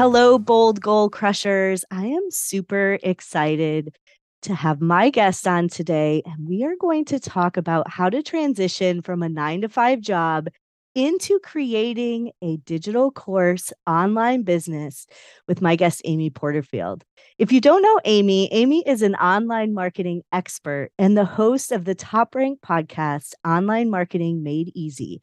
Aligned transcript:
Hello, 0.00 0.38
bold 0.38 0.80
goal 0.80 1.10
crushers. 1.10 1.84
I 1.90 2.06
am 2.06 2.30
super 2.30 2.98
excited 3.02 3.98
to 4.40 4.54
have 4.54 4.80
my 4.80 5.10
guest 5.10 5.46
on 5.46 5.68
today, 5.68 6.22
and 6.24 6.48
we 6.48 6.64
are 6.64 6.74
going 6.80 7.04
to 7.04 7.20
talk 7.20 7.58
about 7.58 7.90
how 7.90 8.08
to 8.08 8.22
transition 8.22 9.02
from 9.02 9.22
a 9.22 9.28
nine 9.28 9.60
to 9.60 9.68
five 9.68 10.00
job 10.00 10.48
into 10.94 11.38
creating 11.40 12.32
a 12.40 12.56
digital 12.56 13.10
course 13.10 13.74
online 13.86 14.42
business 14.42 15.06
with 15.46 15.60
my 15.60 15.76
guest, 15.76 16.00
Amy 16.06 16.30
Porterfield. 16.30 17.04
If 17.36 17.52
you 17.52 17.60
don't 17.60 17.82
know 17.82 18.00
Amy, 18.06 18.50
Amy 18.54 18.82
is 18.86 19.02
an 19.02 19.16
online 19.16 19.74
marketing 19.74 20.22
expert 20.32 20.92
and 20.98 21.14
the 21.14 21.26
host 21.26 21.72
of 21.72 21.84
the 21.84 21.94
top 21.94 22.34
ranked 22.34 22.62
podcast, 22.62 23.34
Online 23.46 23.90
Marketing 23.90 24.42
Made 24.42 24.72
Easy. 24.74 25.20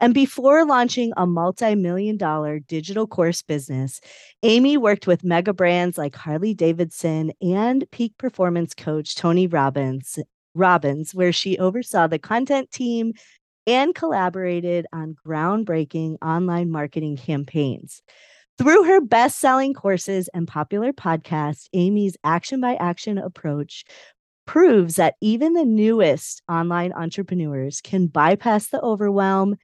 And 0.00 0.14
before 0.14 0.64
launching 0.64 1.12
a 1.16 1.26
multi 1.26 1.74
million 1.74 2.16
dollar 2.16 2.60
digital 2.60 3.06
course 3.06 3.42
business, 3.42 4.00
Amy 4.42 4.76
worked 4.76 5.06
with 5.06 5.24
mega 5.24 5.52
brands 5.52 5.98
like 5.98 6.14
Harley 6.14 6.54
Davidson 6.54 7.32
and 7.42 7.84
peak 7.90 8.16
performance 8.18 8.74
coach 8.74 9.16
Tony 9.16 9.46
Robbins, 9.46 10.18
Robbins, 10.54 11.14
where 11.14 11.32
she 11.32 11.58
oversaw 11.58 12.06
the 12.06 12.18
content 12.18 12.70
team 12.70 13.12
and 13.66 13.94
collaborated 13.94 14.86
on 14.92 15.16
groundbreaking 15.26 16.16
online 16.22 16.70
marketing 16.70 17.16
campaigns. 17.16 18.02
Through 18.58 18.84
her 18.84 19.00
best 19.00 19.38
selling 19.38 19.74
courses 19.74 20.28
and 20.34 20.48
popular 20.48 20.92
podcasts, 20.92 21.68
Amy's 21.72 22.16
action 22.24 22.60
by 22.60 22.74
action 22.76 23.18
approach 23.18 23.84
proves 24.46 24.96
that 24.96 25.14
even 25.20 25.52
the 25.52 25.64
newest 25.64 26.42
online 26.48 26.92
entrepreneurs 26.92 27.80
can 27.80 28.06
bypass 28.06 28.68
the 28.68 28.80
overwhelm 28.80 29.56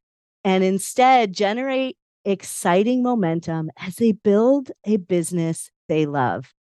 and 0.45 0.63
instead 0.63 1.33
generate 1.33 1.97
exciting 2.25 3.03
momentum 3.03 3.71
as 3.79 3.97
they 3.97 4.13
build 4.13 4.71
a 4.85 4.97
business 4.97 5.71
they 5.89 6.07
love. 6.07 6.53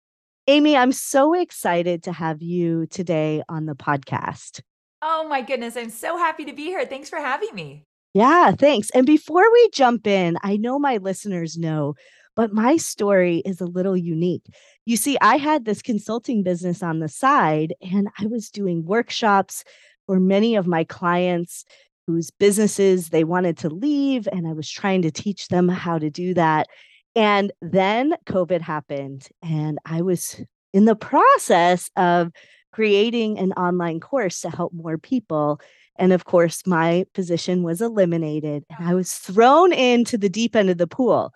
Amy, 0.47 0.75
I'm 0.75 0.91
so 0.91 1.33
excited 1.33 2.03
to 2.03 2.11
have 2.11 2.41
you 2.41 2.85
today 2.87 3.43
on 3.47 3.65
the 3.65 3.75
podcast. 3.75 4.61
Oh 5.01 5.27
my 5.27 5.41
goodness, 5.41 5.77
I'm 5.77 5.89
so 5.89 6.17
happy 6.17 6.45
to 6.45 6.53
be 6.53 6.63
here. 6.63 6.85
Thanks 6.85 7.09
for 7.09 7.17
having 7.17 7.53
me. 7.53 7.85
Yeah, 8.13 8.51
thanks. 8.51 8.89
And 8.91 9.05
before 9.05 9.49
we 9.51 9.69
jump 9.73 10.05
in, 10.05 10.37
I 10.43 10.57
know 10.57 10.77
my 10.79 10.97
listeners 10.97 11.57
know, 11.57 11.95
but 12.35 12.53
my 12.53 12.77
story 12.77 13.37
is 13.45 13.61
a 13.61 13.65
little 13.65 13.97
unique. 13.97 14.45
You 14.85 14.97
see, 14.97 15.17
I 15.21 15.37
had 15.37 15.65
this 15.65 15.81
consulting 15.81 16.43
business 16.43 16.83
on 16.83 16.99
the 16.99 17.09
side, 17.09 17.73
and 17.81 18.07
I 18.19 18.27
was 18.27 18.49
doing 18.49 18.85
workshops 18.85 19.63
for 20.05 20.19
many 20.19 20.55
of 20.55 20.67
my 20.67 20.83
clients 20.83 21.65
whose 22.07 22.31
businesses 22.31 23.09
they 23.09 23.23
wanted 23.23 23.57
to 23.59 23.69
leave. 23.69 24.27
And 24.31 24.47
I 24.47 24.53
was 24.53 24.69
trying 24.69 25.01
to 25.03 25.11
teach 25.11 25.47
them 25.47 25.67
how 25.67 25.97
to 25.97 26.09
do 26.09 26.33
that. 26.33 26.67
And 27.15 27.51
then 27.61 28.13
COVID 28.25 28.61
happened, 28.61 29.27
and 29.43 29.77
I 29.85 30.01
was 30.01 30.41
in 30.73 30.85
the 30.85 30.95
process 30.95 31.91
of 31.95 32.31
creating 32.71 33.37
an 33.37 33.51
online 33.53 33.99
course 33.99 34.41
to 34.41 34.49
help 34.49 34.73
more 34.73 34.97
people. 34.97 35.61
And 35.97 36.11
of 36.11 36.25
course, 36.25 36.65
my 36.65 37.05
position 37.13 37.61
was 37.61 37.81
eliminated, 37.81 38.63
and 38.69 38.89
I 38.89 38.95
was 38.95 39.13
thrown 39.13 39.71
into 39.71 40.17
the 40.17 40.29
deep 40.29 40.55
end 40.55 40.71
of 40.71 40.79
the 40.79 40.87
pool. 40.87 41.33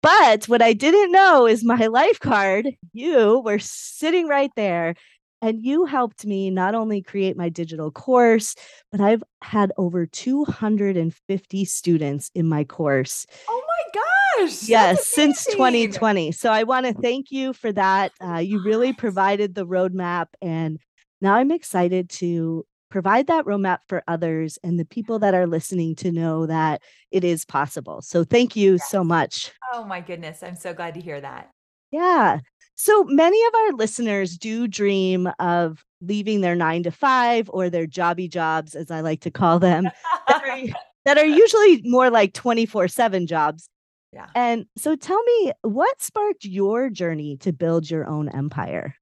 But 0.00 0.44
what 0.44 0.62
I 0.62 0.72
didn't 0.72 1.10
know 1.10 1.46
is 1.46 1.64
my 1.64 1.88
lifeguard, 1.88 2.76
you 2.92 3.40
were 3.40 3.58
sitting 3.58 4.28
right 4.28 4.52
there 4.54 4.94
and 5.42 5.62
you 5.62 5.84
helped 5.84 6.24
me 6.24 6.50
not 6.50 6.74
only 6.74 7.02
create 7.02 7.36
my 7.36 7.48
digital 7.48 7.90
course, 7.90 8.54
but 8.90 9.00
I've 9.00 9.22
had 9.42 9.72
over 9.76 10.06
250 10.06 11.64
students 11.64 12.30
in 12.34 12.48
my 12.48 12.64
course. 12.64 13.26
Oh 13.48 13.62
my 13.68 14.00
gosh. 14.44 14.68
Yes, 14.68 15.06
since 15.06 15.44
2020. 15.46 16.32
So 16.32 16.50
I 16.50 16.62
want 16.64 16.86
to 16.86 16.94
thank 16.94 17.30
you 17.30 17.52
for 17.52 17.72
that. 17.72 18.12
Uh, 18.20 18.38
you 18.38 18.62
really 18.62 18.92
provided 18.92 19.54
the 19.54 19.66
roadmap. 19.66 20.26
And 20.40 20.78
now 21.20 21.34
I'm 21.34 21.50
excited 21.50 22.10
to 22.10 22.66
provide 22.90 23.26
that 23.26 23.44
roadmap 23.44 23.78
for 23.88 24.02
others 24.06 24.58
and 24.62 24.78
the 24.78 24.84
people 24.84 25.18
that 25.18 25.34
are 25.34 25.46
listening 25.46 25.94
to 25.96 26.12
know 26.12 26.46
that 26.46 26.82
it 27.10 27.24
is 27.24 27.44
possible. 27.44 28.00
So 28.00 28.24
thank 28.24 28.56
you 28.56 28.72
yes. 28.72 28.90
so 28.90 29.04
much. 29.04 29.52
Oh 29.72 29.84
my 29.84 30.00
goodness. 30.00 30.42
I'm 30.42 30.56
so 30.56 30.72
glad 30.72 30.94
to 30.94 31.00
hear 31.00 31.20
that. 31.20 31.50
Yeah. 31.90 32.40
So 32.76 33.04
many 33.04 33.42
of 33.46 33.54
our 33.54 33.72
listeners 33.72 34.36
do 34.36 34.68
dream 34.68 35.30
of 35.38 35.82
leaving 36.02 36.42
their 36.42 36.54
nine 36.54 36.82
to 36.82 36.90
five 36.90 37.48
or 37.50 37.70
their 37.70 37.86
jobby 37.86 38.30
jobs, 38.30 38.74
as 38.74 38.90
I 38.90 39.00
like 39.00 39.22
to 39.22 39.30
call 39.30 39.58
them, 39.58 39.84
that, 40.28 40.42
are, 40.44 40.80
that 41.06 41.18
are 41.18 41.26
usually 41.26 41.80
more 41.84 42.10
like 42.10 42.34
24 42.34 42.88
7 42.88 43.26
jobs. 43.26 43.68
Yeah. 44.12 44.26
And 44.34 44.66
so 44.76 44.94
tell 44.94 45.22
me, 45.22 45.52
what 45.62 46.02
sparked 46.02 46.44
your 46.44 46.90
journey 46.90 47.38
to 47.38 47.52
build 47.52 47.90
your 47.90 48.06
own 48.06 48.28
empire? 48.28 48.94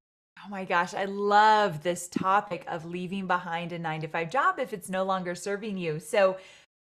Oh 0.45 0.49
my 0.49 0.65
gosh, 0.65 0.95
I 0.95 1.07
love 1.07 1.83
this 1.83 2.09
topic 2.09 2.65
of 2.69 2.85
leaving 2.85 3.27
behind 3.27 3.73
a 3.73 3.79
nine 3.79 4.03
to 4.03 4.09
five 4.09 4.31
job 4.31 4.59
if 4.59 4.73
it's 4.73 4.89
no 4.89 5.03
longer 5.05 5.35
serving 5.35 5.79
you. 5.79 5.99
So, 5.99 6.37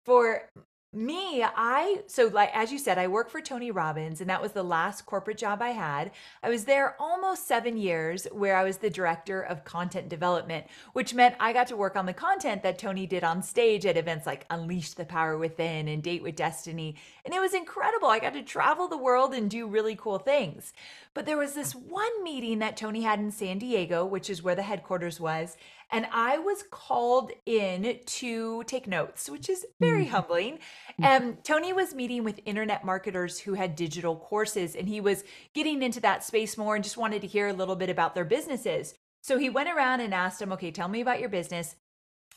for 0.06 0.50
me, 0.94 1.44
I 1.44 2.02
so 2.08 2.28
like 2.28 2.52
as 2.54 2.72
you 2.72 2.78
said, 2.78 2.98
I 2.98 3.08
work 3.08 3.30
for 3.30 3.42
Tony 3.42 3.72
Robbins, 3.72 4.22
and 4.22 4.30
that 4.30 4.42
was 4.42 4.52
the 4.52 4.64
last 4.64 5.06
corporate 5.06 5.38
job 5.38 5.62
I 5.62 5.70
had. 5.70 6.12
I 6.42 6.50
was 6.50 6.66
there 6.66 6.96
almost 7.00 7.48
seven 7.48 7.78
years, 7.78 8.28
where 8.32 8.56
I 8.56 8.64
was 8.64 8.78
the 8.78 8.90
director 8.90 9.42
of 9.42 9.64
content 9.64 10.10
development, 10.10 10.68
which 10.94 11.14
meant 11.14 11.36
I 11.40 11.54
got 11.54 11.68
to 11.68 11.78
work 11.78 11.96
on 11.96 12.06
the 12.06 12.14
content 12.14 12.64
that 12.64 12.78
Tony 12.78 13.08
did 13.08 13.24
on 13.24 13.42
stage 13.42 13.86
at 13.86 13.98
events 13.98 14.26
like 14.26 14.46
Unleash 14.50 14.94
the 14.94 15.06
Power 15.06 15.38
Within 15.38 15.88
and 15.88 16.04
Date 16.04 16.24
with 16.24 16.36
Destiny. 16.36 16.96
And 17.26 17.34
it 17.34 17.40
was 17.40 17.54
incredible. 17.54 18.08
I 18.08 18.20
got 18.20 18.34
to 18.34 18.44
travel 18.44 18.88
the 18.88 18.98
world 18.98 19.34
and 19.34 19.50
do 19.50 19.68
really 19.68 19.96
cool 19.96 20.20
things. 20.20 20.74
But 21.14 21.26
there 21.26 21.38
was 21.38 21.54
this 21.54 21.74
one 21.74 22.24
meeting 22.24 22.60
that 22.60 22.78
Tony 22.78 23.02
had 23.02 23.20
in 23.20 23.32
San 23.32 23.60
Diego, 23.60 24.06
which 24.06 24.30
is 24.30 24.42
where 24.42 24.56
the 24.56 24.64
headquarters 24.64 25.20
was, 25.20 25.58
and 25.94 26.08
I 26.12 26.40
was 26.40 26.64
called 26.72 27.32
in 27.46 28.00
to 28.04 28.64
take 28.64 28.88
notes, 28.88 29.30
which 29.30 29.48
is 29.48 29.64
very 29.80 30.08
mm. 30.08 30.10
humbling. 30.10 30.58
And 31.00 31.24
um, 31.24 31.38
Tony 31.44 31.72
was 31.72 31.94
meeting 31.94 32.24
with 32.24 32.40
internet 32.46 32.84
marketers 32.84 33.40
who 33.40 33.54
had 33.54 33.76
digital 33.76 34.16
courses, 34.16 34.76
and 34.76 34.90
he 34.90 35.00
was 35.00 35.24
getting 35.54 35.84
into 35.84 36.00
that 36.02 36.24
space 36.24 36.58
more 36.58 36.74
and 36.74 36.84
just 36.84 36.98
wanted 36.98 37.22
to 37.22 37.28
hear 37.28 37.48
a 37.48 37.54
little 37.54 37.76
bit 37.76 37.92
about 37.92 38.16
their 38.16 38.26
businesses. 38.26 38.96
So 39.22 39.38
he 39.38 39.52
went 39.52 39.70
around 39.70 40.02
and 40.02 40.16
asked 40.16 40.40
them, 40.40 40.52
okay, 40.54 40.72
tell 40.72 40.88
me 40.88 41.00
about 41.00 41.20
your 41.20 41.30
business. 41.30 41.76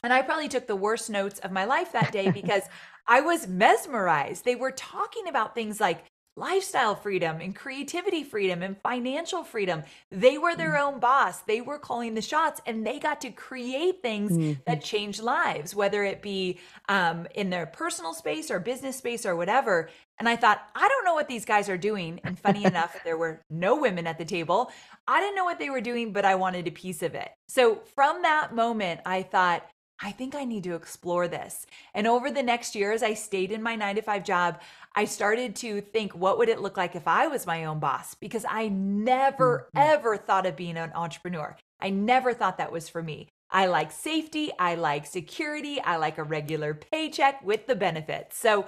And 0.03 0.12
I 0.12 0.21
probably 0.21 0.49
took 0.49 0.67
the 0.67 0.77
worst 0.77 1.09
notes 1.09 1.38
of 1.41 1.50
my 1.50 1.65
life 1.65 1.93
that 1.93 2.12
day 2.12 2.31
because 2.41 2.62
I 3.09 3.23
was 3.23 3.49
mesmerized. 3.49 4.44
They 4.44 4.55
were 4.55 4.71
talking 4.71 5.28
about 5.28 5.55
things 5.55 5.81
like 5.81 6.05
lifestyle 6.37 6.95
freedom 6.95 7.41
and 7.41 7.57
creativity 7.57 8.23
freedom 8.23 8.63
and 8.63 8.77
financial 8.83 9.43
freedom. 9.43 9.83
They 10.11 10.37
were 10.39 10.55
their 10.55 10.75
mm-hmm. 10.75 10.95
own 10.95 11.01
boss. 11.01 11.41
They 11.41 11.63
were 11.63 11.79
calling 11.79 12.15
the 12.15 12.23
shots 12.23 12.61
and 12.67 12.87
they 12.87 12.99
got 12.99 13.23
to 13.23 13.31
create 13.31 14.03
things 14.03 14.33
mm-hmm. 14.33 14.61
that 14.67 14.83
change 14.83 15.21
lives, 15.21 15.75
whether 15.75 16.05
it 16.05 16.21
be 16.21 16.59
um, 16.89 17.27
in 17.35 17.51
their 17.51 17.67
personal 17.67 18.13
space 18.13 18.51
or 18.51 18.61
business 18.61 18.97
space 18.97 19.25
or 19.25 19.35
whatever. 19.35 19.89
And 20.19 20.29
I 20.29 20.37
thought, 20.37 20.63
I 20.75 20.87
don't 20.89 21.05
know 21.05 21.15
what 21.15 21.29
these 21.29 21.44
guys 21.44 21.69
are 21.69 21.79
doing. 21.79 22.21
And 22.23 22.39
funny 22.39 22.65
enough, 22.67 22.97
there 23.05 23.17
were 23.17 23.43
no 23.50 23.77
women 23.77 24.06
at 24.06 24.19
the 24.19 24.25
table. 24.25 24.71
I 25.09 25.21
didn't 25.21 25.37
know 25.37 25.44
what 25.44 25.59
they 25.59 25.71
were 25.71 25.81
doing, 25.81 26.12
but 26.12 26.25
I 26.25 26.35
wanted 26.35 26.69
a 26.69 26.71
piece 26.71 27.03
of 27.03 27.15
it. 27.15 27.31
So 27.49 27.81
from 27.94 28.23
that 28.23 28.55
moment, 28.55 29.00
I 29.06 29.23
thought, 29.23 29.67
I 30.00 30.12
think 30.12 30.34
I 30.34 30.44
need 30.44 30.64
to 30.64 30.75
explore 30.75 31.26
this. 31.26 31.66
And 31.94 32.06
over 32.06 32.31
the 32.31 32.43
next 32.43 32.75
year, 32.75 32.93
as 32.93 33.02
I 33.02 33.14
stayed 33.14 33.50
in 33.50 33.62
my 33.62 33.76
nine 33.76 33.96
to 33.96 34.02
five 34.02 34.25
job, 34.25 34.60
I 34.94 35.04
started 35.04 35.56
to 35.56 35.81
think, 35.81 36.14
what 36.14 36.38
would 36.38 36.48
it 36.48 36.60
look 36.60 36.76
like 36.76 36.94
if 36.94 37.08
I 37.08 37.28
was 37.28 37.46
my 37.46 37.64
own 37.64 37.78
boss? 37.78 38.14
Because 38.14 38.44
I 38.48 38.69
never, 38.69 39.69
mm-hmm. 39.75 39.90
ever 39.93 40.16
thought 40.16 40.46
of 40.46 40.56
being 40.56 40.76
an 40.76 40.93
entrepreneur. 40.94 41.56
I 41.81 41.90
never 41.90 42.34
thought 42.34 42.58
that 42.58 42.72
was 42.72 42.88
for 42.88 43.02
me. 43.02 43.28
I 43.50 43.66
like 43.66 43.93
safety. 43.93 44.50
I 44.58 44.75
like 44.75 45.06
security. 45.06 45.81
I 45.81 45.96
like 45.96 46.19
a 46.19 46.25
regular 46.25 46.75
paycheck 46.75 47.43
with 47.44 47.66
the 47.66 47.76
benefits. 47.76 48.37
So 48.37 48.66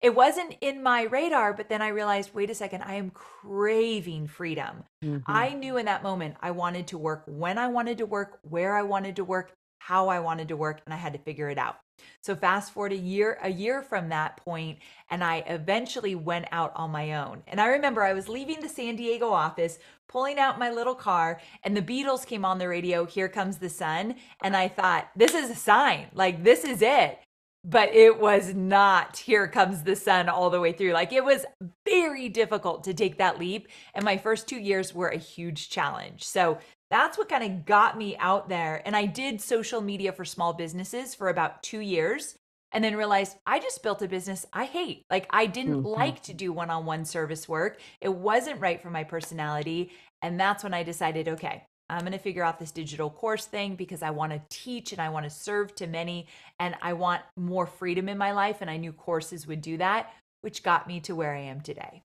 it 0.00 0.14
wasn't 0.14 0.56
in 0.62 0.82
my 0.82 1.02
radar, 1.02 1.52
but 1.52 1.68
then 1.68 1.82
I 1.82 1.88
realized 1.88 2.32
wait 2.32 2.48
a 2.48 2.54
second, 2.54 2.82
I 2.82 2.94
am 2.94 3.10
craving 3.10 4.28
freedom. 4.28 4.84
Mm-hmm. 5.04 5.30
I 5.30 5.52
knew 5.52 5.76
in 5.76 5.86
that 5.86 6.02
moment 6.02 6.36
I 6.40 6.52
wanted 6.52 6.86
to 6.88 6.98
work 6.98 7.24
when 7.26 7.58
I 7.58 7.68
wanted 7.68 7.98
to 7.98 8.06
work, 8.06 8.38
where 8.42 8.74
I 8.76 8.82
wanted 8.82 9.16
to 9.16 9.24
work, 9.24 9.52
how 9.80 10.08
I 10.08 10.20
wanted 10.20 10.48
to 10.48 10.56
work 10.56 10.82
and 10.84 10.94
I 10.94 10.98
had 10.98 11.14
to 11.14 11.18
figure 11.18 11.48
it 11.48 11.58
out. 11.58 11.76
So 12.22 12.36
fast 12.36 12.72
forward 12.72 12.92
a 12.92 12.96
year 12.96 13.38
a 13.42 13.50
year 13.50 13.82
from 13.82 14.08
that 14.08 14.36
point 14.36 14.78
and 15.10 15.24
I 15.24 15.38
eventually 15.46 16.14
went 16.14 16.46
out 16.52 16.72
on 16.76 16.90
my 16.90 17.14
own. 17.14 17.42
And 17.48 17.60
I 17.60 17.68
remember 17.68 18.02
I 18.02 18.12
was 18.12 18.28
leaving 18.28 18.60
the 18.60 18.68
San 18.68 18.94
Diego 18.96 19.30
office, 19.30 19.78
pulling 20.08 20.38
out 20.38 20.58
my 20.58 20.70
little 20.70 20.94
car 20.94 21.40
and 21.64 21.76
the 21.76 21.82
Beatles 21.82 22.26
came 22.26 22.44
on 22.44 22.58
the 22.58 22.68
radio, 22.68 23.06
Here 23.06 23.28
Comes 23.28 23.58
the 23.58 23.70
Sun, 23.70 24.16
and 24.42 24.56
I 24.56 24.68
thought 24.68 25.08
this 25.16 25.34
is 25.34 25.50
a 25.50 25.54
sign. 25.54 26.08
Like 26.14 26.44
this 26.44 26.64
is 26.64 26.82
it. 26.82 27.18
But 27.62 27.94
it 27.94 28.18
was 28.18 28.54
not 28.54 29.18
Here 29.18 29.46
Comes 29.46 29.82
the 29.82 29.96
Sun 29.96 30.28
all 30.28 30.48
the 30.50 30.60
way 30.60 30.72
through. 30.72 30.92
Like 30.92 31.12
it 31.12 31.24
was 31.24 31.44
very 31.86 32.28
difficult 32.28 32.84
to 32.84 32.94
take 32.94 33.18
that 33.18 33.38
leap 33.38 33.68
and 33.94 34.04
my 34.04 34.16
first 34.16 34.46
2 34.48 34.56
years 34.56 34.94
were 34.94 35.08
a 35.08 35.18
huge 35.18 35.68
challenge. 35.68 36.24
So 36.24 36.58
that's 36.90 37.16
what 37.16 37.28
kind 37.28 37.44
of 37.44 37.64
got 37.64 37.96
me 37.96 38.16
out 38.18 38.48
there. 38.48 38.82
And 38.84 38.96
I 38.96 39.06
did 39.06 39.40
social 39.40 39.80
media 39.80 40.12
for 40.12 40.24
small 40.24 40.52
businesses 40.52 41.14
for 41.14 41.28
about 41.28 41.62
two 41.62 41.80
years 41.80 42.36
and 42.72 42.84
then 42.84 42.96
realized 42.96 43.36
I 43.46 43.58
just 43.58 43.82
built 43.82 44.02
a 44.02 44.08
business 44.08 44.46
I 44.52 44.64
hate. 44.64 45.04
Like 45.10 45.26
I 45.30 45.46
didn't 45.46 45.82
mm-hmm. 45.82 45.86
like 45.86 46.22
to 46.24 46.34
do 46.34 46.52
one 46.52 46.70
on 46.70 46.86
one 46.86 47.04
service 47.04 47.48
work, 47.48 47.80
it 48.00 48.12
wasn't 48.12 48.60
right 48.60 48.82
for 48.82 48.90
my 48.90 49.04
personality. 49.04 49.92
And 50.22 50.38
that's 50.38 50.64
when 50.64 50.74
I 50.74 50.82
decided 50.82 51.28
okay, 51.28 51.64
I'm 51.88 52.00
going 52.00 52.12
to 52.12 52.18
figure 52.18 52.44
out 52.44 52.58
this 52.58 52.70
digital 52.70 53.10
course 53.10 53.46
thing 53.46 53.74
because 53.74 54.02
I 54.02 54.10
want 54.10 54.32
to 54.32 54.40
teach 54.48 54.92
and 54.92 55.00
I 55.00 55.08
want 55.08 55.24
to 55.24 55.30
serve 55.30 55.74
to 55.76 55.86
many 55.86 56.28
and 56.60 56.76
I 56.80 56.92
want 56.92 57.22
more 57.36 57.66
freedom 57.66 58.08
in 58.08 58.16
my 58.16 58.32
life. 58.32 58.58
And 58.60 58.70
I 58.70 58.76
knew 58.76 58.92
courses 58.92 59.46
would 59.46 59.60
do 59.60 59.76
that, 59.78 60.12
which 60.42 60.62
got 60.62 60.86
me 60.86 61.00
to 61.00 61.16
where 61.16 61.34
I 61.34 61.40
am 61.40 61.60
today. 61.60 62.02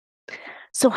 So 0.75 0.91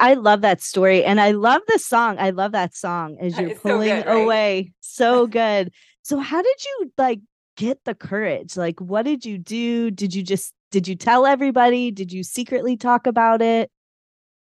I 0.00 0.14
love 0.14 0.42
that 0.42 0.62
story 0.62 1.04
and 1.04 1.20
I 1.20 1.32
love 1.32 1.62
the 1.66 1.80
song. 1.80 2.18
I 2.20 2.30
love 2.30 2.52
that 2.52 2.76
song 2.76 3.16
as 3.20 3.36
you're 3.40 3.56
pulling 3.56 3.88
so 3.88 3.96
good, 3.96 4.06
right? 4.06 4.22
away. 4.22 4.72
So 4.78 5.26
good. 5.40 5.72
So 6.02 6.20
how 6.20 6.40
did 6.40 6.64
you 6.64 6.92
like 6.96 7.18
get 7.56 7.80
the 7.84 7.96
courage? 7.96 8.56
Like 8.56 8.80
what 8.80 9.02
did 9.02 9.24
you 9.26 9.38
do? 9.38 9.90
Did 9.90 10.14
you 10.14 10.22
just 10.22 10.54
did 10.70 10.86
you 10.86 10.94
tell 10.94 11.26
everybody? 11.26 11.90
Did 11.90 12.12
you 12.12 12.22
secretly 12.22 12.76
talk 12.76 13.08
about 13.08 13.42
it? 13.42 13.72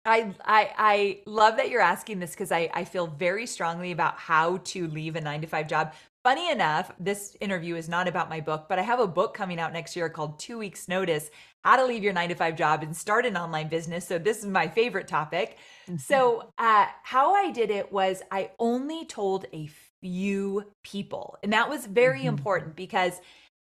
I 0.04 0.34
I 0.44 0.70
I 0.76 1.20
love 1.24 1.56
that 1.56 1.70
you're 1.70 1.80
asking 1.80 2.18
this 2.18 2.32
because 2.32 2.52
I 2.52 2.68
I 2.74 2.84
feel 2.84 3.06
very 3.06 3.46
strongly 3.46 3.92
about 3.92 4.18
how 4.18 4.58
to 4.58 4.88
leave 4.88 5.16
a 5.16 5.22
9 5.22 5.40
to 5.40 5.46
5 5.46 5.68
job. 5.68 5.94
Funny 6.22 6.50
enough, 6.50 6.92
this 7.00 7.34
interview 7.40 7.76
is 7.76 7.88
not 7.88 8.08
about 8.08 8.28
my 8.28 8.40
book, 8.40 8.66
but 8.68 8.78
I 8.78 8.82
have 8.82 9.00
a 9.00 9.06
book 9.06 9.32
coming 9.32 9.58
out 9.58 9.72
next 9.72 9.96
year 9.96 10.10
called 10.10 10.38
2 10.38 10.58
Weeks 10.58 10.86
Notice 10.86 11.30
how 11.64 11.76
to 11.76 11.84
leave 11.84 12.02
your 12.02 12.12
nine 12.12 12.28
to 12.28 12.34
five 12.34 12.56
job 12.56 12.82
and 12.82 12.96
start 12.96 13.26
an 13.26 13.36
online 13.36 13.68
business. 13.68 14.06
So, 14.06 14.18
this 14.18 14.38
is 14.38 14.46
my 14.46 14.68
favorite 14.68 15.08
topic. 15.08 15.58
Mm-hmm. 15.86 15.96
So, 15.96 16.52
uh, 16.58 16.86
how 17.02 17.34
I 17.34 17.50
did 17.50 17.70
it 17.70 17.92
was 17.92 18.22
I 18.30 18.50
only 18.58 19.04
told 19.04 19.46
a 19.52 19.68
few 20.00 20.64
people. 20.82 21.38
And 21.42 21.52
that 21.52 21.68
was 21.68 21.86
very 21.86 22.20
mm-hmm. 22.20 22.28
important 22.28 22.76
because 22.76 23.20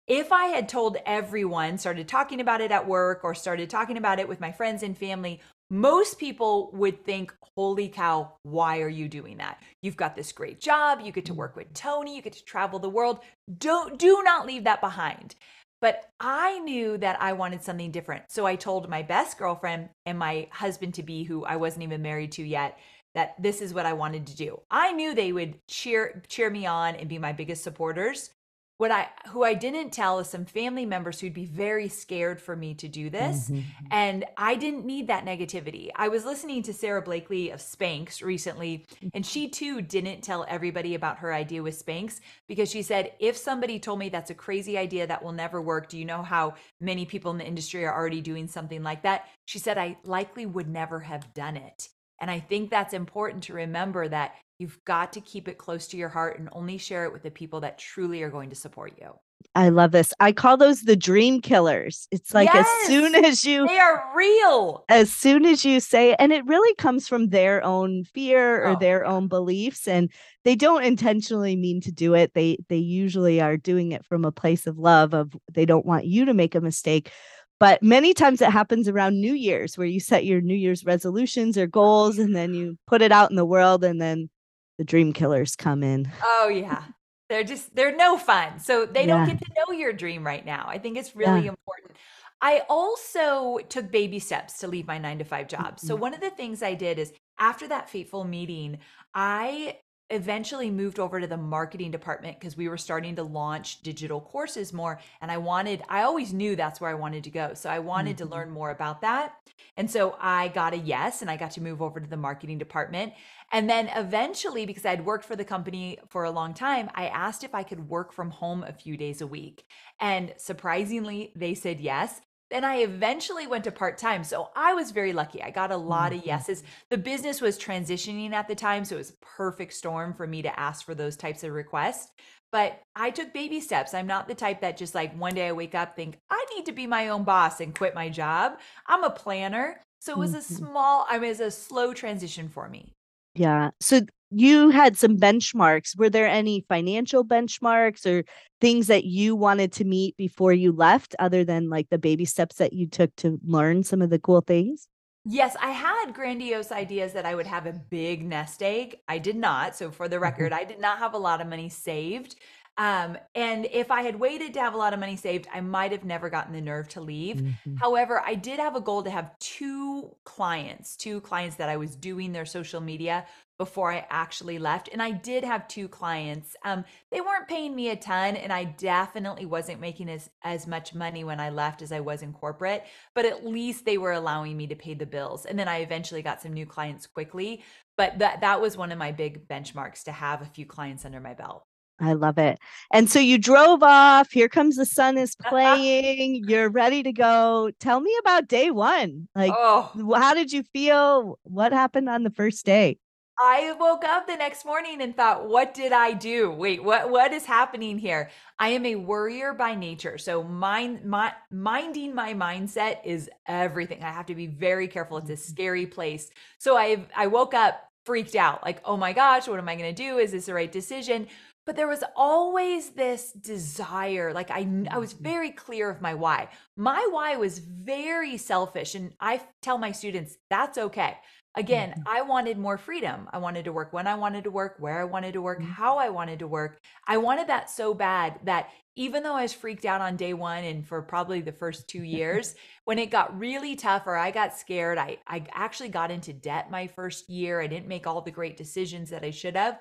if 0.08 0.32
I 0.32 0.48
had 0.48 0.68
told 0.68 0.98
everyone, 1.06 1.78
started 1.78 2.08
talking 2.08 2.42
about 2.42 2.62
it 2.62 2.72
at 2.72 2.88
work 2.88 3.22
or 3.24 3.34
started 3.34 3.70
talking 3.70 3.98
about 3.98 4.20
it 4.20 4.28
with 4.28 4.40
my 4.40 4.52
friends 4.52 4.84
and 4.84 4.98
family, 4.98 5.40
most 5.70 6.20
people 6.20 6.70
would 6.74 7.06
think, 7.06 7.34
Holy 7.56 7.88
cow, 7.88 8.34
why 8.44 8.82
are 8.82 8.90
you 8.90 9.08
doing 9.08 9.38
that? 9.38 9.62
You've 9.82 9.96
got 9.96 10.16
this 10.16 10.32
great 10.32 10.60
job, 10.60 11.02
you 11.02 11.12
get 11.12 11.26
to 11.26 11.34
work 11.34 11.56
with 11.56 11.74
Tony, 11.74 12.16
you 12.16 12.22
get 12.22 12.34
to 12.34 12.44
travel 12.44 12.80
the 12.80 12.90
world. 12.90 13.20
Don't 13.58 13.98
do 13.98 14.22
not 14.24 14.46
leave 14.46 14.64
that 14.64 14.82
behind. 14.82 15.36
But 15.84 16.06
I 16.22 16.60
knew 16.60 16.98
that 17.00 17.22
I 17.22 17.34
wanted 17.34 17.62
something 17.62 17.92
different. 17.92 18.24
So 18.30 18.46
I 18.46 18.56
told 18.56 18.88
my 18.88 19.02
best 19.02 19.38
girlfriend 19.38 19.90
and 20.06 20.18
my 20.18 20.48
husband 20.50 20.94
to 20.94 21.04
be, 21.04 21.24
who 21.26 21.44
I 21.44 21.58
wasn't 21.58 21.84
even 21.84 22.02
married 22.02 22.32
to 22.34 22.42
yet, 22.42 22.80
that 23.16 23.36
this 23.38 23.62
is 23.62 23.74
what 23.74 23.86
I 23.86 23.92
wanted 23.92 24.28
to 24.28 24.36
do. 24.38 24.62
I 24.72 24.94
knew 24.94 25.14
they 25.14 25.34
would 25.34 25.60
cheer 25.68 26.24
cheer 26.30 26.50
me 26.50 26.66
on 26.66 26.96
and 26.96 27.10
be 27.10 27.18
my 27.18 27.34
biggest 27.34 27.66
supporters 27.66 28.30
what 28.78 28.92
I 28.92 29.10
who 29.30 29.44
I 29.44 29.54
didn't 29.54 29.92
tell 29.92 30.20
is 30.20 30.30
some 30.30 30.46
family 30.46 30.86
members 30.86 31.20
who'd 31.20 31.34
be 31.34 31.46
very 31.46 31.88
scared 31.88 32.42
for 32.42 32.56
me 32.56 32.74
to 32.76 32.88
do 32.88 33.10
this. 33.10 33.50
Mm-hmm. 33.50 33.62
And 33.92 34.26
I 34.36 34.56
didn't 34.56 34.86
need 34.86 35.08
that 35.08 35.26
negativity. 35.26 35.90
I 35.96 36.08
was 36.08 36.26
listening 36.26 36.64
to 36.64 36.74
Sara 36.74 37.02
Blakely 37.02 37.52
of 37.52 37.60
Spanx 37.60 38.24
recently, 38.24 38.86
and 39.14 39.26
she 39.26 39.48
too 39.48 39.82
didn't 39.82 40.22
tell 40.22 40.46
everybody 40.48 40.96
about 40.96 41.20
her 41.20 41.34
idea 41.34 41.62
with 41.62 41.86
Spanx 41.86 42.20
because 42.48 42.70
she 42.70 42.82
said, 42.82 43.14
if 43.20 43.38
somebody 43.38 43.80
told 43.80 44.00
me 44.00 44.10
that's 44.10 44.32
a 44.32 44.36
crazy 44.36 44.78
idea 44.78 45.06
that 45.08 45.24
will 45.24 45.32
never 45.32 45.62
work, 45.62 45.90
do 45.90 45.98
you 45.98 46.06
know 46.06 46.24
how 46.24 46.56
many 46.82 47.06
people 47.06 47.32
in 47.32 47.38
the 47.38 47.46
industry 47.46 47.86
are 47.86 47.96
already 47.96 48.22
doing 48.22 48.48
something 48.48 48.84
like 48.84 49.04
that? 49.04 49.28
She 49.46 49.60
said, 49.60 49.78
I 49.78 49.98
likely 50.04 50.46
would 50.46 50.68
never 50.68 51.00
have 51.00 51.34
done 51.34 51.58
it. 51.58 51.90
And 52.20 52.32
I 52.32 52.40
think 52.40 52.70
that's 52.70 52.94
important 52.94 53.44
to 53.44 53.54
remember 53.54 54.08
that 54.08 54.36
You've 54.64 54.80
got 54.86 55.12
to 55.12 55.20
keep 55.20 55.50
it 55.50 55.58
close 55.58 55.88
to 55.88 55.98
your 55.98 56.08
heart 56.08 56.40
and 56.40 56.48
only 56.54 56.78
share 56.78 57.04
it 57.04 57.12
with 57.12 57.22
the 57.22 57.30
people 57.30 57.60
that 57.60 57.78
truly 57.78 58.24
are 58.24 58.30
going 58.30 58.50
to 58.50 58.56
support 58.56 58.94
you. 58.98 59.10
I 59.56 59.68
love 59.68 59.92
this. 59.92 60.14
I 60.22 60.32
call 60.32 60.56
those 60.56 60.84
the 60.84 60.96
dream 60.96 61.42
killers. 61.42 62.08
It's 62.12 62.34
like 62.34 62.48
yes, 62.48 62.66
as 62.66 62.88
soon 62.88 63.14
as 63.14 63.44
you 63.44 63.68
they 63.68 63.78
are 63.78 64.10
real. 64.16 64.86
As 64.88 65.12
soon 65.12 65.46
as 65.46 65.66
you 65.66 65.82
say 65.82 66.16
and 66.16 66.32
it 66.32 66.46
really 66.46 66.74
comes 66.76 67.10
from 67.10 67.28
their 67.28 67.62
own 67.62 68.06
fear 68.06 68.64
or 68.64 68.68
oh, 68.68 68.80
their 68.80 69.06
own 69.06 69.28
beliefs 69.28 69.86
and 69.86 70.10
they 70.46 70.56
don't 70.56 70.86
intentionally 70.86 71.58
mean 71.58 71.82
to 71.82 71.92
do 71.92 72.14
it. 72.14 72.34
They 72.34 72.60
they 72.70 72.78
usually 72.78 73.42
are 73.42 73.58
doing 73.58 73.92
it 73.92 74.06
from 74.06 74.24
a 74.24 74.32
place 74.32 74.66
of 74.66 74.80
love 74.80 75.14
of 75.14 75.34
they 75.52 75.66
don't 75.66 75.86
want 75.86 76.06
you 76.06 76.24
to 76.24 76.34
make 76.34 76.56
a 76.56 76.62
mistake. 76.62 77.12
But 77.60 77.84
many 77.84 78.14
times 78.14 78.42
it 78.42 78.50
happens 78.50 78.88
around 78.88 79.20
New 79.20 79.34
Year's 79.34 79.78
where 79.78 79.88
you 79.88 80.00
set 80.00 80.24
your 80.24 80.40
New 80.40 80.56
Year's 80.56 80.86
resolutions 80.86 81.58
or 81.58 81.68
goals 81.68 82.18
and 82.18 82.34
then 82.34 82.54
you 82.54 82.78
put 82.88 83.02
it 83.02 83.12
out 83.12 83.30
in 83.30 83.36
the 83.36 83.44
world 83.44 83.84
and 83.84 84.00
then 84.00 84.30
the 84.78 84.84
dream 84.84 85.14
killers 85.14 85.56
come 85.56 85.84
in. 85.84 86.12
Oh 86.24 86.48
yeah. 86.48 86.84
They're 87.30 87.44
just 87.44 87.76
they're 87.76 87.96
no 87.96 88.18
fun. 88.18 88.60
So 88.60 88.86
they 88.86 89.02
yeah. 89.02 89.18
don't 89.18 89.26
get 89.28 89.40
to 89.40 89.52
know 89.58 89.74
your 89.74 89.94
dream 89.94 90.26
right 90.26 90.46
now. 90.46 90.66
I 90.68 90.78
think 90.78 90.98
it's 90.98 91.16
really 91.16 91.46
yeah. 91.46 91.50
important. 91.52 91.98
I 92.42 92.64
also 92.70 93.60
took 93.70 93.90
baby 93.90 94.20
steps 94.20 94.60
to 94.60 94.68
leave 94.68 94.86
my 94.86 94.98
9 94.98 95.20
to 95.20 95.24
5 95.24 95.48
job. 95.48 95.78
Mm-hmm. 95.78 95.88
So 95.88 95.96
one 95.96 96.14
of 96.14 96.20
the 96.20 96.30
things 96.30 96.62
I 96.62 96.74
did 96.74 97.00
is 97.00 97.14
after 97.40 97.68
that 97.70 97.90
fateful 97.90 98.26
meeting, 98.26 98.80
I 99.16 99.78
eventually 100.14 100.70
moved 100.70 101.00
over 101.00 101.20
to 101.20 101.28
the 101.28 101.38
marketing 101.38 101.90
department 101.90 102.40
because 102.40 102.56
we 102.56 102.70
were 102.70 102.78
starting 102.78 103.16
to 103.16 103.24
launch 103.24 103.82
digital 103.82 104.22
courses 104.22 104.72
more 104.72 105.00
and 105.22 105.32
i 105.32 105.38
wanted 105.38 105.82
i 105.90 106.04
always 106.04 106.32
knew 106.32 106.56
that's 106.56 106.80
where 106.80 106.90
i 106.90 106.94
wanted 106.94 107.24
to 107.24 107.32
go 107.32 107.54
so 107.54 107.70
i 107.70 107.80
wanted 107.80 108.16
mm-hmm. 108.16 108.28
to 108.28 108.32
learn 108.32 108.52
more 108.52 108.70
about 108.70 109.02
that 109.02 109.34
and 109.76 109.90
so 109.90 110.16
i 110.20 110.48
got 110.50 110.74
a 110.74 110.78
yes 110.78 111.22
and 111.22 111.32
i 111.32 111.36
got 111.36 111.52
to 111.52 111.62
move 111.62 111.82
over 111.82 112.00
to 112.00 112.08
the 112.08 112.16
marketing 112.16 112.60
department 112.60 113.12
and 113.52 113.68
then 113.68 113.90
eventually 113.96 114.66
because 114.66 114.86
i'd 114.86 115.06
worked 115.06 115.26
for 115.26 115.36
the 115.36 115.44
company 115.44 115.98
for 116.10 116.24
a 116.24 116.32
long 116.32 116.54
time 116.54 116.90
i 116.94 117.08
asked 117.08 117.44
if 117.44 117.56
i 117.56 117.64
could 117.64 117.90
work 117.90 118.14
from 118.14 118.30
home 118.30 118.64
a 118.64 118.74
few 118.74 118.96
days 118.96 119.20
a 119.20 119.28
week 119.28 119.66
and 120.00 120.34
surprisingly 120.38 121.34
they 121.36 121.56
said 121.56 121.80
yes 121.80 122.22
then 122.54 122.64
I 122.64 122.78
eventually 122.78 123.48
went 123.48 123.64
to 123.64 123.72
part 123.72 123.98
time. 123.98 124.24
So 124.24 124.52
I 124.56 124.76
was 124.76 124.92
very 124.92 125.12
lucky. 125.12 125.42
I 125.42 125.50
got 125.50 125.72
a 125.72 125.78
lot 125.78 126.12
mm-hmm. 126.12 126.20
of 126.20 126.26
yeses. 126.28 126.64
The 126.92 127.00
business 127.00 127.42
was 127.42 127.58
transitioning 127.58 128.32
at 128.32 128.48
the 128.48 128.54
time. 128.54 128.86
So 128.86 128.96
it 128.96 129.00
was 129.00 129.10
a 129.10 129.26
perfect 129.26 129.74
storm 129.74 130.14
for 130.14 130.28
me 130.28 130.44
to 130.44 130.60
ask 130.60 130.86
for 130.86 130.94
those 130.94 131.18
types 131.18 131.44
of 131.44 131.52
requests. 131.52 132.12
But 132.52 132.80
I 132.96 133.10
took 133.10 133.34
baby 133.34 133.60
steps. 133.60 133.96
I'm 133.96 134.06
not 134.06 134.28
the 134.28 134.36
type 134.36 134.62
that 134.62 134.78
just 134.78 134.94
like 134.94 135.18
one 135.20 135.34
day 135.34 135.48
I 135.48 135.54
wake 135.54 135.74
up, 135.74 135.96
think, 135.96 136.20
I 136.30 136.46
need 136.56 136.68
to 136.68 136.72
be 136.72 136.86
my 136.86 137.08
own 137.08 137.24
boss 137.24 137.60
and 137.60 137.76
quit 137.76 137.96
my 137.96 138.10
job. 138.10 138.60
I'm 138.86 139.04
a 139.04 139.10
planner. 139.10 139.82
So 140.00 140.12
it 140.12 140.20
was 140.20 140.36
a 140.36 140.38
mm-hmm. 140.38 140.66
small, 140.66 141.08
I 141.10 141.14
mean, 141.14 141.26
it 141.26 141.30
was 141.30 141.40
a 141.40 141.50
slow 141.50 141.96
transition 141.96 142.50
for 142.50 142.70
me. 142.70 142.94
Yeah. 143.34 143.72
So 143.80 144.02
you 144.34 144.70
had 144.70 144.98
some 144.98 145.18
benchmarks. 145.18 145.98
Were 145.98 146.10
there 146.10 146.28
any 146.28 146.66
financial 146.68 147.24
benchmarks 147.24 148.06
or 148.06 148.24
things 148.60 148.88
that 148.88 149.06
you 149.06 149.36
wanted 149.36 149.72
to 149.74 149.84
meet 149.84 150.18
before 150.18 150.54
you 150.54 150.72
left, 150.72 151.16
other 151.20 151.44
than 151.44 151.70
like 151.70 151.90
the 151.90 151.98
baby 151.98 152.26
steps 152.26 152.58
that 152.58 152.74
you 152.74 152.88
took 152.88 153.16
to 153.18 153.40
learn 153.46 153.84
some 153.84 154.02
of 154.02 154.10
the 154.10 154.20
cool 154.20 154.42
things? 154.42 154.88
Yes, 155.26 155.56
I 155.62 155.72
had 155.72 156.14
grandiose 156.14 156.72
ideas 156.72 157.14
that 157.14 157.26
I 157.26 157.34
would 157.34 157.48
have 157.48 157.66
a 157.66 157.72
big 157.72 158.26
nest 158.26 158.62
egg. 158.62 158.98
I 159.08 159.20
did 159.20 159.38
not. 159.38 159.76
So, 159.76 159.90
for 159.90 160.10
the 160.10 160.18
mm-hmm. 160.18 160.24
record, 160.24 160.54
I 160.54 160.66
did 160.66 160.80
not 160.80 161.00
have 161.00 161.14
a 161.14 161.18
lot 161.18 161.40
of 161.40 161.48
money 161.48 161.70
saved. 161.70 162.36
Um, 162.78 163.18
and 163.36 163.68
if 163.72 163.92
I 163.92 164.02
had 164.02 164.20
waited 164.20 164.56
to 164.56 164.60
have 164.60 164.74
a 164.74 164.78
lot 164.78 164.94
of 164.94 165.00
money 165.00 165.16
saved, 165.16 165.48
I 165.54 165.62
might 165.62 165.92
have 165.92 166.04
never 166.04 166.30
gotten 166.30 166.54
the 166.54 166.62
nerve 166.62 166.88
to 166.90 167.02
leave. 167.02 167.38
Mm-hmm. 167.38 167.76
However, 167.76 168.22
I 168.26 168.34
did 168.34 168.60
have 168.60 168.76
a 168.76 168.82
goal 168.82 169.04
to 169.04 169.12
have 169.12 169.38
two 169.40 170.16
clients, 170.24 170.96
two 170.96 171.22
clients 171.22 171.58
that 171.58 171.70
I 171.70 171.78
was 171.78 171.96
doing 171.96 172.32
their 172.32 172.46
social 172.46 172.82
media 172.82 173.28
before 173.60 173.92
I 173.92 174.08
actually 174.10 174.58
left. 174.58 174.90
And 174.92 175.04
I 175.04 175.12
did 175.12 175.44
have 175.44 175.68
two 175.68 175.88
clients. 175.88 176.56
Um, 176.66 176.84
they 177.12 177.22
weren't 177.22 177.48
paying 177.48 177.76
me 177.76 177.90
a 177.90 177.96
ton, 177.96 178.36
and 178.36 178.52
I 178.52 178.64
definitely 178.64 179.46
wasn't 179.46 179.80
making 179.80 180.10
as, 180.10 180.32
as 180.44 180.66
much 180.66 180.96
money 180.96 181.24
when 181.24 181.40
I 181.40 181.52
left 181.52 181.84
as 181.84 181.92
I 181.92 182.00
was 182.00 182.24
in 182.24 182.34
corporate, 182.34 182.84
but 183.14 183.26
at 183.26 183.46
least 183.46 183.86
they 183.86 184.00
were 184.00 184.14
allowing 184.14 184.58
me 184.58 184.66
to 184.68 184.76
pay 184.76 184.96
the 184.96 185.06
bills. 185.06 185.46
And 185.46 185.60
then 185.60 185.68
I 185.68 185.78
eventually 185.78 186.24
got 186.24 186.42
some 186.42 186.54
new 186.54 186.66
clients 186.66 187.06
quickly. 187.06 187.64
But 187.96 188.18
that 188.18 188.42
that 188.42 188.60
was 188.60 188.76
one 188.76 188.92
of 188.92 188.98
my 188.98 189.12
big 189.12 189.48
benchmarks 189.48 190.04
to 190.06 190.12
have 190.12 190.42
a 190.42 190.48
few 190.48 190.66
clients 190.66 191.06
under 191.06 191.20
my 191.20 191.36
belt. 191.36 191.64
I 192.00 192.14
love 192.14 192.38
it. 192.38 192.60
And 192.92 193.10
so 193.10 193.20
you 193.20 193.38
drove 193.38 193.84
off. 193.84 194.32
Here 194.32 194.50
comes 194.50 194.76
the 194.76 194.86
sun 194.86 195.18
is 195.18 195.36
playing. 195.36 196.44
You're 196.48 196.70
ready 196.70 197.04
to 197.04 197.14
go. 197.14 197.72
Tell 197.80 198.00
me 198.00 198.14
about 198.20 198.48
day 198.48 198.72
one. 198.72 199.28
Like, 199.36 199.54
oh. 199.56 199.92
how 200.16 200.34
did 200.34 200.52
you 200.52 200.64
feel? 200.64 201.40
What 201.44 201.72
happened 201.72 202.10
on 202.10 202.24
the 202.24 202.32
first 202.32 202.66
day? 202.66 202.98
I 203.40 203.76
woke 203.80 204.04
up 204.06 204.28
the 204.28 204.36
next 204.36 204.64
morning 204.64 205.02
and 205.02 205.16
thought, 205.16 205.48
what 205.48 205.74
did 205.74 205.92
I 205.92 206.12
do? 206.12 206.52
Wait, 206.52 206.84
what 206.84 207.10
what 207.10 207.34
is 207.34 207.46
happening 207.46 207.98
here? 207.98 208.30
I 208.60 208.70
am 208.70 208.86
a 208.86 208.96
worrier 208.96 209.54
by 209.54 209.74
nature. 209.74 210.20
So 210.20 210.44
mind 210.44 211.04
my 211.04 211.34
minding 211.50 212.14
my 212.14 212.36
mindset 212.36 212.98
is 213.04 213.30
everything. 213.48 214.04
I 214.04 214.12
have 214.12 214.28
to 214.28 214.36
be 214.36 214.46
very 214.46 214.88
careful. 214.88 215.18
It's 215.18 215.30
a 215.30 215.34
mm-hmm. 215.34 215.52
scary 215.52 215.86
place. 215.88 216.30
So 216.60 216.78
I 216.78 217.08
I 217.16 217.28
woke 217.28 217.56
up 217.56 217.82
freaked 218.06 218.36
out, 218.36 218.64
like, 218.64 218.82
oh 218.86 218.98
my 218.98 219.14
gosh, 219.14 219.48
what 219.48 219.60
am 219.60 219.70
I 219.70 219.76
gonna 219.76 219.94
do? 219.94 220.18
Is 220.18 220.32
this 220.32 220.46
the 220.46 220.54
right 220.54 220.72
decision? 220.72 221.28
But 221.66 221.76
there 221.76 221.88
was 221.88 222.04
always 222.16 222.92
this 222.92 223.32
desire 223.32 224.34
like 224.34 224.52
i 224.52 224.68
i 224.90 224.98
was 224.98 225.14
mm-hmm. 225.14 225.24
very 225.24 225.52
clear 225.52 225.90
of 225.90 226.02
my 226.02 226.14
why 226.14 226.48
my 226.76 227.08
why 227.12 227.36
was 227.36 227.60
very 227.60 228.38
selfish 228.38 228.96
and 228.96 229.14
i 229.20 229.42
tell 229.62 229.78
my 229.78 229.92
students 229.92 230.38
that's 230.50 230.78
okay 230.78 231.18
again 231.56 231.92
mm-hmm. 231.92 232.02
i 232.08 232.22
wanted 232.22 232.58
more 232.58 232.78
freedom 232.78 233.28
i 233.32 233.38
wanted 233.38 233.66
to 233.66 233.72
work 233.72 233.94
when 233.94 234.08
i 234.08 234.16
wanted 234.16 234.44
to 234.44 234.52
work 234.52 234.76
where 234.80 235.00
i 235.00 235.04
wanted 235.04 235.34
to 235.34 235.42
work 235.42 235.60
mm-hmm. 235.60 235.72
how 235.72 235.98
i 235.98 236.10
wanted 236.10 236.40
to 236.40 236.48
work 236.48 236.80
i 237.08 237.18
wanted 237.18 237.48
that 237.48 237.70
so 237.70 237.94
bad 237.94 238.40
that 238.44 238.70
even 238.96 239.24
though 239.24 239.36
i 239.36 239.44
was 239.44 239.54
freaked 239.54 239.86
out 239.86 240.02
on 240.02 240.16
day 240.16 240.34
one 240.34 240.64
and 240.64 240.88
for 240.88 241.02
probably 241.02 241.42
the 241.42 241.52
first 241.52 241.88
two 241.88 242.04
years 242.04 242.56
when 242.86 242.98
it 242.98 243.12
got 243.12 243.38
really 243.38 243.76
tough 243.76 244.04
or 244.08 244.18
i 244.18 244.32
got 244.32 244.58
scared 244.58 244.98
i 244.98 245.18
i 245.28 245.44
actually 245.54 245.90
got 245.90 246.12
into 246.12 246.34
debt 246.34 246.72
my 246.72 246.88
first 246.88 247.30
year 247.30 247.62
i 247.62 247.68
didn't 247.68 247.88
make 247.88 248.08
all 248.08 248.22
the 248.22 248.32
great 248.32 248.58
decisions 248.58 249.10
that 249.10 249.24
i 249.24 249.32
should 249.32 249.56
have 249.56 249.80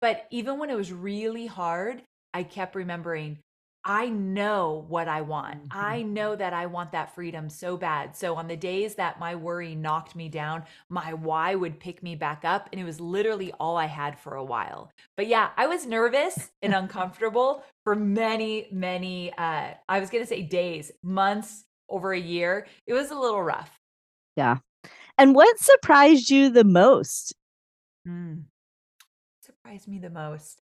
but 0.00 0.26
even 0.30 0.58
when 0.58 0.70
it 0.70 0.76
was 0.76 0.92
really 0.92 1.46
hard, 1.46 2.02
I 2.32 2.42
kept 2.42 2.74
remembering, 2.74 3.38
I 3.84 4.08
know 4.08 4.84
what 4.88 5.08
I 5.08 5.22
want. 5.22 5.68
Mm-hmm. 5.68 5.78
I 5.78 6.02
know 6.02 6.36
that 6.36 6.52
I 6.52 6.66
want 6.66 6.92
that 6.92 7.14
freedom 7.14 7.48
so 7.48 7.76
bad. 7.76 8.14
So 8.14 8.36
on 8.36 8.46
the 8.46 8.56
days 8.56 8.94
that 8.96 9.18
my 9.18 9.34
worry 9.34 9.74
knocked 9.74 10.14
me 10.14 10.28
down, 10.28 10.64
my 10.90 11.14
why 11.14 11.54
would 11.54 11.80
pick 11.80 12.02
me 12.02 12.14
back 12.14 12.44
up. 12.44 12.68
And 12.72 12.80
it 12.80 12.84
was 12.84 13.00
literally 13.00 13.52
all 13.58 13.76
I 13.76 13.86
had 13.86 14.18
for 14.18 14.34
a 14.34 14.44
while. 14.44 14.90
But 15.16 15.28
yeah, 15.28 15.50
I 15.56 15.66
was 15.66 15.86
nervous 15.86 16.50
and 16.62 16.74
uncomfortable 16.74 17.64
for 17.84 17.94
many, 17.94 18.68
many, 18.70 19.32
uh, 19.32 19.68
I 19.88 20.00
was 20.00 20.10
going 20.10 20.22
to 20.22 20.28
say 20.28 20.42
days, 20.42 20.92
months, 21.02 21.64
over 21.88 22.12
a 22.12 22.20
year. 22.20 22.66
It 22.86 22.92
was 22.92 23.10
a 23.10 23.18
little 23.18 23.42
rough. 23.42 23.70
Yeah. 24.36 24.58
And 25.18 25.34
what 25.34 25.58
surprised 25.58 26.30
you 26.30 26.50
the 26.50 26.64
most? 26.64 27.34
Mm 28.06 28.44
surprised 29.70 29.88
me 29.88 29.98
the 29.98 30.10
most? 30.10 30.62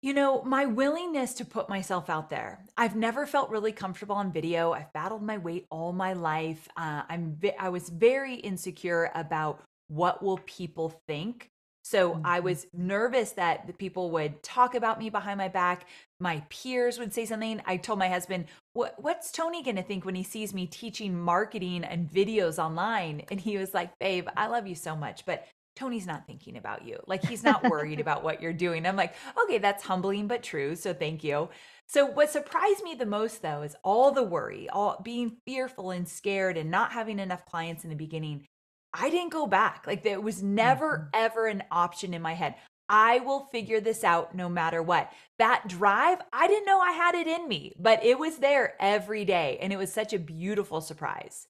You 0.00 0.14
know, 0.14 0.42
my 0.42 0.64
willingness 0.64 1.34
to 1.34 1.44
put 1.44 1.68
myself 1.68 2.08
out 2.08 2.30
there. 2.30 2.64
I've 2.76 2.96
never 2.96 3.26
felt 3.26 3.50
really 3.50 3.72
comfortable 3.72 4.16
on 4.16 4.32
video. 4.32 4.72
I've 4.72 4.92
battled 4.92 5.22
my 5.22 5.38
weight 5.38 5.66
all 5.70 5.92
my 5.92 6.12
life. 6.12 6.68
Uh, 6.76 7.02
I'm 7.08 7.38
I 7.58 7.68
was 7.68 7.88
very 7.88 8.36
insecure 8.36 9.10
about 9.14 9.60
what 9.88 10.22
will 10.22 10.38
people 10.46 11.02
think. 11.08 11.50
So 11.82 12.12
mm-hmm. 12.12 12.20
I 12.24 12.40
was 12.40 12.66
nervous 12.72 13.32
that 13.32 13.66
the 13.66 13.72
people 13.72 14.10
would 14.12 14.42
talk 14.42 14.74
about 14.74 14.98
me 14.98 15.10
behind 15.10 15.38
my 15.38 15.48
back. 15.48 15.86
My 16.20 16.42
peers 16.48 16.98
would 16.98 17.12
say 17.12 17.26
something. 17.26 17.60
I 17.66 17.76
told 17.76 17.98
my 17.98 18.08
husband, 18.08 18.46
"What 18.74 18.94
what's 19.02 19.32
Tony 19.32 19.62
going 19.62 19.76
to 19.76 19.82
think 19.82 20.04
when 20.04 20.14
he 20.14 20.22
sees 20.22 20.54
me 20.54 20.66
teaching 20.66 21.18
marketing 21.18 21.84
and 21.84 22.08
videos 22.08 22.58
online?" 22.58 23.24
And 23.30 23.40
he 23.40 23.58
was 23.58 23.74
like, 23.74 23.98
"Babe, 23.98 24.28
I 24.36 24.46
love 24.46 24.66
you 24.68 24.76
so 24.76 24.94
much, 24.94 25.26
but 25.26 25.44
Tony's 25.78 26.06
not 26.06 26.26
thinking 26.26 26.56
about 26.56 26.84
you. 26.84 26.98
Like 27.06 27.24
he's 27.24 27.44
not 27.44 27.62
worried 27.70 28.00
about 28.00 28.24
what 28.24 28.42
you're 28.42 28.52
doing. 28.52 28.84
I'm 28.84 28.96
like, 28.96 29.14
okay, 29.44 29.58
that's 29.58 29.84
humbling 29.84 30.26
but 30.26 30.42
true. 30.42 30.74
So 30.74 30.92
thank 30.92 31.22
you. 31.22 31.48
So 31.86 32.04
what 32.04 32.30
surprised 32.30 32.82
me 32.82 32.94
the 32.94 33.06
most 33.06 33.42
though 33.42 33.62
is 33.62 33.76
all 33.84 34.10
the 34.10 34.22
worry, 34.22 34.68
all 34.68 35.00
being 35.02 35.36
fearful 35.46 35.90
and 35.92 36.08
scared 36.08 36.56
and 36.56 36.70
not 36.70 36.92
having 36.92 37.18
enough 37.18 37.46
clients 37.46 37.84
in 37.84 37.90
the 37.90 37.96
beginning. 37.96 38.44
I 38.92 39.08
didn't 39.10 39.32
go 39.32 39.46
back. 39.46 39.84
Like 39.86 40.02
there 40.02 40.20
was 40.20 40.42
never 40.42 40.98
mm-hmm. 40.98 41.08
ever 41.14 41.46
an 41.46 41.62
option 41.70 42.12
in 42.12 42.22
my 42.22 42.34
head. 42.34 42.56
I 42.88 43.20
will 43.20 43.48
figure 43.52 43.80
this 43.80 44.02
out 44.02 44.34
no 44.34 44.48
matter 44.48 44.82
what. 44.82 45.12
That 45.38 45.68
drive, 45.68 46.18
I 46.32 46.48
didn't 46.48 46.66
know 46.66 46.80
I 46.80 46.92
had 46.92 47.14
it 47.14 47.26
in 47.26 47.46
me, 47.46 47.74
but 47.78 48.02
it 48.02 48.18
was 48.18 48.38
there 48.38 48.74
every 48.80 49.24
day. 49.24 49.58
And 49.60 49.72
it 49.72 49.76
was 49.76 49.92
such 49.92 50.12
a 50.12 50.18
beautiful 50.18 50.80
surprise. 50.80 51.46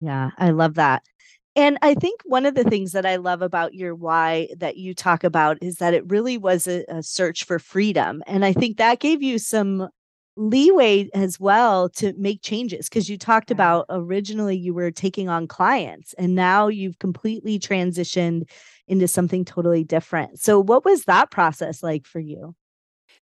Yeah, 0.00 0.30
I 0.38 0.50
love 0.50 0.74
that. 0.74 1.02
And 1.60 1.76
I 1.82 1.92
think 1.92 2.22
one 2.24 2.46
of 2.46 2.54
the 2.54 2.64
things 2.64 2.92
that 2.92 3.04
I 3.04 3.16
love 3.16 3.42
about 3.42 3.74
your 3.74 3.94
why 3.94 4.48
that 4.56 4.78
you 4.78 4.94
talk 4.94 5.24
about 5.24 5.58
is 5.60 5.76
that 5.76 5.92
it 5.92 6.10
really 6.10 6.38
was 6.38 6.66
a, 6.66 6.86
a, 6.88 7.02
search 7.02 7.44
for 7.44 7.58
freedom. 7.58 8.22
And 8.26 8.46
I 8.46 8.54
think 8.54 8.78
that 8.78 8.98
gave 8.98 9.22
you 9.22 9.38
some 9.38 9.90
leeway 10.38 11.10
as 11.12 11.38
well 11.38 11.90
to 11.90 12.14
make 12.16 12.40
changes 12.40 12.88
because 12.88 13.10
you 13.10 13.18
talked 13.18 13.50
about 13.50 13.84
originally 13.90 14.56
you 14.56 14.72
were 14.72 14.90
taking 14.90 15.28
on 15.28 15.46
clients 15.46 16.14
and 16.14 16.34
now 16.34 16.68
you've 16.68 16.98
completely 16.98 17.58
transitioned 17.58 18.44
into 18.88 19.06
something 19.06 19.44
totally 19.44 19.84
different. 19.84 20.40
So, 20.40 20.58
what 20.58 20.86
was 20.86 21.04
that 21.04 21.30
process 21.30 21.82
like 21.82 22.06
for 22.06 22.20
you? 22.20 22.54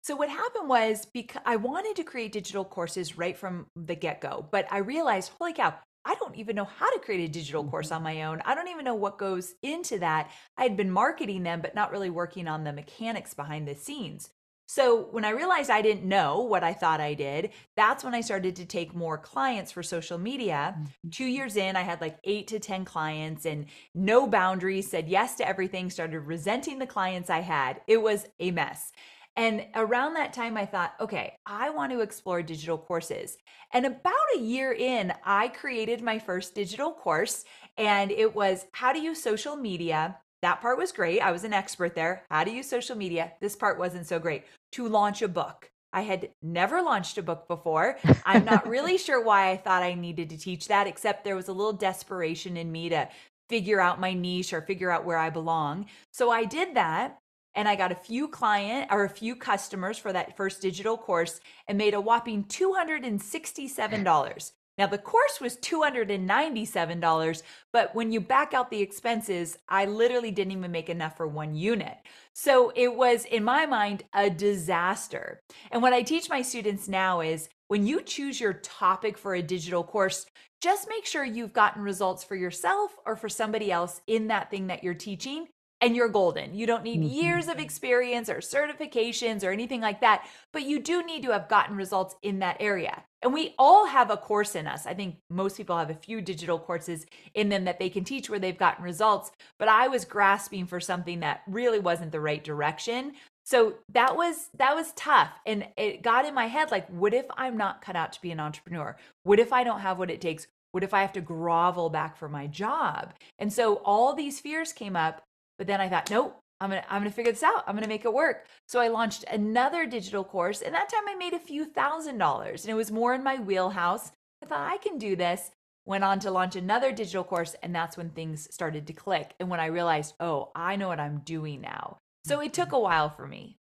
So 0.02 0.16
what 0.16 0.30
happened 0.30 0.70
was 0.70 1.06
because 1.06 1.42
I 1.46 1.56
wanted 1.56 1.96
to 1.96 2.04
create 2.04 2.32
digital 2.32 2.64
courses 2.64 3.18
right 3.18 3.36
from 3.36 3.66
the 3.76 3.96
get-go, 3.96 4.48
but 4.52 4.68
I 4.72 4.78
realized, 4.78 5.32
holy 5.38 5.54
cow, 5.54 5.74
I 6.08 6.16
don't 6.16 6.38
even 6.38 6.56
know 6.56 6.64
how 6.66 6.90
to 6.92 7.00
create 7.00 7.30
a 7.30 7.32
digital 7.32 7.66
course 7.66 7.88
mm-hmm. 7.88 7.98
on 7.98 8.04
my 8.04 8.24
own. 8.24 8.42
I 8.46 8.56
don't 8.56 8.70
even 8.70 8.86
know 8.86 8.96
what 8.96 9.18
goes 9.18 9.54
into 9.62 10.00
that. 10.00 10.32
I 10.58 10.64
had 10.64 10.78
been 10.78 10.90
marketing 10.90 11.44
them, 11.44 11.62
but 11.62 11.76
not 11.76 11.92
really 11.92 12.10
working 12.10 12.48
on 12.48 12.64
the 12.64 12.72
mechanics 12.72 13.34
behind 13.34 13.68
the 13.68 13.76
scenes. 13.76 14.30
So 14.70 15.08
when 15.12 15.24
I 15.24 15.30
realized 15.30 15.70
I 15.70 15.82
didn't 15.82 16.04
know 16.04 16.42
what 16.42 16.64
I 16.64 16.74
thought 16.74 17.00
I 17.00 17.14
did, 17.14 17.52
that's 17.78 18.04
when 18.04 18.14
I 18.14 18.20
started 18.22 18.58
to 18.58 18.66
take 18.66 18.94
more 18.94 19.18
clients 19.18 19.72
for 19.72 19.82
social 19.82 20.18
media. 20.18 20.76
Mm-hmm. 20.78 21.10
Two 21.10 21.26
years 21.26 21.56
in, 21.56 21.78
I 21.78 21.84
had 21.84 22.02
like 22.02 22.20
eight 22.26 22.48
to 22.48 22.60
10 22.60 22.84
clients 22.84 23.46
and 23.46 23.66
no 23.94 24.28
boundaries, 24.28 24.90
said 24.90 25.08
yes 25.08 25.36
to 25.36 25.48
everything, 25.48 25.90
started 25.90 26.20
resenting 26.22 26.80
the 26.80 26.88
clients 26.88 27.30
I 27.30 27.40
had. 27.40 27.82
It 27.88 28.02
was 28.02 28.26
a 28.40 28.52
mess. 28.52 28.92
And 29.38 29.68
around 29.76 30.16
that 30.16 30.34
time, 30.34 30.58
I 30.58 30.66
thought, 30.66 30.96
okay, 31.00 31.38
I 31.46 31.70
want 31.70 31.92
to 31.92 32.02
explore 32.02 32.42
digital 32.42 32.78
courses. 32.78 33.38
And 33.72 33.86
about 33.86 34.14
a 34.36 34.40
year 34.40 34.74
in, 34.74 35.14
I 35.24 35.50
created 35.50 36.02
my 36.02 36.18
first 36.18 36.56
digital 36.56 36.92
course, 36.92 37.46
and 37.78 38.12
it 38.12 38.36
was 38.36 38.66
how 38.72 38.92
to 38.92 39.00
use 39.00 39.22
social 39.22 39.56
media. 39.56 40.18
That 40.42 40.60
part 40.60 40.80
was 40.80 40.92
great. 40.92 41.22
I 41.22 41.32
was 41.32 41.44
an 41.44 41.54
expert 41.54 41.94
there. 41.94 42.24
How 42.32 42.46
to 42.46 42.52
use 42.52 42.68
social 42.68 42.96
media. 42.96 43.32
This 43.40 43.56
part 43.56 43.78
wasn't 43.78 44.08
so 44.08 44.18
great. 44.18 44.46
To 44.72 44.88
launch 44.88 45.22
a 45.22 45.28
book. 45.28 45.70
I 45.94 46.02
had 46.02 46.30
never 46.42 46.82
launched 46.82 47.20
a 47.20 47.24
book 47.24 47.48
before. 47.48 47.98
I'm 48.26 48.44
not 48.44 48.68
really 48.68 48.98
sure 48.98 49.24
why 49.24 49.52
I 49.52 49.58
thought 49.58 49.84
I 49.84 49.94
needed 49.94 50.32
to 50.32 50.38
teach 50.38 50.68
that, 50.68 50.88
except 50.88 51.24
there 51.24 51.36
was 51.36 51.48
a 51.48 51.54
little 51.54 51.74
desperation 51.74 52.58
in 52.58 52.72
me 52.72 52.90
to 52.90 53.08
figure 53.50 53.80
out 53.80 54.00
my 54.00 54.14
niche 54.14 54.52
or 54.52 54.62
figure 54.62 54.90
out 54.90 55.06
where 55.06 55.18
I 55.18 55.30
belong. 55.30 55.86
So 56.12 56.32
I 56.32 56.44
did 56.44 56.76
that 56.76 57.20
and 57.58 57.68
I 57.68 57.76
got 57.76 57.92
a 57.92 57.96
few 57.96 58.30
client 58.30 58.88
or 58.92 59.04
a 59.04 59.10
few 59.10 59.36
customers 59.36 59.98
for 59.98 60.14
that 60.14 60.38
first 60.38 60.62
digital 60.62 60.96
course 60.96 61.40
and 61.68 61.76
made 61.76 61.96
a 61.96 62.00
whopping 62.00 62.44
$267. 62.46 64.52
Now 64.78 64.86
the 64.86 65.00
course 65.00 65.42
was 65.42 65.58
$297, 65.58 67.42
but 67.74 67.96
when 67.96 68.12
you 68.12 68.22
back 68.22 68.54
out 68.54 68.70
the 68.70 68.80
expenses, 68.80 69.58
I 69.68 69.86
literally 69.86 70.30
didn't 70.30 70.52
even 70.52 70.72
make 70.72 70.88
enough 70.88 71.18
for 71.18 71.28
one 71.28 71.56
unit. 71.56 71.98
So 72.34 72.72
it 72.76 72.96
was 72.96 73.26
in 73.26 73.44
my 73.44 73.66
mind 73.66 74.04
a 74.14 74.30
disaster. 74.30 75.42
And 75.72 75.82
what 75.82 75.94
I 75.94 76.04
teach 76.04 76.30
my 76.30 76.44
students 76.44 76.88
now 76.88 77.22
is 77.22 77.50
when 77.70 77.88
you 77.88 78.04
choose 78.04 78.40
your 78.40 78.54
topic 78.54 79.18
for 79.18 79.34
a 79.34 79.42
digital 79.42 79.84
course, 79.84 80.28
just 80.62 80.88
make 80.90 81.08
sure 81.08 81.26
you've 81.26 81.54
gotten 81.54 81.82
results 81.82 82.24
for 82.24 82.36
yourself 82.36 82.92
or 83.04 83.16
for 83.16 83.30
somebody 83.30 83.72
else 83.72 84.02
in 84.06 84.28
that 84.28 84.52
thing 84.52 84.68
that 84.68 84.84
you're 84.84 84.94
teaching 84.94 85.48
and 85.82 85.96
you're 85.96 86.10
golden. 86.10 86.56
You 86.56 86.66
don't 86.66 86.84
need 86.84 87.02
mm-hmm. 87.02 87.10
years 87.10 87.48
of 87.48 87.60
experience 87.60 88.30
or 88.30 88.38
certifications 88.38 89.44
or 89.44 89.52
anything 89.52 89.82
like 89.82 90.02
that, 90.02 90.28
but 90.52 90.64
you 90.64 90.80
do 90.80 91.04
need 91.04 91.24
to 91.24 91.32
have 91.32 91.50
gotten 91.50 91.76
results 91.76 92.16
in 92.24 92.40
that 92.40 92.58
area. 92.60 93.04
And 93.22 93.34
we 93.34 93.56
all 93.58 93.88
have 93.88 94.10
a 94.10 94.18
course 94.18 94.56
in 94.56 94.68
us. 94.68 94.86
I 94.86 94.94
think 94.94 95.18
most 95.30 95.58
people 95.58 95.78
have 95.78 95.90
a 95.90 95.96
few 95.96 96.22
digital 96.22 96.60
courses 96.60 97.06
in 97.34 97.50
them 97.50 97.66
that 97.66 97.80
they 97.80 97.90
can 97.90 98.04
teach 98.04 98.30
where 98.30 98.40
they've 98.40 98.58
gotten 98.58 98.84
results, 98.84 99.32
but 99.60 99.68
I 99.68 99.88
was 99.88 100.06
grasping 100.06 100.66
for 100.66 100.80
something 100.80 101.20
that 101.22 101.42
really 101.48 101.80
wasn't 101.80 102.12
the 102.12 102.22
right 102.22 102.44
direction. 102.44 103.14
So 103.44 103.76
that 103.94 104.18
was 104.18 104.50
that 104.58 104.76
was 104.76 104.92
tough 104.98 105.32
and 105.46 105.66
it 105.78 106.02
got 106.02 106.26
in 106.26 106.34
my 106.34 106.48
head 106.48 106.70
like 106.70 106.86
what 106.90 107.14
if 107.14 107.26
I'm 107.38 107.56
not 107.56 107.82
cut 107.82 107.96
out 107.96 108.12
to 108.14 108.22
be 108.22 108.32
an 108.32 108.42
entrepreneur? 108.42 108.98
What 109.24 109.40
if 109.40 109.54
I 109.54 109.64
don't 109.64 109.80
have 109.80 109.98
what 109.98 110.12
it 110.12 110.20
takes? 110.20 110.48
What 110.74 110.84
if 110.84 110.94
I 110.94 111.02
have 111.02 111.14
to 111.14 111.22
grovel 111.22 111.90
back 111.90 112.18
for 112.18 112.28
my 112.28 112.48
job? 112.48 113.14
And 113.40 113.52
so 113.52 113.76
all 113.86 114.14
these 114.14 114.42
fears 114.42 114.74
came 114.74 114.98
up 114.98 115.24
but 115.58 115.68
then 115.68 115.82
I 115.82 115.90
thought, 115.90 116.10
nope, 116.10 116.40
I'm 116.60 116.70
gonna 116.70 116.84
I'm 116.90 117.02
gonna 117.02 117.12
figure 117.12 117.32
this 117.32 117.44
out. 117.44 117.64
I'm 117.68 117.76
gonna 117.76 117.88
make 117.88 118.06
it 118.06 118.14
work. 118.14 118.48
So 118.68 118.80
I 118.80 118.88
launched 118.88 119.24
another 119.32 119.86
digital 119.86 120.24
course, 120.24 120.62
and 120.62 120.74
that 120.74 120.90
time 120.90 121.08
I 121.08 121.16
made 121.16 121.34
a 121.34 121.40
few 121.40 121.66
thousand 121.66 122.18
dollars, 122.18 122.64
and 122.64 122.72
it 122.72 122.76
was 122.76 122.92
more 122.92 123.14
in 123.14 123.24
my 123.24 123.38
wheelhouse. 123.38 124.12
I 124.44 124.48
thought 124.48 124.72
I 124.72 124.78
can 124.78 124.98
do 124.98 125.16
this. 125.16 125.52
Went 125.86 126.04
on 126.04 126.20
to 126.20 126.32
launch 126.32 126.56
another 126.56 126.92
digital 126.92 127.24
course, 127.24 127.56
and 127.64 127.74
that's 127.74 127.96
when 127.96 128.10
things 128.10 128.54
started 128.54 128.88
to 128.88 128.94
click. 128.94 129.34
And 129.40 129.50
when 129.50 129.60
I 129.60 129.68
realized, 129.68 130.16
oh, 130.20 130.52
I 130.54 130.76
know 130.76 130.90
what 130.90 131.00
I'm 131.00 131.20
doing 131.20 131.62
now. 131.62 131.98
So 132.26 132.42
it 132.42 132.54
took 132.54 132.74
a 132.74 132.80
while 132.80 133.10
for 133.10 133.26
me. 133.26 133.58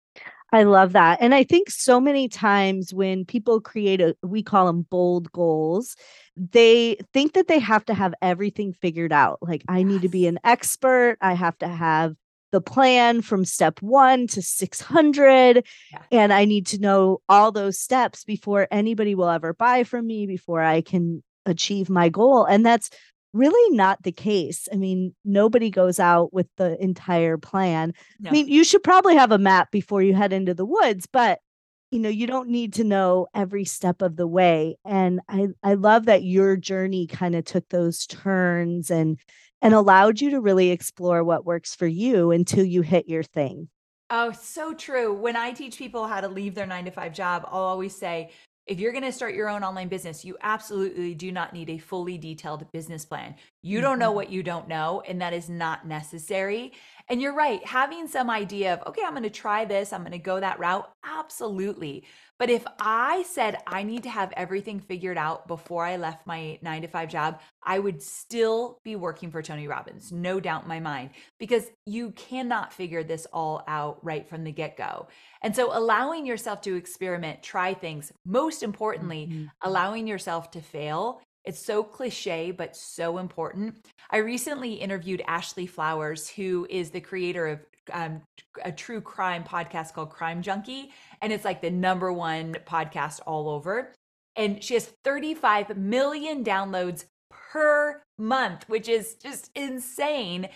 I 0.53 0.63
love 0.63 0.93
that. 0.93 1.19
And 1.21 1.35
I 1.35 1.43
think 1.43 1.71
so 1.71 2.01
many 2.01 2.29
times 2.29 2.95
when 2.95 3.25
people 3.25 3.61
create 3.61 4.01
a, 4.01 4.17
we 4.23 4.43
call 4.43 4.67
them 4.67 4.87
bold 4.89 5.31
goals, 5.33 5.97
they 6.37 6.97
think 7.13 7.33
that 7.33 7.49
they 7.49 7.59
have 7.59 7.85
to 7.87 7.95
have 7.95 8.15
everything 8.23 8.73
figured 8.73 9.13
out. 9.13 9.39
Like, 9.43 9.65
I 9.69 9.83
need 9.83 10.03
to 10.03 10.09
be 10.09 10.27
an 10.27 10.39
expert. 10.45 11.17
I 11.21 11.35
have 11.35 11.59
to 11.59 11.69
have 11.69 12.15
the 12.53 12.61
plan 12.61 13.23
from 13.23 13.45
step 13.45 13.83
one 13.83 14.29
to 14.29 14.41
600. 14.41 15.67
Yeah. 15.91 16.03
And 16.13 16.33
I 16.33 16.45
need 16.45 16.67
to 16.69 16.79
know 16.79 17.21
all 17.29 17.51
those 17.51 17.79
steps 17.79 18.23
before 18.23 18.69
anybody 18.71 19.15
will 19.15 19.29
ever 19.29 19.53
buy 19.53 19.83
from 19.83 20.07
me, 20.07 20.27
before 20.27 20.63
I 20.63 20.81
can 20.81 21.25
achieve 21.45 21.91
my 21.91 22.09
goal. 22.09 22.45
And 22.45 22.65
that's 22.65 22.91
really 23.37 23.77
not 23.77 24.03
the 24.03 24.13
case. 24.13 24.69
I 24.73 24.77
mean, 24.77 25.15
nobody 25.25 25.71
goes 25.71 26.01
out 26.01 26.33
with 26.33 26.47
the 26.57 26.83
entire 26.83 27.39
plan. 27.39 27.93
No. 28.21 28.31
I 28.31 28.33
mean, 28.33 28.49
you 28.49 28.65
should 28.65 28.83
probably 28.83 29.17
have 29.17 29.33
a 29.33 29.39
map 29.39 29.71
before 29.71 30.03
you 30.03 30.15
head 30.15 30.33
into 30.33 30.55
the 30.55 30.67
woods, 30.67 31.07
but 31.07 31.41
you 31.91 32.01
know, 32.01 32.09
you 32.09 32.27
don't 32.27 32.49
need 32.49 32.75
to 32.75 32.85
know 32.85 33.29
every 33.35 33.65
step 33.65 34.03
of 34.03 34.17
the 34.17 34.27
way. 34.27 34.77
And 34.85 35.21
I 35.29 35.49
I 35.63 35.75
love 35.75 36.07
that 36.07 36.25
your 36.25 36.57
journey 36.57 37.07
kind 37.07 37.35
of 37.37 37.45
took 37.45 37.69
those 37.69 38.07
turns 38.07 38.91
and 38.91 39.19
and 39.63 39.73
allowed 39.73 40.21
you 40.21 40.31
to 40.31 40.41
really 40.41 40.71
explore 40.71 41.23
what 41.25 41.47
works 41.47 41.75
for 41.75 41.87
you 41.87 42.31
until 42.31 42.65
you 42.65 42.83
hit 42.83 43.09
your 43.09 43.23
thing. 43.23 43.69
Oh, 44.11 44.33
so 44.33 44.73
true. 44.73 45.13
When 45.15 45.37
I 45.37 45.53
teach 45.53 45.79
people 45.79 46.07
how 46.07 46.21
to 46.21 46.29
leave 46.29 46.55
their 46.55 46.67
9 46.67 46.85
to 46.85 46.91
5 46.91 47.13
job, 47.13 47.45
I'll 47.49 47.63
always 47.63 47.97
say 47.97 48.31
if 48.67 48.81
you're 48.81 48.93
going 48.93 49.05
to 49.05 49.13
start 49.13 49.35
your 49.35 49.49
own 49.49 49.63
online 49.63 49.89
business, 49.89 50.25
you 50.25 50.37
absolutely 50.43 51.15
do 51.15 51.31
not 51.31 51.53
need 51.53 51.71
a 51.71 51.79
fully 51.79 52.19
detailed 52.19 52.71
business 52.73 53.05
plan. 53.05 53.37
You 53.63 53.81
don't 53.81 53.99
know 53.99 54.09
mm-hmm. 54.09 54.17
what 54.17 54.31
you 54.31 54.43
don't 54.43 54.67
know, 54.67 55.03
and 55.07 55.21
that 55.21 55.33
is 55.33 55.49
not 55.49 55.87
necessary. 55.87 56.73
And 57.09 57.23
you're 57.23 57.35
right, 57.35 57.65
having 57.65 58.09
some 58.09 58.29
idea 58.29 58.75
of, 58.75 58.87
okay, 58.89 59.03
I'm 59.05 59.13
going 59.13 59.23
to 59.23 59.31
try 59.31 59.65
this, 59.65 59.93
I'm 59.93 60.03
going 60.03 60.13
to 60.13 60.19
go 60.19 60.41
that 60.41 60.59
route, 60.59 60.91
absolutely. 61.05 62.05
But 62.39 62.51
if 62.51 62.65
I 62.79 63.23
said 63.23 63.59
I 63.67 63.83
need 63.83 64.03
to 64.03 64.11
have 64.11 64.33
everything 64.37 64.81
figured 64.81 65.17
out 65.17 65.49
before 65.49 65.85
I 65.85 65.97
left 65.97 66.27
my 66.27 66.59
nine 66.63 66.83
to 66.83 66.89
five 66.89 67.09
job, 67.09 67.41
I 67.63 67.79
would 67.79 68.03
still 68.03 68.79
be 68.85 68.95
working 68.95 69.31
for 69.31 69.43
Tony 69.43 69.67
Robbins, 69.69 70.13
no 70.13 70.39
doubt 70.39 70.63
in 70.63 70.69
my 70.69 70.81
mind, 70.81 71.11
because 71.39 71.71
you 71.87 72.11
cannot 72.13 72.73
figure 72.73 73.03
this 73.03 73.27
all 73.33 73.63
out 73.67 74.05
right 74.05 74.29
from 74.29 74.45
the 74.45 74.53
get 74.53 74.77
go. 74.77 75.09
And 75.43 75.57
so 75.57 75.77
allowing 75.77 76.27
yourself 76.27 76.61
to 76.63 76.77
experiment, 76.77 77.43
try 77.43 77.73
things, 77.73 78.13
most 78.25 78.63
importantly, 78.63 79.29
mm-hmm. 79.31 79.47
allowing 79.63 80.07
yourself 80.07 80.51
to 80.53 80.61
fail. 80.61 81.23
It's 81.45 81.65
so 81.65 81.85
cliche, 81.85 82.51
but 82.51 82.77
so 82.77 83.19
important. 83.19 83.87
I 84.11 84.17
recently 84.17 84.75
interviewed 84.75 85.23
Ashley 85.29 85.67
Flowers, 85.67 86.29
who 86.29 86.67
is 86.69 86.91
the 86.91 87.01
creator 87.01 87.47
of 87.47 87.61
um, 87.93 88.23
a 88.65 88.73
true 88.73 89.01
crime 89.01 89.45
podcast 89.45 89.93
called 89.93 90.11
Crime 90.11 90.43
Junkie, 90.43 90.93
and 91.21 91.33
it's 91.33 91.45
like 91.45 91.61
the 91.63 91.71
number 91.71 92.13
one 92.13 92.57
podcast 92.67 93.21
all 93.27 93.49
over. 93.49 93.93
And 94.37 94.63
she 94.63 94.75
has 94.75 94.93
35 95.05 95.77
million 95.77 96.45
downloads 96.45 97.07
per 97.31 98.03
month, 98.19 98.69
which 98.69 98.89
is 98.89 99.15
just 99.15 99.51
insane. 99.55 100.49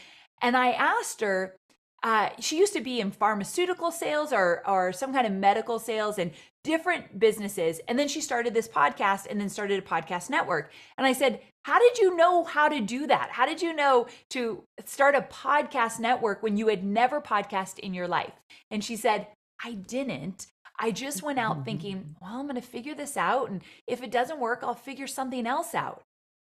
And 0.43 0.57
I 0.57 0.73
asked 0.73 1.21
her, 1.23 1.57
uh, 2.03 2.31
she 2.39 2.59
used 2.59 2.73
to 2.73 2.81
be 2.81 3.01
in 3.01 3.11
pharmaceutical 3.11 3.91
sales 3.91 4.33
or 4.33 4.63
or 4.67 4.93
some 4.93 5.13
kind 5.13 5.27
of 5.27 5.33
medical 5.33 5.79
sales 5.79 6.19
and 6.19 6.31
different 6.65 7.19
businesses 7.19 7.81
and 7.89 7.99
then 7.99 8.09
she 8.09 8.21
started 8.21 8.55
this 8.55 8.69
podcast 8.69 9.27
and 9.29 9.41
then 9.41 9.49
started 9.49 9.79
a 9.79 9.87
podcast 9.87 10.31
network 10.31 10.73
and 10.97 11.07
i 11.07 11.13
said 11.13 11.41
how 11.63 11.79
did 11.79 11.99
you 11.99 12.17
know 12.17 12.45
how 12.45 12.69
to 12.69 12.81
do 12.81 13.07
that 13.07 13.31
how 13.31 13.47
did 13.47 13.63
you 13.63 13.75
know 13.75 14.07
to 14.29 14.63
start 14.85 15.15
a 15.15 15.21
podcast 15.21 15.99
network 15.99 16.43
when 16.43 16.57
you 16.57 16.69
had 16.69 16.85
never 16.85 17.21
podcast 17.21 17.79
in 17.79 17.95
your 17.95 18.09
life 18.09 18.33
and 18.71 18.85
she 18.85 18.97
said 18.97 19.27
i 19.65 19.73
didn't 19.73 20.47
i 20.79 20.91
just 20.91 21.23
went 21.23 21.39
out 21.39 21.57
mm-hmm. 21.57 21.65
thinking 21.65 22.17
well 22.21 22.39
i'm 22.39 22.47
going 22.47 22.55
to 22.55 22.61
figure 22.61 22.95
this 22.95 23.17
out 23.17 23.51
and 23.51 23.63
if 23.87 24.03
it 24.03 24.11
doesn't 24.11 24.41
work 24.41 24.61
i'll 24.63 24.75
figure 24.75 25.07
something 25.07 25.47
else 25.47 25.75
out 25.75 26.03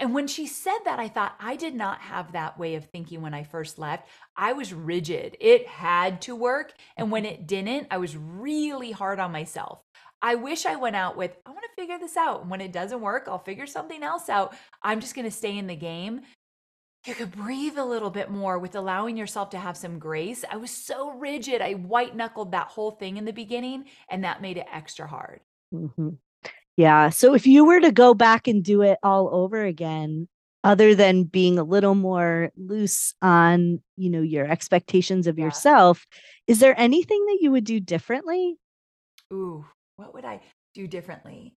and 0.02 0.16
when 0.16 0.26
she 0.26 0.48
said 0.48 0.80
that, 0.86 0.98
I 0.98 1.08
thought, 1.08 1.36
I 1.40 1.56
did 1.56 1.76
not 1.76 2.02
have 2.02 2.32
that 2.32 2.58
way 2.58 2.74
of 2.74 2.86
thinking 2.86 3.22
when 3.22 3.36
I 3.36 3.44
first 3.44 3.78
left. 3.78 4.08
I 4.36 4.52
was 4.52 4.74
rigid. 4.74 5.38
It 5.40 5.68
had 5.68 6.22
to 6.22 6.36
work. 6.36 6.74
And 6.98 7.12
when 7.12 7.24
it 7.24 7.46
didn't, 7.46 7.86
I 7.92 8.00
was 8.00 8.18
really 8.18 8.92
hard 8.92 9.20
on 9.20 9.32
myself. 9.32 9.80
I 10.22 10.36
wish 10.36 10.66
I 10.66 10.76
went 10.76 10.96
out 10.96 11.18
with, 11.18 11.36
I 11.46 11.50
want 11.50 11.64
to 11.64 11.82
figure 11.82 11.98
this 11.98 12.16
out. 12.16 12.42
And 12.42 12.50
when 12.52 12.62
it 12.62 12.72
doesn't 12.72 13.02
work, 13.02 13.28
I'll 13.28 13.40
figure 13.40 13.66
something 13.66 14.04
else 14.04 14.30
out. 14.30 14.56
I'm 14.84 15.00
just 15.00 15.16
going 15.16 15.26
to 15.26 15.32
stay 15.32 15.58
in 15.58 15.68
the 15.68 15.76
game. 15.76 16.22
You 17.08 17.16
could 17.16 17.32
breathe 17.32 17.80
a 17.80 17.86
little 17.86 18.12
bit 18.12 18.30
more 18.30 18.60
with 18.60 18.76
allowing 18.76 19.18
yourself 19.18 19.50
to 19.52 19.60
have 19.60 19.76
some 19.76 19.98
grace. 19.98 20.46
I 20.50 20.58
was 20.58 20.70
so 20.70 21.10
rigid. 21.10 21.60
I 21.60 21.74
white 21.74 22.16
knuckled 22.16 22.52
that 22.52 22.68
whole 22.68 22.92
thing 22.92 23.18
in 23.18 23.26
the 23.26 23.34
beginning, 23.34 23.86
and 24.10 24.24
that 24.24 24.42
made 24.42 24.58
it 24.58 24.68
extra 24.72 25.08
hard. 25.08 25.40
Mm-hmm. 25.74 26.10
Yeah. 26.78 27.10
So 27.10 27.34
if 27.34 27.48
you 27.48 27.66
were 27.66 27.80
to 27.80 27.92
go 27.92 28.14
back 28.14 28.48
and 28.48 28.64
do 28.64 28.84
it 28.84 29.00
all 29.02 29.34
over 29.34 29.64
again, 29.64 30.28
other 30.64 30.94
than 30.94 31.24
being 31.24 31.58
a 31.58 31.64
little 31.64 31.96
more 31.96 32.52
loose 32.56 33.16
on, 33.20 33.82
you 33.98 34.12
know, 34.12 34.22
your 34.22 34.46
expectations 34.46 35.26
of 35.26 35.40
yeah. 35.40 35.46
yourself, 35.46 36.06
is 36.46 36.60
there 36.60 36.80
anything 36.80 37.26
that 37.26 37.40
you 37.42 37.50
would 37.50 37.64
do 37.64 37.80
differently? 37.80 38.58
Ooh, 39.34 39.66
what 40.02 40.14
would 40.14 40.26
I 40.26 40.42
do 40.74 40.88
differently? 40.88 41.54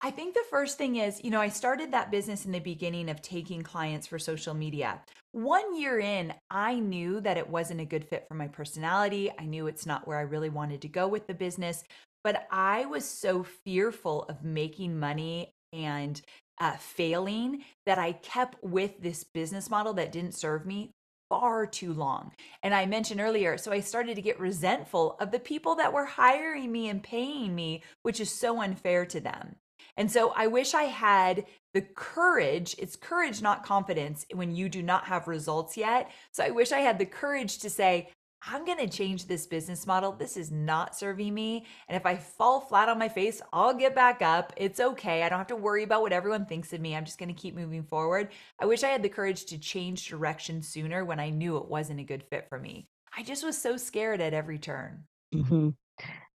I 0.00 0.12
think 0.12 0.34
the 0.34 0.44
first 0.48 0.78
thing 0.78 0.96
is, 0.96 1.22
you 1.24 1.30
know, 1.30 1.40
I 1.40 1.48
started 1.48 1.90
that 1.90 2.12
business 2.12 2.46
in 2.46 2.52
the 2.52 2.60
beginning 2.60 3.10
of 3.10 3.20
taking 3.20 3.62
clients 3.62 4.06
for 4.06 4.16
social 4.16 4.54
media. 4.54 5.02
One 5.32 5.76
year 5.76 5.98
in, 5.98 6.32
I 6.50 6.78
knew 6.78 7.20
that 7.22 7.36
it 7.36 7.50
wasn't 7.50 7.80
a 7.80 7.84
good 7.84 8.04
fit 8.04 8.24
for 8.28 8.34
my 8.34 8.46
personality. 8.46 9.32
I 9.36 9.44
knew 9.44 9.66
it's 9.66 9.86
not 9.86 10.06
where 10.06 10.18
I 10.18 10.22
really 10.22 10.50
wanted 10.50 10.82
to 10.82 10.88
go 10.88 11.08
with 11.08 11.26
the 11.26 11.34
business. 11.34 11.82
But 12.22 12.46
I 12.52 12.86
was 12.86 13.04
so 13.04 13.44
fearful 13.64 14.22
of 14.28 14.44
making 14.44 15.00
money 15.00 15.52
and 15.72 16.20
uh, 16.60 16.76
failing 16.76 17.64
that 17.86 17.98
I 17.98 18.12
kept 18.12 18.62
with 18.62 19.00
this 19.00 19.24
business 19.24 19.68
model 19.68 19.94
that 19.94 20.12
didn't 20.12 20.34
serve 20.34 20.64
me 20.64 20.92
far 21.28 21.66
too 21.66 21.92
long. 21.92 22.32
And 22.62 22.74
I 22.74 22.86
mentioned 22.86 23.20
earlier, 23.20 23.58
so 23.58 23.72
I 23.72 23.80
started 23.80 24.16
to 24.16 24.22
get 24.22 24.40
resentful 24.40 25.16
of 25.20 25.30
the 25.30 25.38
people 25.38 25.76
that 25.76 25.92
were 25.92 26.04
hiring 26.04 26.70
me 26.72 26.88
and 26.88 27.02
paying 27.02 27.54
me, 27.54 27.82
which 28.02 28.20
is 28.20 28.30
so 28.30 28.60
unfair 28.60 29.06
to 29.06 29.20
them. 29.20 29.56
And 29.96 30.10
so 30.10 30.32
I 30.36 30.46
wish 30.46 30.74
I 30.74 30.84
had 30.84 31.44
the 31.74 31.82
courage, 31.82 32.74
it's 32.78 32.96
courage, 32.96 33.42
not 33.42 33.64
confidence, 33.64 34.24
when 34.32 34.54
you 34.54 34.68
do 34.68 34.82
not 34.82 35.04
have 35.04 35.28
results 35.28 35.76
yet. 35.76 36.10
So 36.32 36.44
I 36.44 36.50
wish 36.50 36.72
I 36.72 36.80
had 36.80 36.98
the 36.98 37.06
courage 37.06 37.58
to 37.58 37.70
say, 37.70 38.10
I'm 38.46 38.64
going 38.64 38.78
to 38.78 38.88
change 38.88 39.26
this 39.26 39.46
business 39.46 39.86
model. 39.86 40.12
This 40.12 40.36
is 40.36 40.50
not 40.50 40.96
serving 40.96 41.34
me. 41.34 41.66
And 41.88 41.96
if 41.96 42.06
I 42.06 42.16
fall 42.16 42.60
flat 42.60 42.88
on 42.88 42.98
my 42.98 43.08
face, 43.08 43.42
I'll 43.52 43.74
get 43.74 43.94
back 43.94 44.22
up. 44.22 44.52
It's 44.56 44.80
okay. 44.80 45.22
I 45.22 45.28
don't 45.28 45.38
have 45.38 45.48
to 45.48 45.56
worry 45.56 45.82
about 45.82 46.02
what 46.02 46.12
everyone 46.12 46.46
thinks 46.46 46.72
of 46.72 46.80
me. 46.80 46.94
I'm 46.94 47.04
just 47.04 47.18
going 47.18 47.34
to 47.34 47.40
keep 47.40 47.56
moving 47.56 47.82
forward. 47.82 48.28
I 48.60 48.66
wish 48.66 48.84
I 48.84 48.88
had 48.88 49.02
the 49.02 49.08
courage 49.08 49.46
to 49.46 49.58
change 49.58 50.06
direction 50.06 50.62
sooner 50.62 51.04
when 51.04 51.18
I 51.18 51.30
knew 51.30 51.56
it 51.56 51.68
wasn't 51.68 52.00
a 52.00 52.04
good 52.04 52.22
fit 52.22 52.46
for 52.48 52.58
me. 52.58 52.86
I 53.16 53.22
just 53.22 53.44
was 53.44 53.60
so 53.60 53.76
scared 53.76 54.20
at 54.20 54.34
every 54.34 54.58
turn. 54.58 55.04
Mm-hmm. 55.34 55.70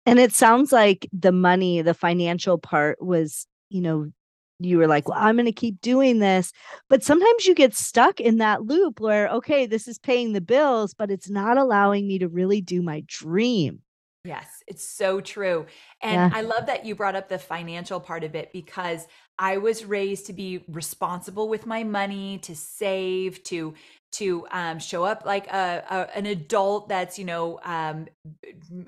And 0.04 0.18
it 0.18 0.32
sounds 0.32 0.72
like 0.72 1.08
the 1.12 1.32
money, 1.32 1.82
the 1.82 1.94
financial 1.94 2.58
part 2.58 3.00
was, 3.00 3.46
you 3.68 3.80
know, 3.80 4.10
you 4.64 4.79
were 4.79 4.87
like, 4.87 5.09
well, 5.09 5.18
I'm 5.20 5.37
going 5.37 5.46
to 5.46 5.53
keep 5.53 5.81
doing 5.81 6.18
this. 6.18 6.53
But 6.88 7.03
sometimes 7.03 7.46
you 7.46 7.55
get 7.55 7.75
stuck 7.75 8.20
in 8.20 8.38
that 8.38 8.62
loop 8.62 9.01
where, 9.01 9.29
okay, 9.29 9.66
this 9.66 9.88
is 9.88 9.98
paying 9.98 10.33
the 10.33 10.40
bills, 10.40 10.94
but 10.94 11.11
it's 11.11 11.31
not 11.31 11.59
allowing 11.59 12.07
me 12.07 12.18
to 12.18 12.29
really 12.29 12.61
do 12.61 12.83
my 12.83 13.05
dream. 13.07 13.83
Yes, 14.25 14.62
it's 14.68 14.87
so 14.87 15.20
true. 15.20 15.66
And 16.01 16.33
yeah. 16.33 16.38
I 16.38 16.42
love 16.42 16.66
that 16.66 16.85
you 16.85 16.94
brought 16.94 17.16
up 17.16 17.29
the 17.29 17.40
financial 17.40 17.98
part 17.98 18.22
of 18.22 18.37
it 18.37 18.53
because 18.53 19.09
I 19.37 19.57
was 19.57 19.85
raised 19.85 20.27
to 20.27 20.33
be 20.33 20.62
responsible 20.68 21.48
with 21.48 21.66
my 21.66 21.83
money, 21.83 22.38
to 22.38 22.55
save, 22.55 23.42
to 23.44 23.75
to 24.12 24.46
um, 24.51 24.79
show 24.79 25.05
up 25.05 25.25
like 25.25 25.46
a, 25.48 25.83
a, 25.90 26.16
an 26.16 26.27
adult 26.27 26.88
that's 26.88 27.18
you 27.18 27.25
know 27.25 27.59
um, 27.64 28.07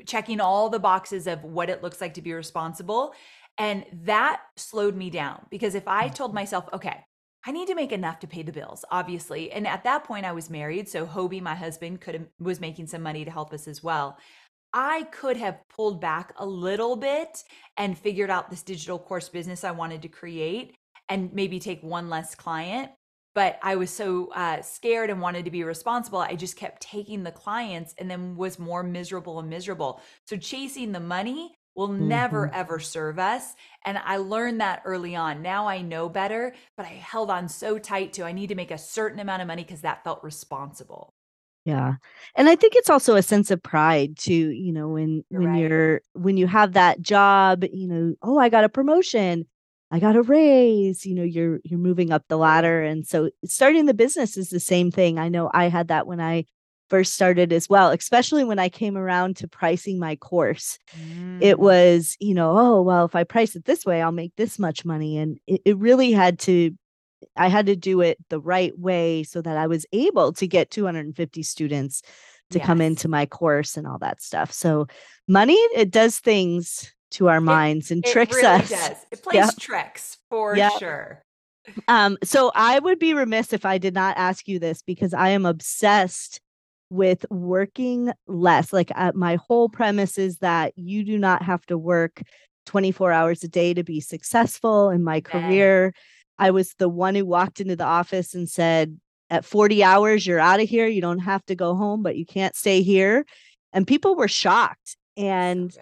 checking 0.07 0.41
all 0.41 0.69
the 0.69 0.79
boxes 0.79 1.27
of 1.27 1.43
what 1.43 1.69
it 1.69 1.83
looks 1.83 2.01
like 2.01 2.15
to 2.15 2.23
be 2.23 2.33
responsible 2.33 3.15
and 3.59 3.85
that 4.05 4.41
slowed 4.57 4.97
me 4.97 5.11
down 5.11 5.47
because 5.51 5.75
if 5.75 5.87
I 5.87 6.09
told 6.09 6.31
mm-hmm. 6.31 6.37
myself, 6.37 6.69
okay, 6.73 7.05
I 7.47 7.53
need 7.53 7.69
to 7.69 7.75
make 7.75 7.93
enough 7.93 8.21
to 8.21 8.27
pay 8.27 8.43
the 8.43 8.53
bills, 8.53 8.85
obviously. 8.91 9.53
And 9.53 9.67
at 9.67 9.85
that 9.85 10.05
point 10.05 10.25
I 10.25 10.33
was 10.33 10.49
married, 10.49 10.89
so 10.89 11.07
Hobie, 11.07 11.43
my 11.43 11.55
husband, 11.55 12.01
could 12.01 12.15
have, 12.15 12.27
was 12.41 12.61
making 12.61 12.87
some 12.87 13.03
money 13.03 13.25
to 13.25 13.31
help 13.31 13.53
us 13.53 13.69
as 13.69 13.83
well. 13.83 14.19
I 14.73 15.05
could 15.13 15.37
have 15.37 15.61
pulled 15.69 16.01
back 16.01 16.33
a 16.37 16.47
little 16.47 16.97
bit 16.97 17.45
and 17.77 17.97
figured 17.97 18.31
out 18.31 18.51
this 18.51 18.63
digital 18.63 18.99
course 18.99 19.29
business 19.29 19.63
I 19.63 19.71
wanted 19.71 20.03
to 20.03 20.09
create 20.09 20.75
and 21.09 21.33
maybe 21.35 21.61
take 21.61 21.83
one 21.83 22.09
less 22.09 22.35
client. 22.35 22.91
But 23.35 23.59
I 23.63 23.77
was 23.77 23.91
so 23.91 24.33
uh, 24.35 24.63
scared 24.63 25.11
and 25.11 25.21
wanted 25.21 25.45
to 25.45 25.51
be 25.51 25.65
responsible. 25.65 26.21
I 26.21 26.37
just 26.37 26.57
kept 26.57 26.83
taking 26.83 27.25
the 27.25 27.33
clients 27.33 27.95
and 27.99 28.11
then 28.11 28.37
was 28.37 28.59
more 28.59 28.83
miserable 28.83 29.39
and 29.39 29.51
miserable. 29.51 30.01
So 30.27 30.37
chasing 30.37 30.93
the 30.93 31.01
money 31.01 31.57
will 31.75 31.89
never 31.89 32.47
mm-hmm. 32.47 32.61
ever 32.61 32.79
serve 32.81 33.19
us. 33.19 33.55
And 33.85 33.99
I 33.99 34.17
learned 34.17 34.61
that 34.61 34.83
early 34.85 35.17
on. 35.17 35.43
Now 35.43 35.67
I 35.67 35.83
know 35.83 36.09
better, 36.09 36.55
but 36.77 36.87
I 36.87 36.91
held 36.91 37.31
on 37.31 37.49
so 37.49 37.79
tight 37.79 38.13
to 38.15 38.25
I 38.25 38.33
need 38.33 38.49
to 38.49 38.55
make 38.55 38.71
a 38.71 38.79
certain 38.79 39.21
amount 39.21 39.43
of 39.43 39.49
money 39.49 39.65
because 39.65 39.83
that 39.83 40.05
felt 40.05 40.23
responsible. 40.23 41.15
Yeah. 41.65 41.95
And 42.37 42.49
I 42.49 42.57
think 42.57 42.75
it's 42.77 42.91
also 42.91 43.17
a 43.17 43.23
sense 43.23 43.51
of 43.51 43.63
pride 43.63 44.19
too, 44.19 44.33
you 44.51 44.73
know, 44.73 44.89
when 44.89 45.25
You're 45.31 45.41
when 45.41 45.51
right. 45.51 45.61
you're 45.61 46.01
when 46.13 46.37
you 46.37 46.47
have 46.47 46.75
that 46.75 47.01
job, 47.01 47.65
you 47.73 47.89
know, 47.89 48.15
"Oh, 48.23 48.39
I 48.39 48.51
got 48.51 48.65
a 48.65 48.69
promotion. 48.69 49.47
I 49.91 49.99
got 49.99 50.17
a 50.17 50.23
raise," 50.23 51.07
you 51.07 51.15
know, 51.15 51.23
you're 51.23 51.61
you're 51.65 51.79
moving 51.79 52.13
up 52.13 52.25
the 52.29 52.37
ladder, 52.37 52.83
and 52.83 53.07
so 53.07 53.31
starting 53.47 53.87
the 53.87 53.95
business 53.95 54.37
is 54.37 54.51
the 54.51 54.61
same 54.61 54.91
thing. 54.91 55.19
I 55.19 55.29
know 55.31 55.51
I 55.55 55.69
had 55.69 55.89
that 55.89 56.07
when 56.07 56.21
I 56.21 56.45
first 56.91 57.15
started 57.15 57.53
as 57.53 57.69
well, 57.69 57.91
especially 57.91 58.45
when 58.45 58.59
I 58.59 58.69
came 58.69 58.97
around 58.97 59.37
to 59.39 59.49
pricing 59.49 59.99
my 59.99 60.17
course. 60.17 60.79
It 61.41 61.57
Mm. 61.57 61.61
was, 61.61 62.17
you 62.21 62.35
know, 62.35 62.57
"Oh, 62.57 62.83
well, 62.83 63.05
if 63.07 63.15
I 63.17 63.25
price 63.25 63.57
it 63.57 63.65
this 63.65 63.85
way, 63.85 64.03
I'll 64.03 64.13
make 64.13 64.35
this 64.37 64.59
much 64.59 64.85
money," 64.85 65.19
and 65.19 65.39
it 65.47 65.63
it 65.65 65.79
really 65.79 66.13
had 66.13 66.39
to 66.41 66.73
I 67.37 67.49
had 67.49 67.67
to 67.67 67.77
do 67.77 68.01
it 68.01 68.19
the 68.29 68.41
right 68.41 68.79
way 68.79 69.23
so 69.25 69.41
that 69.43 69.57
I 69.57 69.67
was 69.67 69.87
able 69.93 70.33
to 70.35 70.47
get 70.47 70.71
250 70.71 71.43
students 71.43 72.03
to 72.51 72.61
come 72.61 72.81
into 72.81 73.09
my 73.09 73.27
course 73.27 73.77
and 73.77 73.87
all 73.87 73.99
that 73.99 74.23
stuff. 74.23 74.53
So 74.53 74.87
money, 75.27 75.55
it 75.75 75.91
does 75.91 76.19
things 76.21 76.93
to 77.13 77.29
our 77.29 77.39
It 77.39 77.41
minds 77.41 77.91
and 77.91 78.05
tricks 78.05 78.37
really 78.37 78.59
us. 78.61 78.71
does. 78.71 79.07
It 79.11 79.23
plays 79.23 79.37
Yep. 79.37 79.59
tricks 79.59 80.19
for 80.31 80.57
Yep. 80.57 80.73
sure. 80.79 81.25
Um, 81.89 82.19
so 82.23 82.53
I 82.55 82.79
would 82.79 82.99
be 82.99 83.15
remiss 83.15 83.53
if 83.53 83.65
I 83.65 83.79
did 83.79 83.95
not 83.95 84.17
ask 84.17 84.47
you 84.47 84.59
this 84.59 84.83
because 84.83 85.15
I 85.15 85.31
am 85.31 85.47
obsessed 85.47 86.41
with 86.91 87.27
working 87.31 88.13
less. 88.27 88.73
Like, 88.73 88.91
uh, 88.95 89.13
my 89.15 89.37
whole 89.37 89.69
premise 89.69 90.19
is 90.19 90.39
that 90.39 90.73
you 90.77 91.05
do 91.05 91.19
not 91.19 91.43
have 91.43 91.65
to 91.67 91.79
work 91.79 92.23
24 92.67 93.13
hours 93.13 93.45
a 93.45 93.49
day 93.49 93.75
to 93.75 93.83
be 93.83 94.01
successful 94.01 94.91
in 94.91 95.03
my 95.03 95.21
career. 95.21 95.93
I 96.39 96.51
was 96.51 96.75
the 96.79 96.89
one 96.89 97.15
who 97.15 97.25
walked 97.25 97.61
into 97.61 97.77
the 97.77 97.85
office 97.85 98.35
and 98.35 98.49
said, 98.49 98.99
"At 99.31 99.45
40 99.45 99.85
hours, 99.85 100.27
you're 100.27 100.41
out 100.41 100.61
of 100.61 100.69
here. 100.69 100.87
You 100.87 101.01
don't 101.01 101.21
have 101.21 101.45
to 101.47 101.55
go 101.55 101.75
home, 101.75 102.03
but 102.03 102.17
you 102.17 102.27
can't 102.27 102.57
stay 102.57 102.83
here." 102.83 103.25
And 103.73 103.87
people 103.87 104.17
were 104.17 104.29
shocked. 104.29 104.97
And 105.17 105.71
good. 105.71 105.81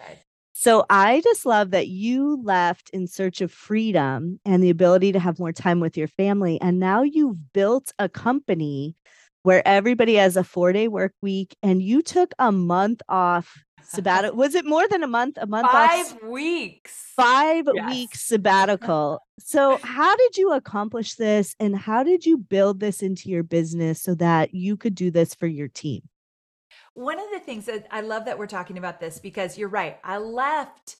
so 0.53 0.85
I 0.89 1.21
just 1.23 1.45
love 1.45 1.71
that 1.71 1.87
you 1.87 2.39
left 2.43 2.89
in 2.91 3.07
search 3.07 3.41
of 3.41 3.51
freedom 3.51 4.39
and 4.45 4.63
the 4.63 4.69
ability 4.69 5.11
to 5.13 5.19
have 5.19 5.39
more 5.39 5.53
time 5.53 5.79
with 5.79 5.97
your 5.97 6.07
family. 6.07 6.59
And 6.61 6.79
now 6.79 7.01
you've 7.03 7.53
built 7.53 7.91
a 7.97 8.09
company 8.09 8.95
where 9.43 9.65
everybody 9.67 10.15
has 10.15 10.35
a 10.37 10.43
four-day 10.43 10.87
work 10.87 11.13
week 11.21 11.55
and 11.61 11.81
you 11.81 12.01
took 12.01 12.33
a 12.39 12.51
month 12.51 13.01
off 13.09 13.63
sabbatical. 13.83 14.37
was 14.37 14.55
it 14.55 14.65
more 14.65 14.87
than 14.87 15.03
a 15.03 15.07
month? 15.07 15.37
A 15.39 15.45
month 15.45 15.65
off 15.65 15.91
5 15.91 16.23
weeks. 16.23 17.11
5 17.15 17.69
Yes. 17.73 17.85
weeks 17.89 18.21
sabbatical. 18.21 19.19
So 19.39 19.79
how 19.83 20.15
did 20.15 20.37
you 20.37 20.53
accomplish 20.53 21.15
this 21.15 21.55
and 21.59 21.75
how 21.75 22.03
did 22.03 22.25
you 22.25 22.37
build 22.37 22.79
this 22.79 23.03
into 23.03 23.29
your 23.29 23.43
business 23.43 24.01
so 24.01 24.15
that 24.15 24.53
you 24.53 24.77
could 24.77 24.95
do 24.95 25.11
this 25.11 25.35
for 25.35 25.47
your 25.47 25.67
team? 25.67 26.01
One 26.95 27.19
of 27.19 27.25
the 27.31 27.39
things 27.39 27.65
that 27.65 27.87
I 27.91 28.01
love 28.01 28.25
that 28.25 28.37
we're 28.37 28.47
talking 28.47 28.77
about 28.77 28.99
this 28.99 29.19
because 29.19 29.57
you're 29.57 29.69
right. 29.69 29.99
I 30.03 30.17
left 30.17 30.97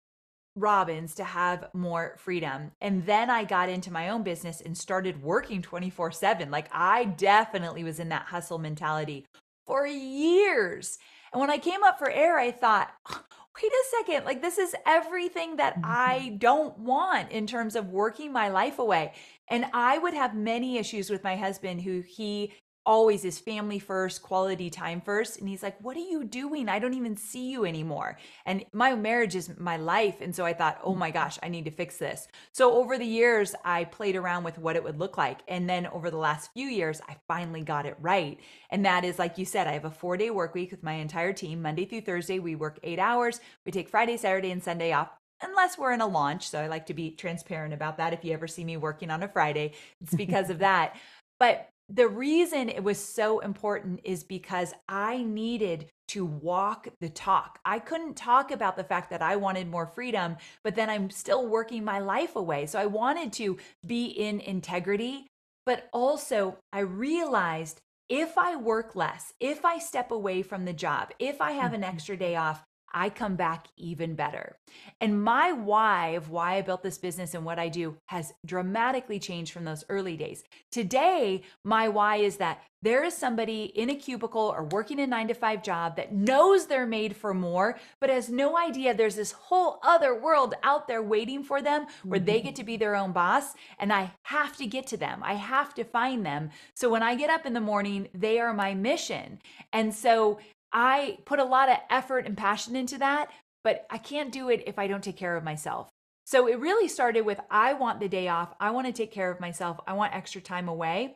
Robbins 0.56 1.16
to 1.16 1.24
have 1.24 1.70
more 1.74 2.16
freedom. 2.18 2.72
And 2.82 3.06
then 3.06 3.30
I 3.30 3.44
got 3.44 3.70
into 3.70 3.92
my 3.92 4.10
own 4.10 4.24
business 4.24 4.62
and 4.62 4.78
started 4.78 5.24
working 5.24 5.62
24/7. 5.62 6.52
Like 6.52 6.68
I 6.72 7.06
definitely 7.06 7.84
was 7.84 8.00
in 8.00 8.10
that 8.10 8.28
hustle 8.28 8.60
mentality 8.60 9.26
for 9.66 9.88
years. 9.88 11.00
And 11.32 11.40
when 11.40 11.50
I 11.50 11.58
came 11.58 11.84
up 11.84 11.98
for 11.98 12.10
air, 12.12 12.38
I 12.38 12.52
thought, 12.52 12.92
wait 13.10 13.72
a 13.72 13.86
second, 13.98 14.26
like 14.26 14.42
this 14.42 14.58
is 14.58 14.76
everything 14.86 15.56
that 15.56 15.76
Mhm. 15.78 15.82
I 15.86 16.36
don't 16.38 16.78
want 16.80 17.32
in 17.32 17.48
terms 17.48 17.76
of 17.76 17.90
working 17.90 18.32
my 18.32 18.50
life 18.50 18.78
away. 18.78 19.14
And 19.48 19.66
I 19.74 19.98
would 19.98 20.14
have 20.14 20.36
many 20.36 20.78
issues 20.78 21.10
with 21.10 21.24
my 21.24 21.36
husband, 21.36 21.82
who 21.82 22.02
he 22.02 22.54
always 22.86 23.26
is 23.26 23.40
family 23.40 23.80
first, 23.80 24.22
quality 24.22 24.70
time 24.70 25.02
first. 25.02 25.40
And 25.40 25.48
he's 25.48 25.64
like, 25.64 25.76
What 25.82 25.96
are 25.98 26.02
you 26.02 26.24
doing? 26.24 26.70
I 26.70 26.80
don't 26.80 26.94
even 26.94 27.16
see 27.16 27.50
you 27.50 27.66
anymore. 27.66 28.18
And 28.46 28.66
my 28.74 28.96
marriage 28.96 29.36
is 29.36 29.58
my 29.58 29.78
life. 29.78 30.22
And 30.22 30.36
so 30.36 30.46
I 30.46 30.54
thought, 30.54 30.80
Oh 30.84 30.96
my 30.96 31.12
gosh, 31.12 31.40
I 31.42 31.50
need 31.50 31.66
to 31.66 31.72
fix 31.72 31.98
this. 31.98 32.28
So 32.52 32.74
over 32.74 32.98
the 32.98 33.06
years, 33.06 33.56
I 33.64 33.86
played 33.86 34.16
around 34.16 34.44
with 34.44 34.58
what 34.58 34.76
it 34.76 34.84
would 34.84 35.00
look 35.00 35.18
like. 35.18 35.42
And 35.48 35.70
then 35.70 35.88
over 35.88 36.12
the 36.12 36.18
last 36.18 36.52
few 36.54 36.68
years, 36.68 37.02
I 37.08 37.16
finally 37.28 37.62
got 37.62 37.86
it 37.86 37.98
right. 38.00 38.40
And 38.70 38.86
that 38.86 39.06
is, 39.06 39.20
like 39.20 39.38
you 39.38 39.46
said, 39.46 39.68
I 39.68 39.74
have 39.74 39.86
a 39.86 39.92
four 39.92 40.18
day 40.18 40.30
work 40.30 40.54
week 40.54 40.72
with 40.72 40.84
my 40.84 40.94
entire 40.94 41.34
team. 41.34 41.62
Monday 41.62 41.86
through 41.86 42.02
Thursday, 42.02 42.40
we 42.40 42.56
work 42.56 42.80
eight 42.84 43.00
hours. 43.00 43.40
We 43.66 43.72
take 43.72 43.90
Friday, 43.90 44.18
Saturday, 44.18 44.52
and 44.52 44.64
Sunday 44.64 44.92
off. 44.92 45.10
Unless 45.42 45.78
we're 45.78 45.92
in 45.92 46.00
a 46.00 46.08
launch. 46.08 46.50
So 46.50 46.60
I 46.60 46.68
like 46.68 46.86
to 46.86 46.94
be 46.94 47.12
transparent 47.12 47.74
about 47.74 47.98
that. 47.98 48.14
If 48.14 48.24
you 48.24 48.32
ever 48.32 48.48
see 48.48 48.64
me 48.64 48.78
working 48.78 49.12
on 49.12 49.24
a 49.24 49.28
Friday, 49.28 49.74
it's 50.02 50.16
because 50.16 50.50
of 50.50 50.60
that. 50.60 50.96
But 51.40 51.68
the 51.90 52.08
reason 52.08 52.70
it 52.70 52.84
was 52.84 52.98
so 52.98 53.40
important 53.40 54.02
is 54.04 54.24
because 54.24 54.74
I 54.88 55.24
needed 55.24 55.90
to 56.10 56.26
walk 56.26 56.88
the 57.00 57.10
talk. 57.10 57.60
I 57.66 57.80
couldn't 57.80 58.16
talk 58.16 58.52
about 58.52 58.76
the 58.78 58.84
fact 58.84 59.10
that 59.10 59.22
I 59.22 59.36
wanted 59.36 59.70
more 59.70 59.88
freedom, 59.88 60.38
but 60.64 60.76
then 60.76 60.90
I'm 60.90 61.10
still 61.10 61.48
working 61.48 61.84
my 61.84 62.00
life 62.00 62.36
away. 62.36 62.66
So 62.66 62.80
I 62.80 62.86
wanted 62.86 63.34
to 63.34 63.58
be 63.86 64.06
in 64.06 64.40
integrity, 64.40 65.28
but 65.66 65.90
also 65.94 66.58
I 66.72 66.80
realized 66.80 67.82
if 68.10 68.38
I 68.38 68.56
work 68.56 68.96
less, 68.96 69.34
if 69.40 69.66
I 69.66 69.80
step 69.80 70.12
away 70.12 70.42
from 70.42 70.66
the 70.66 70.74
job, 70.74 71.12
if 71.20 71.42
I 71.42 71.52
have 71.52 71.74
an 71.74 71.84
Mhm. 71.84 71.84
extra 71.84 72.18
day 72.18 72.36
off, 72.36 72.64
I 72.94 73.10
come 73.10 73.36
back 73.36 73.68
even 73.78 74.16
better. 74.16 74.58
And 75.02 75.24
my 75.24 75.52
why 75.52 76.10
of 76.10 76.30
why 76.30 76.56
I 76.56 76.62
built 76.62 76.84
this 76.84 76.98
business 76.98 77.34
and 77.34 77.46
what 77.46 77.60
I 77.60 77.70
do 77.70 77.98
has 78.08 78.34
dramatically 78.46 79.20
changed 79.20 79.52
from 79.52 79.66
those 79.66 79.84
early 79.90 80.18
days. 80.18 80.44
Today, 80.72 81.44
my 81.64 81.88
why 81.90 82.18
is 82.18 82.38
that 82.38 82.62
there 82.82 83.04
is 83.06 83.16
somebody 83.16 83.64
in 83.64 83.90
a 83.90 83.96
cubicle 83.96 84.54
or 84.54 84.66
working 84.66 85.00
a 85.00 85.08
nine 85.08 85.30
to 85.30 85.34
five 85.34 85.64
job 85.64 85.96
that 85.96 86.14
knows 86.14 86.66
they're 86.66 86.86
made 86.86 87.16
for 87.16 87.34
more, 87.34 87.80
but 88.02 88.10
has 88.10 88.30
no 88.30 88.58
idea 88.58 88.94
there's 88.94 89.16
this 89.16 89.32
whole 89.32 89.80
other 89.84 90.20
world 90.20 90.54
out 90.64 90.88
there 90.90 91.02
waiting 91.02 91.44
for 91.44 91.62
them 91.62 91.86
where 92.04 92.20
they 92.20 92.42
get 92.42 92.54
Mhm. 92.54 92.58
to 92.58 92.64
be 92.66 92.76
their 92.76 92.96
own 92.96 93.14
boss. 93.14 93.56
And 93.80 93.94
I 93.94 94.12
have 94.24 94.58
to 94.58 94.66
get 94.66 94.86
to 94.88 94.98
them, 94.98 95.22
I 95.24 95.36
have 95.36 95.74
to 95.76 95.86
find 95.86 96.26
them. 96.26 96.50
So 96.74 96.90
when 96.90 97.04
I 97.04 97.16
get 97.16 97.30
up 97.30 97.46
in 97.46 97.54
the 97.54 97.62
morning, 97.62 98.10
they 98.14 98.38
are 98.38 98.54
my 98.54 98.74
mission. 98.74 99.40
And 99.72 99.94
so 99.94 100.40
I 100.74 101.20
put 101.26 101.40
a 101.40 101.44
lot 101.46 101.70
of 101.70 101.78
effort 101.90 102.26
and 102.26 102.36
passion 102.36 102.76
into 102.76 102.98
that, 102.98 103.30
but 103.64 103.86
I 103.90 103.98
can't 104.00 104.32
do 104.32 104.50
it 104.50 104.64
if 104.66 104.80
I 104.80 104.88
don't 104.88 105.04
take 105.04 105.18
care 105.18 105.38
of 105.38 105.44
myself. 105.44 105.90
So 106.26 106.48
it 106.48 106.60
really 106.60 106.88
started 106.88 107.22
with 107.22 107.40
I 107.50 107.74
want 107.74 108.00
the 108.00 108.10
day 108.10 108.28
off. 108.28 108.54
I 108.60 108.72
want 108.72 108.88
to 108.88 108.94
take 108.94 109.12
care 109.12 109.30
of 109.30 109.40
myself. 109.40 109.80
I 109.86 109.94
want 109.94 110.16
extra 110.16 110.42
time 110.42 110.68
away. 110.68 111.16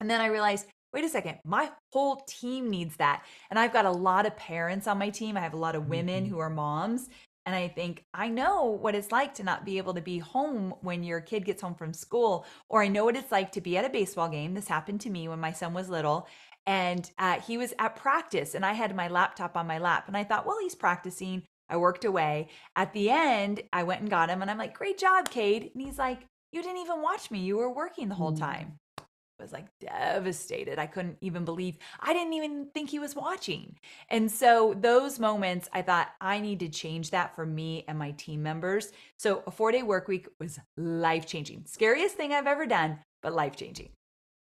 And 0.00 0.08
then 0.08 0.20
I 0.20 0.26
realized, 0.26 0.66
wait 0.92 1.04
a 1.04 1.08
second, 1.08 1.38
my 1.44 1.70
whole 1.92 2.24
team 2.28 2.70
needs 2.70 2.96
that. 2.96 3.24
And 3.50 3.58
I've 3.58 3.72
got 3.72 3.84
a 3.84 3.90
lot 3.90 4.26
of 4.26 4.36
parents 4.36 4.86
on 4.86 4.98
my 4.98 5.10
team. 5.10 5.36
I 5.36 5.40
have 5.40 5.54
a 5.54 5.58
lot 5.58 5.74
of 5.74 5.88
women 5.88 6.24
Mhm. 6.24 6.28
who 6.28 6.38
are 6.38 6.50
moms. 6.50 7.08
And 7.46 7.54
I 7.54 7.68
think 7.68 8.04
I 8.14 8.28
know 8.28 8.64
what 8.64 8.94
it's 8.94 9.12
like 9.12 9.34
to 9.34 9.42
not 9.42 9.66
be 9.66 9.76
able 9.76 9.92
to 9.94 10.00
be 10.00 10.18
home 10.18 10.74
when 10.80 11.02
your 11.02 11.20
kid 11.20 11.44
gets 11.44 11.60
home 11.60 11.74
from 11.74 11.92
school, 11.92 12.46
or 12.70 12.82
I 12.82 12.88
know 12.88 13.04
what 13.04 13.16
it's 13.16 13.30
like 13.32 13.52
to 13.52 13.60
be 13.60 13.76
at 13.76 13.84
a 13.84 13.90
baseball 13.90 14.28
game. 14.30 14.54
This 14.54 14.68
happened 14.68 15.02
to 15.02 15.10
me 15.10 15.28
when 15.28 15.40
my 15.40 15.52
son 15.52 15.74
was 15.74 15.90
little 15.90 16.26
and 16.66 17.10
uh, 17.18 17.40
he 17.40 17.58
was 17.58 17.74
at 17.78 17.96
practice 17.96 18.54
and 18.54 18.64
i 18.64 18.72
had 18.72 18.94
my 18.96 19.08
laptop 19.08 19.56
on 19.56 19.66
my 19.66 19.78
lap 19.78 20.04
and 20.08 20.16
i 20.16 20.24
thought 20.24 20.46
well 20.46 20.58
he's 20.60 20.74
practicing. 20.74 21.42
I 21.68 21.78
worked 21.78 22.04
away. 22.04 22.48
At 22.76 22.92
the 22.92 23.10
end 23.10 23.62
i 23.72 23.82
went 23.84 24.02
and 24.02 24.10
got 24.10 24.28
him 24.30 24.42
and 24.42 24.50
i'm 24.50 24.58
like 24.58 24.74
great 24.74 24.98
job 24.98 25.30
cade. 25.30 25.70
And 25.74 25.82
he's 25.82 25.98
like 25.98 26.20
you 26.52 26.62
didn't 26.62 26.82
even 26.82 27.02
watch 27.02 27.30
me. 27.32 27.40
You 27.40 27.56
were 27.56 27.72
working 27.72 28.08
the 28.08 28.14
whole 28.14 28.32
Mm. 28.32 28.38
time. 28.38 28.78
I 28.98 29.42
was 29.42 29.52
like 29.52 29.66
devastated. 29.80 30.78
I 30.78 30.86
couldn't 30.86 31.18
even 31.20 31.44
believe 31.44 31.76
i 32.00 32.12
didn't 32.12 32.34
even 32.34 32.68
think 32.72 32.90
he 32.90 33.00
was 33.00 33.16
watching. 33.16 33.76
And 34.08 34.30
so 34.30 34.74
those 34.78 35.18
moments 35.18 35.68
i 35.72 35.82
thought 35.82 36.08
i 36.20 36.38
need 36.40 36.60
to 36.60 36.68
change 36.68 37.10
that 37.10 37.34
for 37.34 37.44
me 37.44 37.84
and 37.88 37.98
my 37.98 38.12
team 38.12 38.42
members. 38.42 38.92
So 39.18 39.42
a 39.46 39.50
four 39.50 39.72
day 39.72 39.82
work 39.82 40.06
week 40.08 40.28
was 40.38 40.58
life 40.76 41.26
changing 41.26 41.64
scariest 41.66 42.14
thing 42.16 42.32
i've 42.32 42.46
ever 42.46 42.66
done 42.66 42.98
but 43.22 43.32
life 43.34 43.56
changing 43.56 43.90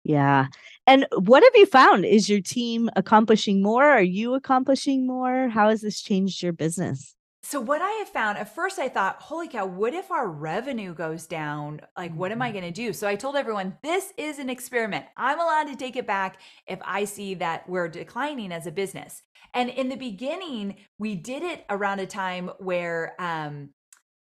Yeah. 0.09 0.47
And 0.87 1.07
what 1.19 1.43
have 1.43 1.53
you 1.55 1.67
found? 1.67 2.07
Is 2.07 2.31
your 2.31 2.41
team 2.41 2.89
accomplishing 2.97 3.63
more? 3.63 3.85
Are 3.85 4.03
you 4.03 4.35
accomplishing 4.35 5.07
more? 5.07 5.51
How 5.51 5.69
has 5.69 5.83
this 5.83 6.01
changed 6.01 6.43
your 6.43 6.55
business? 6.55 7.15
So 7.43 7.61
what 7.61 7.83
I 7.83 7.91
have 7.93 8.09
found, 8.09 8.39
at 8.39 8.55
first 8.55 8.79
I 8.79 8.89
thought, 8.89 9.21
holy 9.23 9.49
cow, 9.49 9.67
what 9.67 9.95
if 9.95 10.11
our 10.11 10.27
revenue 10.27 10.95
goes 10.95 11.27
down? 11.27 11.81
Like, 11.97 12.15
what 12.15 12.33
am 12.33 12.43
I 12.43 12.51
Mhm. 12.51 12.53
going 12.53 12.65
to 12.65 12.71
do? 12.71 12.93
So 12.95 13.07
I 13.07 13.17
told 13.17 13.37
everyone, 13.37 13.77
this 13.83 14.13
is 14.17 14.39
an 14.39 14.51
experiment. 14.51 15.07
I'm 15.17 15.39
allowed 15.39 15.65
to 15.69 15.77
take 15.77 15.97
it 15.97 16.07
back 16.07 16.41
if 16.67 16.79
I 16.83 17.05
see 17.05 17.35
that 17.35 17.69
we're 17.69 17.89
declining 17.89 18.51
as 18.51 18.67
a 18.67 18.73
business. 18.73 19.23
And 19.55 19.71
in 19.71 19.89
the 19.89 19.97
beginning, 19.97 20.77
we 20.99 21.15
did 21.17 21.43
it 21.43 21.65
around 21.71 22.01
a 22.01 22.07
time 22.07 22.51
where 22.59 23.15
um, 23.19 23.71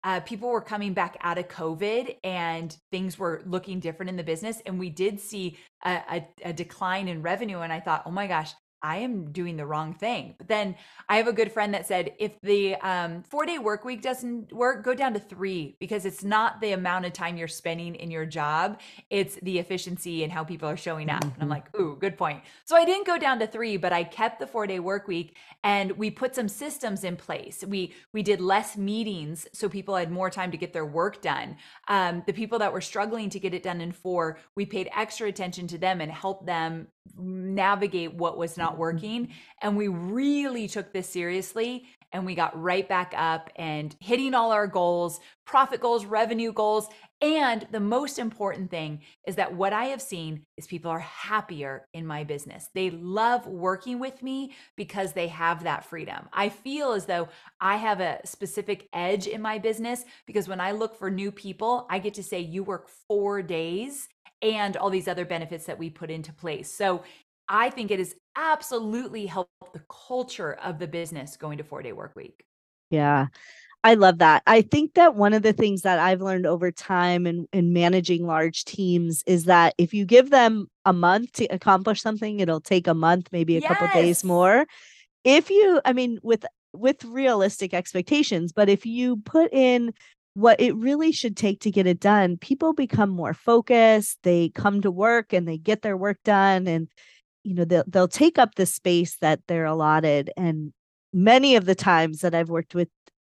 uh, 0.04 0.20
people 0.22 0.50
were 0.50 0.62
coming 0.62 0.94
back 0.94 1.18
out 1.22 1.38
of 1.38 1.48
COVID 1.48 2.18
and 2.24 2.76
things 2.92 3.20
were 3.20 3.42
looking 3.46 3.80
different 3.80 4.10
in 4.10 4.16
the 4.16 4.24
business. 4.24 4.62
And 4.66 4.80
we 4.80 4.90
did 4.90 5.20
see 5.20 5.58
a, 5.84 6.02
a, 6.12 6.28
a 6.46 6.54
decline 6.54 7.08
in 7.08 7.22
revenue. 7.22 7.60
And 7.60 7.74
I 7.74 7.80
thought, 7.80 8.04
oh 8.06 8.12
my 8.12 8.28
gosh, 8.28 8.54
I 8.82 8.98
am 8.98 9.32
doing 9.32 9.58
the 9.58 9.66
wrong 9.66 9.94
thing. 9.94 10.36
But 10.38 10.48
then 10.48 10.76
I 11.08 11.18
have 11.18 11.28
a 11.28 11.34
good 11.34 11.52
friend 11.52 11.74
that 11.74 11.86
said, 11.86 12.14
if 12.20 12.40
the 12.42 12.76
um, 12.76 13.24
four 13.24 13.46
day 13.46 13.58
work 13.58 13.84
week 13.84 14.02
doesn't 14.02 14.54
work, 14.54 14.84
go 14.84 14.94
down 14.94 15.14
to 15.14 15.20
three 15.20 15.76
because 15.80 16.06
it's 16.06 16.24
not 16.24 16.62
the 16.62 16.72
amount 16.72 17.06
of 17.06 17.14
time 17.14 17.38
you're 17.38 17.48
spending 17.48 17.96
in 17.96 18.12
your 18.12 18.26
job, 18.26 18.80
it's 19.10 19.36
the 19.42 19.60
efficiency 19.60 20.24
and 20.24 20.32
how 20.32 20.44
people 20.44 20.70
are 20.70 20.78
showing 20.78 21.10
up. 21.10 21.22
Mm-hmm. 21.22 21.42
And 21.42 21.52
I'm 21.54 21.60
mm-hmm. 21.62 21.76
like, 21.76 21.80
ooh, 21.80 21.98
good 22.00 22.18
point. 22.18 22.44
So 22.66 22.76
I 22.76 22.86
didn't 22.86 23.08
go 23.08 23.18
down 23.18 23.40
to 23.40 23.48
three, 23.48 23.78
but 23.78 23.92
I 23.92 24.04
kept 24.04 24.40
the 24.40 24.48
four 24.48 24.68
day 24.68 24.80
work 24.80 25.08
week 25.08 25.36
and 25.64 25.92
we 25.94 26.10
put 26.10 26.36
some 26.36 26.48
systems 26.48 27.04
in 27.04 27.16
place. 27.18 27.64
We 27.68 27.94
we 28.14 28.24
did 28.24 28.40
less 28.40 28.78
meetings 28.78 29.48
so 29.54 29.68
people 29.68 29.96
had 29.96 30.12
more 30.12 30.30
time 30.30 30.52
to 30.52 30.58
get 30.58 30.74
their 30.74 30.86
work 30.86 31.22
done. 31.22 31.58
Um, 31.88 32.24
the 32.26 32.34
people 32.34 32.60
that 32.60 32.72
were 32.72 32.82
struggling 32.82 33.30
to 33.32 33.40
get 33.40 33.54
it 33.54 33.64
done 33.64 33.82
in 33.82 33.92
four, 33.92 34.38
we 34.56 34.66
paid 34.66 34.90
extra 34.96 35.28
attention 35.28 35.68
to 35.68 35.78
them 35.78 36.02
and 36.02 36.12
helped 36.12 36.46
them 36.46 36.88
navigate 37.18 38.14
what 38.14 38.38
was 38.38 38.58
not 38.58 38.69
mm-hmm. 38.72 38.82
working. 38.82 39.30
And 39.62 39.76
we 39.76 39.88
really 39.88 40.68
took 40.68 40.94
this 40.94 41.10
seriously 41.10 41.86
and 42.12 42.26
we 42.26 42.36
got 42.36 42.60
right 42.60 42.88
back 42.88 43.14
up 43.16 43.50
and 43.56 43.96
hitting 44.00 44.34
all 44.34 44.52
our 44.52 44.68
goals, 44.68 45.20
profit 45.46 45.80
goals, 45.80 46.06
revenue 46.06 46.52
goals. 46.52 46.88
And 47.22 47.68
the 47.72 47.80
most 47.80 48.18
important 48.18 48.72
thing 48.72 49.02
is 49.28 49.36
that 49.36 49.54
what 49.54 49.74
I 49.74 49.86
have 49.86 50.02
seen 50.02 50.46
is 50.58 50.66
people 50.66 50.90
are 50.90 51.00
happier 51.00 51.86
in 51.94 52.08
my 52.08 52.24
business. 52.24 52.70
They 52.74 52.90
love 52.90 53.46
working 53.46 54.00
with 54.00 54.24
me 54.24 54.54
because 54.78 55.14
they 55.14 55.28
have 55.28 55.64
that 55.64 55.86
freedom. 55.86 56.30
I 56.32 56.50
feel 56.50 56.94
as 56.94 57.06
though 57.06 57.28
I 57.60 57.76
have 57.76 58.00
a 58.00 58.22
specific 58.26 58.88
edge 58.94 59.28
in 59.28 59.42
my 59.42 59.60
business 59.60 60.04
because 60.26 60.48
when 60.48 60.62
I 60.62 60.72
look 60.72 60.98
for 60.98 61.12
new 61.12 61.32
people, 61.32 61.86
I 61.90 62.00
get 62.00 62.14
to 62.16 62.24
say, 62.24 62.40
You 62.40 62.64
work 62.64 62.90
four 63.08 63.42
days 63.42 64.08
and 64.42 64.78
all 64.78 64.90
these 64.90 65.08
other 65.08 65.26
benefits 65.26 65.66
that 65.66 65.78
we 65.78 65.90
put 65.90 66.10
into 66.10 66.32
place. 66.32 66.72
So 66.72 67.04
I 67.50 67.72
think 67.72 67.92
it 67.92 68.00
has 68.00 68.16
absolutely 68.36 69.26
helped 69.26 69.52
the 69.74 69.82
culture 69.90 70.54
of 70.54 70.80
the 70.80 70.88
business 70.88 71.36
going 71.36 71.58
to 71.58 71.64
four 71.64 71.82
day 71.82 71.92
work 71.92 72.16
week. 72.16 72.44
Yeah. 72.92 73.28
I 73.84 73.94
love 73.94 74.18
that. 74.18 74.44
I 74.46 74.62
think 74.62 74.96
that 74.96 75.16
one 75.16 75.34
of 75.34 75.42
the 75.42 75.54
things 75.54 75.84
that 75.84 76.00
I've 76.00 76.22
learned 76.22 76.46
over 76.46 76.70
time 76.70 77.26
in, 77.26 77.48
in 77.54 77.72
managing 77.72 78.28
large 78.28 78.66
teams 78.66 79.24
is 79.26 79.46
that 79.46 79.74
if 79.78 79.94
you 79.94 80.06
give 80.06 80.30
them 80.32 80.68
a 80.84 80.92
month 80.92 81.32
to 81.34 81.46
accomplish 81.46 82.02
something, 82.02 82.42
it'll 82.42 82.60
take 82.60 82.88
a 82.88 82.94
month, 82.94 83.30
maybe 83.32 83.56
a 83.56 83.62
yes. 83.62 83.70
couple 83.70 83.88
days 83.88 84.24
more. 84.24 84.66
If 85.24 85.50
you, 85.50 85.82
I 85.86 85.94
mean, 85.94 86.20
with 86.24 86.46
with 86.74 87.04
realistic 87.04 87.74
expectations, 87.74 88.52
but 88.52 88.70
if 88.70 88.86
you 88.86 89.18
put 89.18 89.52
in 89.54 89.94
what 90.34 90.60
it 90.62 90.76
really 90.76 91.12
should 91.12 91.36
take 91.36 91.62
to 91.62 91.72
get 91.72 91.88
it 91.88 92.00
done, 92.00 92.38
people 92.38 92.74
become 92.74 93.10
more 93.10 93.34
focused. 93.34 94.20
They 94.24 94.50
come 94.50 94.82
to 94.82 94.92
work 94.92 95.34
and 95.34 95.48
they 95.48 95.58
get 95.58 95.82
their 95.82 95.98
work 95.98 96.20
done 96.24 96.68
and 96.68 96.90
you 97.50 97.56
know 97.56 97.66
they'll 97.66 97.84
they'll 97.88 98.08
take 98.08 98.38
up 98.38 98.56
the 98.56 98.66
space 98.68 99.18
that 99.18 99.42
they're 99.48 99.66
allotted 99.66 100.32
and 100.38 100.72
many 101.12 101.56
of 101.56 101.66
the 101.66 101.74
times 101.74 102.22
that 102.22 102.36
I've 102.36 102.50
worked 102.50 102.76
with 102.76 102.90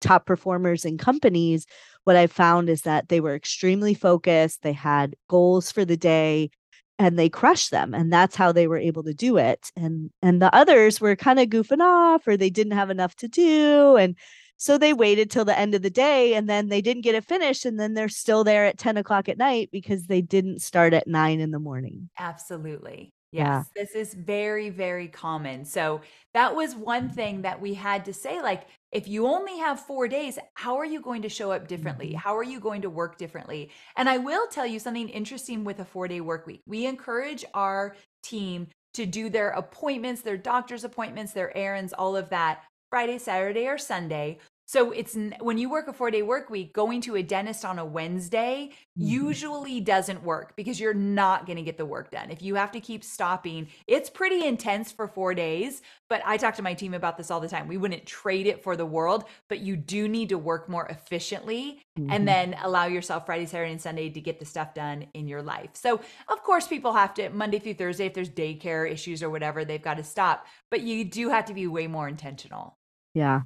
top 0.00 0.26
performers 0.26 0.84
in 0.84 0.98
companies 0.98 1.64
what 2.02 2.16
I've 2.16 2.32
found 2.32 2.68
is 2.68 2.82
that 2.82 3.08
they 3.08 3.20
were 3.20 3.34
extremely 3.36 3.92
focused, 3.94 4.62
they 4.62 4.72
had 4.72 5.14
goals 5.28 5.70
for 5.70 5.84
the 5.84 5.98
day 5.98 6.50
and 6.98 7.16
they 7.16 7.28
crushed 7.28 7.70
them 7.70 7.94
and 7.94 8.12
that's 8.12 8.34
how 8.34 8.50
they 8.50 8.66
were 8.66 8.78
able 8.78 9.04
to 9.04 9.14
do 9.14 9.36
it 9.36 9.70
and 9.76 10.10
and 10.22 10.42
the 10.42 10.52
others 10.52 11.00
were 11.00 11.14
kind 11.14 11.38
of 11.38 11.48
goofing 11.48 11.80
off 11.80 12.26
or 12.26 12.36
they 12.36 12.50
didn't 12.50 12.72
have 12.72 12.90
enough 12.90 13.14
to 13.16 13.28
do 13.28 13.96
and 13.96 14.16
so 14.56 14.76
they 14.76 14.92
waited 14.92 15.30
till 15.30 15.46
the 15.46 15.58
end 15.58 15.74
of 15.74 15.80
the 15.80 15.88
day 15.88 16.34
and 16.34 16.46
then 16.46 16.68
they 16.68 16.82
didn't 16.82 17.00
get 17.00 17.14
it 17.14 17.24
finished. 17.24 17.64
And 17.64 17.80
then 17.80 17.94
they're 17.94 18.10
still 18.10 18.44
there 18.44 18.66
at 18.66 18.76
10 18.76 18.98
o'clock 18.98 19.26
at 19.30 19.38
night 19.38 19.70
because 19.72 20.04
they 20.04 20.20
didn't 20.20 20.60
start 20.60 20.92
at 20.92 21.06
nine 21.06 21.40
in 21.40 21.50
the 21.50 21.58
morning. 21.58 22.10
Absolutely. 22.18 23.14
Yes, 23.32 23.66
yeah. 23.76 23.82
this 23.82 23.94
is 23.94 24.14
very, 24.14 24.70
very 24.70 25.08
common. 25.08 25.64
So 25.64 26.00
that 26.34 26.54
was 26.54 26.74
one 26.74 27.08
thing 27.08 27.42
that 27.42 27.60
we 27.60 27.74
had 27.74 28.04
to 28.06 28.12
say 28.12 28.42
like, 28.42 28.66
if 28.92 29.06
you 29.06 29.26
only 29.26 29.58
have 29.58 29.78
four 29.78 30.08
days, 30.08 30.38
how 30.54 30.76
are 30.76 30.84
you 30.84 31.00
going 31.00 31.22
to 31.22 31.28
show 31.28 31.52
up 31.52 31.68
differently? 31.68 32.08
Mm-hmm. 32.08 32.16
How 32.16 32.36
are 32.36 32.42
you 32.42 32.58
going 32.58 32.82
to 32.82 32.90
work 32.90 33.18
differently? 33.18 33.70
And 33.96 34.08
I 34.08 34.18
will 34.18 34.48
tell 34.48 34.66
you 34.66 34.80
something 34.80 35.08
interesting 35.08 35.62
with 35.64 35.78
a 35.78 35.84
four 35.84 36.08
day 36.08 36.20
work 36.20 36.46
week. 36.46 36.62
We 36.66 36.86
encourage 36.86 37.44
our 37.54 37.94
team 38.22 38.66
to 38.94 39.06
do 39.06 39.30
their 39.30 39.50
appointments, 39.50 40.22
their 40.22 40.36
doctor's 40.36 40.82
appointments, 40.82 41.32
their 41.32 41.56
errands, 41.56 41.92
all 41.92 42.16
of 42.16 42.30
that 42.30 42.64
Friday, 42.90 43.18
Saturday, 43.18 43.68
or 43.68 43.78
Sunday. 43.78 44.38
So 44.70 44.92
it's 44.92 45.18
when 45.40 45.58
you 45.58 45.68
work 45.68 45.88
a 45.88 45.92
four 45.92 46.12
day 46.12 46.22
work 46.22 46.48
week, 46.48 46.72
going 46.72 47.00
to 47.00 47.16
a 47.16 47.24
dentist 47.24 47.64
on 47.64 47.80
a 47.80 47.84
Wednesday 47.84 48.70
mm-hmm. 48.70 49.04
usually 49.04 49.80
doesn't 49.80 50.22
work 50.22 50.54
because 50.54 50.78
you're 50.78 50.94
not 50.94 51.44
going 51.44 51.56
to 51.56 51.64
get 51.64 51.76
the 51.76 51.84
work 51.84 52.12
done. 52.12 52.30
If 52.30 52.40
you 52.40 52.54
have 52.54 52.70
to 52.70 52.78
keep 52.78 53.02
stopping, 53.02 53.66
it's 53.88 54.08
pretty 54.08 54.46
intense 54.46 54.92
for 54.92 55.08
four 55.08 55.34
days. 55.34 55.82
But 56.08 56.22
I 56.24 56.36
talk 56.36 56.54
to 56.54 56.62
my 56.62 56.74
team 56.74 56.94
about 56.94 57.16
this 57.16 57.32
all 57.32 57.40
the 57.40 57.48
time. 57.48 57.66
We 57.66 57.78
wouldn't 57.78 58.06
trade 58.06 58.46
it 58.46 58.62
for 58.62 58.76
the 58.76 58.86
world, 58.86 59.24
but 59.48 59.58
you 59.58 59.74
do 59.74 60.06
need 60.06 60.28
to 60.28 60.38
work 60.38 60.68
more 60.68 60.86
efficiently 60.86 61.80
mm-hmm. 61.98 62.12
and 62.12 62.28
then 62.28 62.54
allow 62.62 62.86
yourself 62.86 63.26
Friday, 63.26 63.46
Saturday, 63.46 63.72
and 63.72 63.82
Sunday 63.82 64.08
to 64.08 64.20
get 64.20 64.38
the 64.38 64.46
stuff 64.46 64.72
done 64.72 65.08
in 65.14 65.26
your 65.26 65.42
life. 65.42 65.70
So, 65.72 66.00
of 66.28 66.44
course, 66.44 66.68
people 66.68 66.92
have 66.92 67.12
to 67.14 67.28
Monday 67.30 67.58
through 67.58 67.74
Thursday, 67.74 68.06
if 68.06 68.14
there's 68.14 68.30
daycare 68.30 68.88
issues 68.88 69.20
or 69.20 69.30
whatever, 69.30 69.64
they've 69.64 69.82
got 69.82 69.96
to 69.96 70.04
stop. 70.04 70.46
But 70.70 70.82
you 70.82 71.04
do 71.04 71.28
have 71.30 71.46
to 71.46 71.54
be 71.54 71.66
way 71.66 71.88
more 71.88 72.06
intentional. 72.06 72.78
Yeah. 73.14 73.40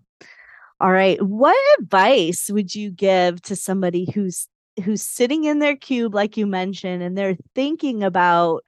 All 0.80 0.92
right. 0.92 1.20
What 1.22 1.56
advice 1.78 2.50
would 2.50 2.74
you 2.74 2.90
give 2.90 3.40
to 3.42 3.56
somebody 3.56 4.10
who's 4.12 4.48
who's 4.84 5.02
sitting 5.02 5.44
in 5.44 5.60
their 5.60 5.76
cube 5.76 6.14
like 6.14 6.36
you 6.36 6.46
mentioned 6.46 7.02
and 7.02 7.16
they're 7.16 7.36
thinking 7.54 8.02
about 8.02 8.64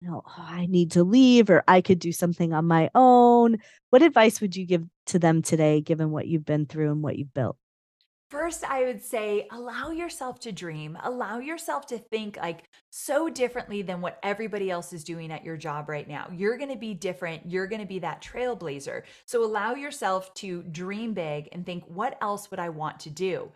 you 0.00 0.10
know, 0.10 0.22
oh, 0.26 0.32
I 0.36 0.66
need 0.66 0.92
to 0.92 1.04
leave 1.04 1.50
or 1.50 1.64
I 1.68 1.80
could 1.80 1.98
do 2.00 2.12
something 2.12 2.52
on 2.52 2.66
my 2.66 2.90
own. 2.94 3.58
What 3.90 4.02
advice 4.02 4.40
would 4.40 4.56
you 4.56 4.66
give 4.66 4.84
to 5.06 5.18
them 5.18 5.42
today 5.42 5.80
given 5.80 6.10
what 6.10 6.28
you've 6.28 6.44
been 6.44 6.66
through 6.66 6.92
and 6.92 7.02
what 7.02 7.18
you've 7.18 7.34
built? 7.34 7.56
First, 8.32 8.64
I 8.64 8.84
would 8.84 9.04
say 9.04 9.46
allow 9.50 9.90
yourself 9.90 10.40
to 10.40 10.52
dream, 10.52 10.96
allow 11.02 11.38
yourself 11.38 11.84
to 11.88 11.98
think 11.98 12.38
like 12.38 12.64
so 12.88 13.28
differently 13.28 13.82
than 13.82 14.00
what 14.00 14.18
everybody 14.22 14.70
else 14.70 14.94
is 14.94 15.04
doing 15.04 15.30
at 15.30 15.44
your 15.44 15.58
job 15.58 15.90
right 15.90 16.08
now. 16.08 16.30
You're 16.34 16.56
going 16.56 16.70
to 16.70 16.78
be 16.78 16.94
different. 16.94 17.42
You're 17.44 17.66
going 17.66 17.82
to 17.82 17.86
be 17.86 17.98
that 17.98 18.22
trailblazer. 18.22 19.02
So 19.26 19.44
allow 19.44 19.74
yourself 19.74 20.32
to 20.36 20.62
dream 20.62 21.12
big 21.12 21.50
and 21.52 21.66
think, 21.66 21.84
what 21.86 22.16
else 22.22 22.50
would 22.50 22.58
I 22.58 22.70
want 22.70 23.00
to 23.00 23.10
do? 23.10 23.52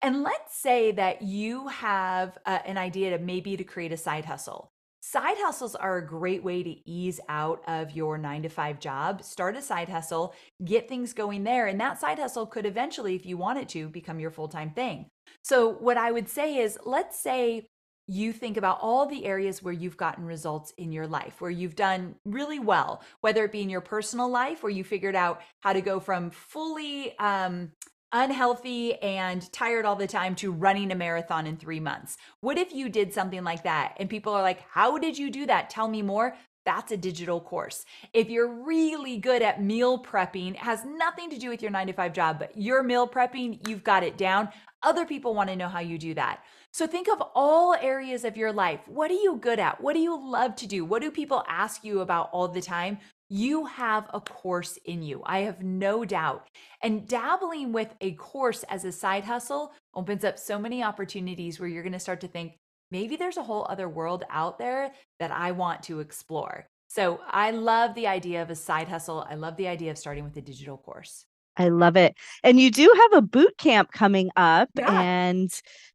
And 0.00 0.22
let's 0.22 0.56
say 0.56 0.92
that 0.92 1.22
you 1.22 1.66
have 1.66 2.38
uh, 2.46 2.60
an 2.64 2.78
idea 2.78 3.18
to 3.18 3.18
maybe 3.18 3.56
to 3.56 3.64
create 3.64 3.90
a 3.90 3.96
side 3.96 4.26
hustle. 4.26 4.70
Side 5.10 5.38
hustles 5.38 5.74
are 5.74 5.96
a 5.96 6.06
great 6.06 6.44
way 6.44 6.62
to 6.62 6.88
ease 6.88 7.18
out 7.28 7.64
of 7.66 7.90
your 7.90 8.16
nine 8.16 8.44
to 8.44 8.48
five 8.48 8.78
job. 8.78 9.24
Start 9.24 9.56
a 9.56 9.60
side 9.60 9.88
hustle, 9.88 10.36
get 10.64 10.88
things 10.88 11.12
going 11.12 11.42
there. 11.42 11.66
And 11.66 11.80
that 11.80 12.00
side 12.00 12.20
hustle 12.20 12.46
could 12.46 12.64
eventually, 12.64 13.16
if 13.16 13.26
you 13.26 13.36
want 13.36 13.58
it 13.58 13.68
to, 13.70 13.88
become 13.88 14.20
your 14.20 14.30
full 14.30 14.46
time 14.46 14.70
thing. 14.70 15.06
So, 15.42 15.68
what 15.68 15.96
I 15.96 16.12
would 16.12 16.28
say 16.28 16.58
is 16.58 16.78
let's 16.84 17.18
say 17.18 17.66
you 18.06 18.32
think 18.32 18.56
about 18.56 18.78
all 18.80 19.04
the 19.04 19.24
areas 19.26 19.64
where 19.64 19.74
you've 19.74 19.96
gotten 19.96 20.24
results 20.24 20.72
in 20.78 20.92
your 20.92 21.08
life, 21.08 21.40
where 21.40 21.50
you've 21.50 21.74
done 21.74 22.14
really 22.24 22.60
well, 22.60 23.02
whether 23.20 23.44
it 23.44 23.50
be 23.50 23.62
in 23.62 23.68
your 23.68 23.80
personal 23.80 24.30
life, 24.30 24.62
where 24.62 24.70
you 24.70 24.84
figured 24.84 25.16
out 25.16 25.40
how 25.58 25.72
to 25.72 25.80
go 25.80 25.98
from 25.98 26.30
fully 26.30 27.18
um, 27.18 27.72
unhealthy 28.12 28.94
and 29.02 29.50
tired 29.52 29.84
all 29.84 29.96
the 29.96 30.06
time 30.06 30.34
to 30.36 30.52
running 30.52 30.90
a 30.90 30.94
marathon 30.94 31.46
in 31.46 31.56
three 31.56 31.80
months. 31.80 32.16
What 32.40 32.58
if 32.58 32.72
you 32.72 32.88
did 32.88 33.12
something 33.12 33.44
like 33.44 33.64
that 33.64 33.96
and 33.98 34.10
people 34.10 34.32
are 34.32 34.42
like, 34.42 34.64
How 34.70 34.98
did 34.98 35.18
you 35.18 35.30
do 35.30 35.46
that? 35.46 35.70
Tell 35.70 35.88
me 35.88 36.02
more. 36.02 36.36
That's 36.66 36.92
a 36.92 36.96
digital 36.96 37.40
course. 37.40 37.86
If 38.12 38.28
you're 38.28 38.46
really 38.48 39.16
good 39.16 39.40
at 39.40 39.62
meal 39.62 40.02
prepping, 40.02 40.56
has 40.56 40.84
nothing 40.84 41.30
to 41.30 41.38
do 41.38 41.48
with 41.48 41.62
your 41.62 41.70
nine 41.70 41.86
to 41.86 41.92
five 41.92 42.12
job, 42.12 42.38
but 42.38 42.52
you're 42.54 42.82
meal 42.82 43.08
prepping, 43.08 43.66
you've 43.66 43.82
got 43.82 44.02
it 44.02 44.18
down. 44.18 44.50
Other 44.82 45.06
people 45.06 45.34
want 45.34 45.48
to 45.48 45.56
know 45.56 45.68
how 45.68 45.80
you 45.80 45.98
do 45.98 46.14
that. 46.14 46.44
So 46.72 46.86
think 46.86 47.08
of 47.08 47.22
all 47.34 47.74
areas 47.74 48.24
of 48.24 48.36
your 48.36 48.52
life. 48.52 48.80
What 48.86 49.10
are 49.10 49.14
you 49.14 49.38
good 49.40 49.58
at? 49.58 49.80
What 49.80 49.94
do 49.94 50.00
you 50.00 50.30
love 50.30 50.54
to 50.56 50.66
do? 50.66 50.84
What 50.84 51.02
do 51.02 51.10
people 51.10 51.44
ask 51.48 51.82
you 51.82 52.00
about 52.00 52.30
all 52.32 52.48
the 52.48 52.60
time? 52.60 52.98
You 53.32 53.66
have 53.66 54.10
a 54.12 54.20
course 54.20 54.76
in 54.84 55.04
you. 55.04 55.22
I 55.24 55.40
have 55.40 55.62
no 55.62 56.04
doubt. 56.04 56.48
And 56.82 57.06
dabbling 57.06 57.72
with 57.72 57.94
a 58.00 58.12
course 58.14 58.64
as 58.64 58.84
a 58.84 58.90
side 58.90 59.22
hustle 59.22 59.72
opens 59.94 60.24
up 60.24 60.36
so 60.36 60.58
many 60.58 60.82
opportunities 60.82 61.60
where 61.60 61.68
you're 61.68 61.84
going 61.84 61.92
to 61.92 62.00
start 62.00 62.20
to 62.22 62.28
think, 62.28 62.56
maybe 62.90 63.14
there's 63.14 63.36
a 63.36 63.44
whole 63.44 63.64
other 63.70 63.88
world 63.88 64.24
out 64.30 64.58
there 64.58 64.90
that 65.20 65.30
I 65.30 65.52
want 65.52 65.84
to 65.84 66.00
explore. 66.00 66.66
So 66.88 67.20
I 67.24 67.52
love 67.52 67.94
the 67.94 68.08
idea 68.08 68.42
of 68.42 68.50
a 68.50 68.56
side 68.56 68.88
hustle. 68.88 69.24
I 69.30 69.36
love 69.36 69.56
the 69.56 69.68
idea 69.68 69.92
of 69.92 69.98
starting 69.98 70.24
with 70.24 70.36
a 70.36 70.42
digital 70.42 70.76
course. 70.76 71.24
I 71.56 71.68
love 71.68 71.96
it. 71.96 72.16
And 72.42 72.58
you 72.58 72.72
do 72.72 72.92
have 73.02 73.18
a 73.18 73.22
boot 73.22 73.56
camp 73.58 73.92
coming 73.92 74.30
up. 74.34 74.70
Yeah. 74.76 75.00
And 75.00 75.52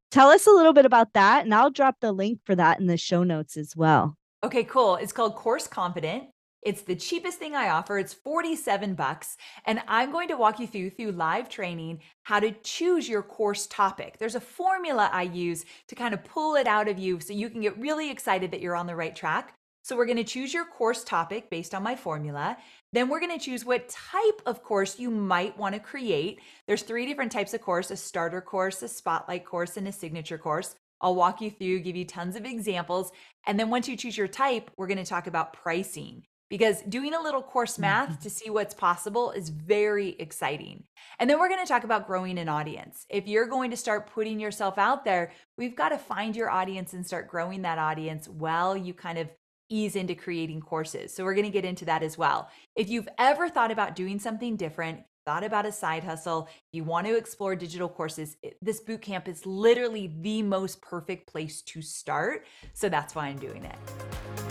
tell 0.09 0.29
us 0.29 0.47
a 0.47 0.51
little 0.51 0.71
bit 0.71 0.85
about 0.85 1.11
that. 1.15 1.43
And 1.43 1.53
I'll 1.53 1.69
drop 1.69 1.97
the 1.99 2.13
link 2.13 2.39
for 2.45 2.55
that 2.55 2.79
in 2.79 2.87
the 2.87 2.95
show 2.95 3.23
notes 3.23 3.57
as 3.57 3.75
well. 3.75 4.15
Okay, 4.41 4.63
cool. 4.63 4.95
It's 4.95 5.11
called 5.11 5.35
Course 5.35 5.67
Confident. 5.67 6.29
It's 6.65 6.81
the 6.81 6.95
cheapest 6.95 7.37
thing 7.37 7.53
I 7.53 7.69
offer. 7.69 7.99
It's 7.99 8.15
47 8.15 8.95
bucks 8.95 9.37
and 9.65 9.83
I'm 9.87 10.11
going 10.11 10.29
to 10.29 10.35
walk 10.35 10.59
you 10.59 10.65
through 10.65 10.89
through 10.89 11.11
live 11.11 11.47
training 11.47 11.99
how 12.23 12.39
to 12.39 12.55
choose 12.63 13.07
your 13.07 13.21
course 13.21 13.67
topic. 13.67 14.17
There's 14.17 14.33
a 14.33 14.39
formula 14.39 15.11
I 15.13 15.21
use 15.21 15.63
to 15.89 15.93
kind 15.93 16.15
of 16.15 16.23
pull 16.23 16.55
it 16.55 16.65
out 16.65 16.87
of 16.87 16.97
you 16.97 17.19
so 17.19 17.33
you 17.33 17.51
can 17.51 17.61
get 17.61 17.77
really 17.77 18.09
excited 18.09 18.49
that 18.49 18.61
you're 18.61 18.75
on 18.75 18.87
the 18.87 18.95
right 18.95 19.15
track. 19.15 19.53
So 19.83 19.95
we're 19.95 20.07
going 20.07 20.17
to 20.17 20.23
choose 20.23 20.55
your 20.55 20.65
course 20.65 21.03
topic 21.03 21.51
based 21.51 21.75
on 21.75 21.83
my 21.83 21.95
formula. 21.95 22.57
Then 22.93 23.09
we're 23.09 23.19
going 23.19 23.37
to 23.37 23.45
choose 23.45 23.63
what 23.63 23.87
type 23.87 24.41
of 24.47 24.63
course 24.63 24.97
you 24.97 25.11
might 25.11 25.55
want 25.59 25.75
to 25.75 25.79
create. 25.79 26.39
There's 26.67 26.81
three 26.81 27.05
different 27.05 27.31
types 27.31 27.53
of 27.53 27.61
course, 27.61 27.91
a 27.91 27.95
starter 27.95 28.41
course, 28.41 28.81
a 28.81 28.87
spotlight 28.87 29.45
course, 29.45 29.77
and 29.77 29.87
a 29.87 29.91
signature 29.91 30.39
course. 30.39 30.73
I'll 30.99 31.13
walk 31.13 31.41
you 31.41 31.51
through, 31.51 31.81
give 31.81 31.95
you 31.95 32.05
tons 32.05 32.35
of 32.35 32.43
examples. 32.43 33.11
And 33.45 33.59
then 33.59 33.69
once 33.69 33.87
you 33.87 33.95
choose 33.95 34.17
your 34.17 34.27
type, 34.27 34.71
we're 34.77 34.87
going 34.87 34.97
to 34.97 35.05
talk 35.05 35.27
about 35.27 35.53
pricing 35.53 36.23
because 36.49 36.81
doing 36.83 37.13
a 37.13 37.21
little 37.21 37.41
course 37.41 37.79
math 37.79 38.09
mm-hmm. 38.09 38.21
to 38.21 38.29
see 38.29 38.49
what's 38.49 38.73
possible 38.73 39.31
is 39.31 39.49
very 39.49 40.15
exciting. 40.19 40.83
And 41.19 41.29
then 41.29 41.39
we're 41.39 41.49
going 41.49 41.63
to 41.63 41.67
talk 41.67 41.83
about 41.83 42.07
growing 42.07 42.37
an 42.37 42.49
audience. 42.49 43.05
If 43.09 43.27
you're 43.27 43.47
going 43.47 43.71
to 43.71 43.77
start 43.77 44.11
putting 44.11 44.39
yourself 44.39 44.77
out 44.77 45.05
there, 45.05 45.31
we've 45.57 45.75
got 45.75 45.89
to 45.89 45.97
find 45.97 46.35
your 46.35 46.49
audience 46.49 46.93
and 46.93 47.05
start 47.05 47.27
growing 47.27 47.63
that 47.63 47.79
audience 47.79 48.27
while 48.27 48.77
you 48.77 48.93
kind 48.93 49.17
of 49.17 49.29
ease 49.69 49.95
into 49.95 50.13
creating 50.13 50.61
courses. 50.61 51.13
So 51.13 51.23
we're 51.23 51.33
going 51.33 51.45
to 51.45 51.51
get 51.51 51.65
into 51.65 51.85
that 51.85 52.03
as 52.03 52.17
well. 52.17 52.49
If 52.75 52.89
you've 52.89 53.09
ever 53.17 53.49
thought 53.49 53.71
about 53.71 53.95
doing 53.95 54.19
something 54.19 54.55
different, 54.55 55.01
thought 55.25 55.43
about 55.43 55.65
a 55.65 55.71
side 55.71 56.03
hustle, 56.03 56.47
you 56.71 56.83
want 56.83 57.07
to 57.07 57.17
explore 57.17 57.55
digital 57.55 57.89
courses, 57.89 58.37
this 58.61 58.79
boot 58.79 59.01
camp 59.01 59.27
is 59.27 59.45
literally 59.45 60.13
the 60.21 60.43
most 60.43 60.81
perfect 60.81 61.27
place 61.27 61.63
to 61.63 61.81
start. 61.81 62.45
So 62.73 62.89
that's 62.89 63.15
why 63.15 63.27
I'm 63.27 63.39
doing 63.39 63.65
it. 63.65 64.44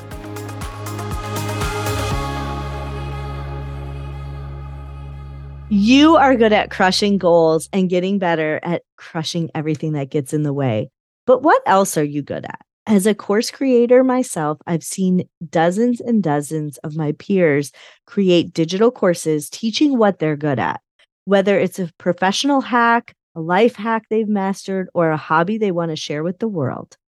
You 5.71 6.17
are 6.17 6.37
good 6.37 6.53
at 6.53 6.71
crushing 6.71 7.17
goals 7.17 7.71
and 7.73 7.89
getting 7.89 8.19
better 8.19 8.61
at 8.63 8.83
crushing 8.97 9.51
everything 9.55 9.95
that 9.95 10.11
gets 10.11 10.35
in 10.35 10.43
the 10.43 10.53
way. 10.53 10.91
But 11.27 11.43
what 11.43 11.63
else 11.65 11.97
are 11.97 12.05
you 12.05 12.21
good 12.21 12.45
at? 12.45 12.61
As 12.87 13.07
a 13.07 13.15
course 13.15 13.51
creator 13.51 14.05
myself, 14.05 14.59
I've 14.67 14.85
seen 14.85 15.27
dozens 15.49 16.03
and 16.03 16.23
dozens 16.23 16.77
of 16.79 16.97
my 16.97 17.13
peers 17.13 17.73
create 18.07 18.53
digital 18.53 18.91
courses 18.91 19.49
teaching 19.49 19.97
what 19.97 20.19
they're 20.19 20.37
good 20.37 20.59
at, 20.59 20.83
whether 21.25 21.59
it's 21.59 21.79
a 21.79 21.91
professional 21.97 22.61
hack, 22.61 23.15
a 23.35 23.41
life 23.41 23.75
hack 23.75 24.05
they've 24.11 24.29
mastered, 24.29 24.89
or 24.93 25.11
a 25.11 25.17
hobby 25.17 25.57
they 25.57 25.73
want 25.73 25.91
to 25.91 25.97
share 25.97 26.23
with 26.23 26.41
the 26.41 26.49
world. 26.49 26.99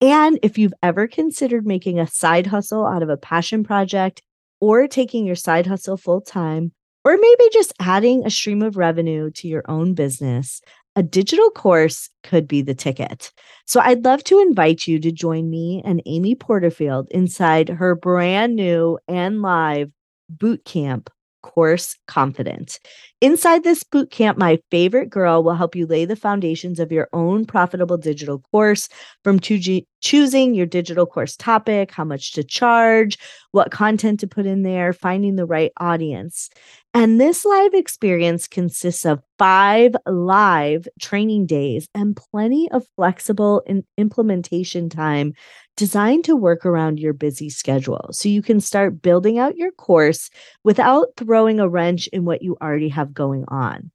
And 0.00 0.38
if 0.42 0.56
you've 0.56 0.74
ever 0.82 1.08
considered 1.08 1.66
making 1.66 2.00
a 2.00 2.06
side 2.06 2.46
hustle 2.46 2.86
out 2.86 3.02
of 3.02 3.10
a 3.10 3.18
passion 3.18 3.64
project 3.64 4.22
or 4.60 4.88
taking 4.88 5.26
your 5.26 5.36
side 5.36 5.66
hustle 5.66 5.98
full 5.98 6.22
time, 6.22 6.72
or 7.04 7.16
maybe 7.16 7.50
just 7.52 7.72
adding 7.80 8.24
a 8.24 8.30
stream 8.30 8.62
of 8.62 8.76
revenue 8.76 9.30
to 9.32 9.48
your 9.48 9.62
own 9.68 9.94
business, 9.94 10.60
a 10.96 11.02
digital 11.02 11.50
course 11.50 12.10
could 12.22 12.48
be 12.48 12.60
the 12.60 12.74
ticket. 12.74 13.30
So 13.66 13.80
I'd 13.80 14.04
love 14.04 14.24
to 14.24 14.40
invite 14.40 14.86
you 14.86 14.98
to 14.98 15.12
join 15.12 15.48
me 15.48 15.80
and 15.84 16.02
Amy 16.06 16.34
Porterfield 16.34 17.08
inside 17.10 17.68
her 17.68 17.94
brand 17.94 18.56
new 18.56 18.98
and 19.06 19.40
live 19.40 19.90
bootcamp 20.36 21.08
course 21.42 21.96
confident. 22.08 22.80
Inside 23.20 23.62
this 23.62 23.84
bootcamp, 23.84 24.36
my 24.36 24.58
favorite 24.70 25.08
girl 25.08 25.42
will 25.42 25.54
help 25.54 25.76
you 25.76 25.86
lay 25.86 26.04
the 26.04 26.16
foundations 26.16 26.80
of 26.80 26.90
your 26.90 27.08
own 27.12 27.46
profitable 27.46 27.96
digital 27.96 28.40
course 28.50 28.88
from 29.22 29.38
choosing 29.38 30.54
your 30.54 30.66
digital 30.66 31.06
course 31.06 31.36
topic, 31.36 31.92
how 31.92 32.04
much 32.04 32.32
to 32.32 32.42
charge, 32.42 33.16
what 33.52 33.70
content 33.70 34.20
to 34.20 34.26
put 34.26 34.46
in 34.46 34.62
there, 34.62 34.92
finding 34.92 35.36
the 35.36 35.46
right 35.46 35.72
audience. 35.78 36.50
And 36.98 37.20
this 37.20 37.44
live 37.44 37.74
experience 37.74 38.48
consists 38.48 39.04
of 39.04 39.22
five 39.38 39.94
live 40.04 40.88
training 41.00 41.46
days 41.46 41.86
and 41.94 42.16
plenty 42.16 42.68
of 42.72 42.88
flexible 42.96 43.62
implementation 43.96 44.90
time 44.90 45.32
designed 45.76 46.24
to 46.24 46.34
work 46.34 46.66
around 46.66 46.98
your 46.98 47.12
busy 47.12 47.50
schedule. 47.50 48.08
So 48.10 48.28
you 48.28 48.42
can 48.42 48.58
start 48.58 49.00
building 49.00 49.38
out 49.38 49.56
your 49.56 49.70
course 49.70 50.28
without 50.64 51.10
throwing 51.16 51.60
a 51.60 51.68
wrench 51.68 52.08
in 52.08 52.24
what 52.24 52.42
you 52.42 52.56
already 52.60 52.88
have 52.88 53.14
going 53.14 53.44
on. 53.46 53.92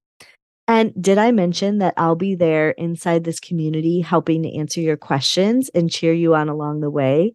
And 0.69 0.93
did 0.97 1.17
I 1.17 1.31
mention 1.31 1.79
that 1.79 1.95
I'll 1.97 2.15
be 2.15 2.35
there 2.35 2.69
inside 2.69 3.25
this 3.25 3.41
community 3.41 3.99
helping 3.99 4.43
to 4.43 4.55
answer 4.55 4.79
your 4.79 4.95
questions 4.95 5.69
and 5.75 5.91
cheer 5.91 6.13
you 6.13 6.35
on 6.35 6.47
along 6.47 6.79
the 6.79 6.89
way? 6.89 7.33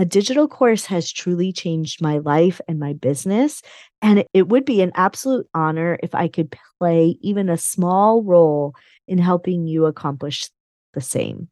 A 0.00 0.06
digital 0.06 0.48
course 0.48 0.86
has 0.86 1.12
truly 1.12 1.52
changed 1.52 2.00
my 2.00 2.18
life 2.18 2.58
and 2.66 2.78
my 2.78 2.94
business. 2.94 3.60
And 4.00 4.24
it 4.32 4.48
would 4.48 4.64
be 4.64 4.80
an 4.80 4.92
absolute 4.94 5.46
honor 5.52 5.98
if 6.02 6.14
I 6.14 6.26
could 6.26 6.56
play 6.78 7.18
even 7.20 7.50
a 7.50 7.58
small 7.58 8.22
role 8.22 8.74
in 9.06 9.18
helping 9.18 9.66
you 9.66 9.84
accomplish 9.84 10.48
the 10.94 11.02
same. 11.02 11.48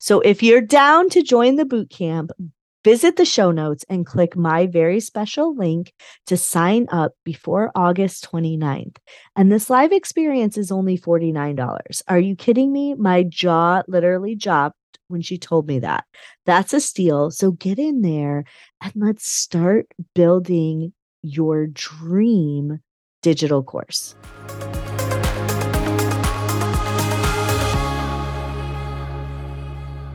So 0.00 0.18
if 0.18 0.42
you're 0.42 0.60
down 0.60 1.10
to 1.10 1.22
join 1.22 1.54
the 1.54 1.64
boot 1.64 1.90
camp, 1.90 2.32
visit 2.82 3.14
the 3.14 3.24
show 3.24 3.52
notes 3.52 3.84
and 3.88 4.04
click 4.04 4.34
my 4.34 4.66
very 4.66 4.98
special 4.98 5.54
link 5.54 5.92
to 6.26 6.36
sign 6.36 6.88
up 6.90 7.12
before 7.24 7.70
August 7.76 8.28
29th. 8.32 8.96
And 9.36 9.52
this 9.52 9.70
live 9.70 9.92
experience 9.92 10.58
is 10.58 10.72
only 10.72 10.98
$49. 10.98 12.02
Are 12.08 12.18
you 12.18 12.34
kidding 12.34 12.72
me? 12.72 12.94
My 12.94 13.22
jaw 13.22 13.84
literally 13.86 14.34
dropped 14.34 14.76
when 15.12 15.22
she 15.22 15.38
told 15.38 15.68
me 15.68 15.78
that. 15.78 16.04
That's 16.46 16.72
a 16.72 16.80
steal. 16.80 17.30
So 17.30 17.52
get 17.52 17.78
in 17.78 18.00
there 18.02 18.44
and 18.80 18.92
let's 18.96 19.26
start 19.26 19.86
building 20.14 20.92
your 21.22 21.68
dream 21.68 22.80
digital 23.20 23.62
course. 23.62 24.16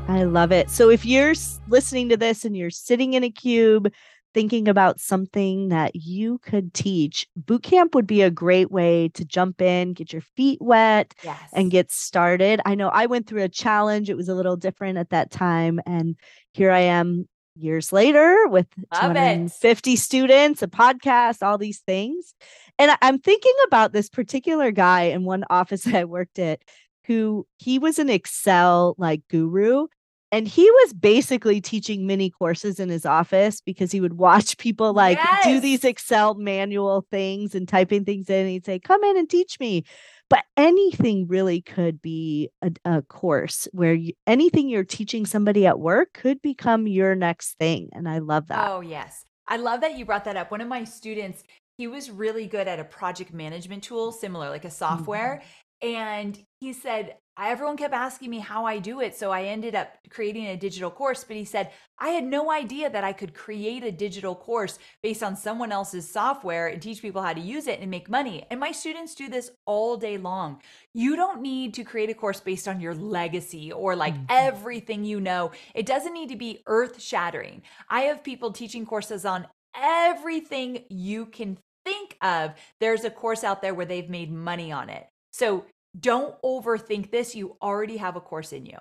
I 0.09 0.23
love 0.23 0.51
it. 0.51 0.69
So 0.69 0.89
if 0.89 1.05
you're 1.05 1.33
listening 1.67 2.09
to 2.09 2.17
this 2.17 2.43
and 2.43 2.57
you're 2.57 2.71
sitting 2.71 3.13
in 3.13 3.23
a 3.23 3.29
cube 3.29 3.93
thinking 4.37 4.67
about 4.67 4.99
something 4.99 5.69
that 5.69 5.95
you 5.95 6.37
could 6.43 6.71
teach, 6.71 7.25
boot 7.35 7.63
camp 7.63 7.95
would 7.95 8.05
be 8.05 8.21
a 8.21 8.29
great 8.29 8.69
way 8.69 9.09
to 9.09 9.25
jump 9.25 9.63
in, 9.63 9.93
get 9.93 10.13
your 10.13 10.21
feet 10.21 10.61
wet, 10.61 11.15
yes. 11.23 11.49
and 11.53 11.71
get 11.71 11.89
started. 11.89 12.61
I 12.63 12.75
know 12.75 12.89
I 12.89 13.07
went 13.07 13.25
through 13.25 13.41
a 13.41 13.49
challenge. 13.49 14.11
It 14.11 14.15
was 14.15 14.29
a 14.29 14.35
little 14.35 14.55
different 14.55 14.99
at 14.99 15.09
that 15.09 15.31
time. 15.31 15.79
And 15.87 16.17
here 16.53 16.69
I 16.69 16.81
am 16.81 17.27
years 17.55 17.91
later 17.91 18.47
with 18.47 18.67
Love 18.93 19.15
250 19.15 19.93
it. 19.93 19.97
students, 19.97 20.61
a 20.61 20.67
podcast, 20.67 21.41
all 21.41 21.57
these 21.57 21.79
things. 21.79 22.35
And 22.77 22.91
I'm 23.01 23.17
thinking 23.17 23.55
about 23.65 23.91
this 23.91 24.07
particular 24.07 24.69
guy 24.69 25.05
in 25.05 25.25
one 25.25 25.45
office 25.49 25.87
I 25.87 26.03
worked 26.03 26.37
at 26.37 26.61
who 27.07 27.47
he 27.57 27.79
was 27.79 27.97
an 27.97 28.11
Excel 28.11 28.93
like 28.99 29.23
guru 29.29 29.87
and 30.31 30.47
he 30.47 30.69
was 30.69 30.93
basically 30.93 31.61
teaching 31.61 32.05
mini 32.05 32.29
courses 32.29 32.79
in 32.79 32.89
his 32.89 33.05
office 33.05 33.61
because 33.61 33.91
he 33.91 34.01
would 34.01 34.13
watch 34.13 34.57
people 34.57 34.93
like 34.93 35.17
yes. 35.17 35.45
do 35.45 35.59
these 35.59 35.83
excel 35.83 36.35
manual 36.35 37.05
things 37.09 37.55
and 37.55 37.67
typing 37.67 38.05
things 38.05 38.29
in 38.29 38.41
and 38.41 38.49
he'd 38.49 38.65
say 38.65 38.79
come 38.79 39.03
in 39.03 39.17
and 39.17 39.29
teach 39.29 39.59
me 39.59 39.83
but 40.29 40.43
anything 40.57 41.25
really 41.27 41.61
could 41.61 42.01
be 42.01 42.49
a, 42.61 42.71
a 42.83 43.01
course 43.01 43.67
where 43.71 43.93
you, 43.93 44.11
anything 44.25 44.67
you're 44.67 44.83
teaching 44.83 45.25
somebody 45.25 45.65
at 45.65 45.79
work 45.79 46.13
could 46.13 46.41
become 46.41 46.87
your 46.87 47.15
next 47.15 47.57
thing 47.57 47.89
and 47.93 48.07
i 48.07 48.19
love 48.19 48.47
that 48.47 48.69
oh 48.69 48.81
yes 48.81 49.25
i 49.47 49.57
love 49.57 49.81
that 49.81 49.97
you 49.97 50.05
brought 50.05 50.25
that 50.25 50.37
up 50.37 50.51
one 50.51 50.61
of 50.61 50.67
my 50.67 50.83
students 50.83 51.43
he 51.77 51.87
was 51.87 52.09
really 52.09 52.47
good 52.47 52.67
at 52.67 52.79
a 52.79 52.83
project 52.83 53.33
management 53.33 53.83
tool 53.83 54.11
similar 54.11 54.49
like 54.49 54.65
a 54.65 54.71
software 54.71 55.41
mm-hmm. 55.41 55.66
And 55.81 56.37
he 56.59 56.73
said 56.73 57.15
everyone 57.39 57.77
kept 57.77 57.93
asking 57.93 58.29
me 58.29 58.39
how 58.39 58.65
I 58.65 58.79
do 58.79 58.99
it. 58.99 59.15
So 59.15 59.31
I 59.31 59.43
ended 59.43 59.75
up 59.75 59.89
creating 60.09 60.47
a 60.47 60.57
digital 60.57 60.89
course. 60.89 61.23
But 61.23 61.37
he 61.37 61.45
said, 61.45 61.71
I 61.99 62.09
had 62.09 62.23
no 62.23 62.51
idea 62.51 62.89
that 62.89 63.03
I 63.03 63.13
could 63.13 63.33
create 63.33 63.83
a 63.83 63.91
digital 63.91 64.35
course 64.35 64.79
based 65.03 65.23
on 65.23 65.35
someone 65.35 65.71
else's 65.71 66.09
software 66.09 66.67
and 66.67 66.81
teach 66.81 67.01
people 67.01 67.21
how 67.21 67.33
to 67.33 67.39
use 67.39 67.67
it 67.67 67.79
and 67.79 67.91
make 67.91 68.09
money. 68.09 68.45
And 68.49 68.59
my 68.59 68.71
students 68.71 69.13
do 69.13 69.29
this 69.29 69.51
all 69.65 69.97
day 69.97 70.17
long. 70.17 70.61
You 70.93 71.15
don't 71.15 71.41
need 71.41 71.73
to 71.75 71.83
create 71.83 72.09
a 72.09 72.15
course 72.15 72.39
based 72.39 72.67
on 72.67 72.81
your 72.81 72.95
legacy 72.95 73.71
or 73.71 73.95
like 73.95 74.15
mm-hmm. 74.15 74.25
everything 74.29 75.05
you 75.05 75.19
know. 75.19 75.51
It 75.75 75.85
doesn't 75.85 76.13
need 76.13 76.29
to 76.29 76.35
be 76.35 76.63
earth 76.65 77.01
shattering. 77.01 77.61
I 77.89 78.01
have 78.01 78.23
people 78.23 78.51
teaching 78.51 78.85
courses 78.85 79.25
on 79.25 79.47
everything 79.75 80.85
you 80.89 81.27
can 81.27 81.57
think 81.85 82.17
of. 82.21 82.53
There's 82.79 83.03
a 83.05 83.11
course 83.11 83.43
out 83.43 83.61
there 83.61 83.75
where 83.75 83.85
they've 83.85 84.09
made 84.09 84.31
money 84.31 84.71
on 84.71 84.89
it. 84.89 85.07
So 85.37 85.65
don't 85.99 86.35
overthink 86.41 87.11
this. 87.11 87.35
You 87.35 87.57
already 87.61 87.97
have 87.97 88.15
a 88.15 88.21
course 88.21 88.51
in 88.51 88.65
you. 88.65 88.77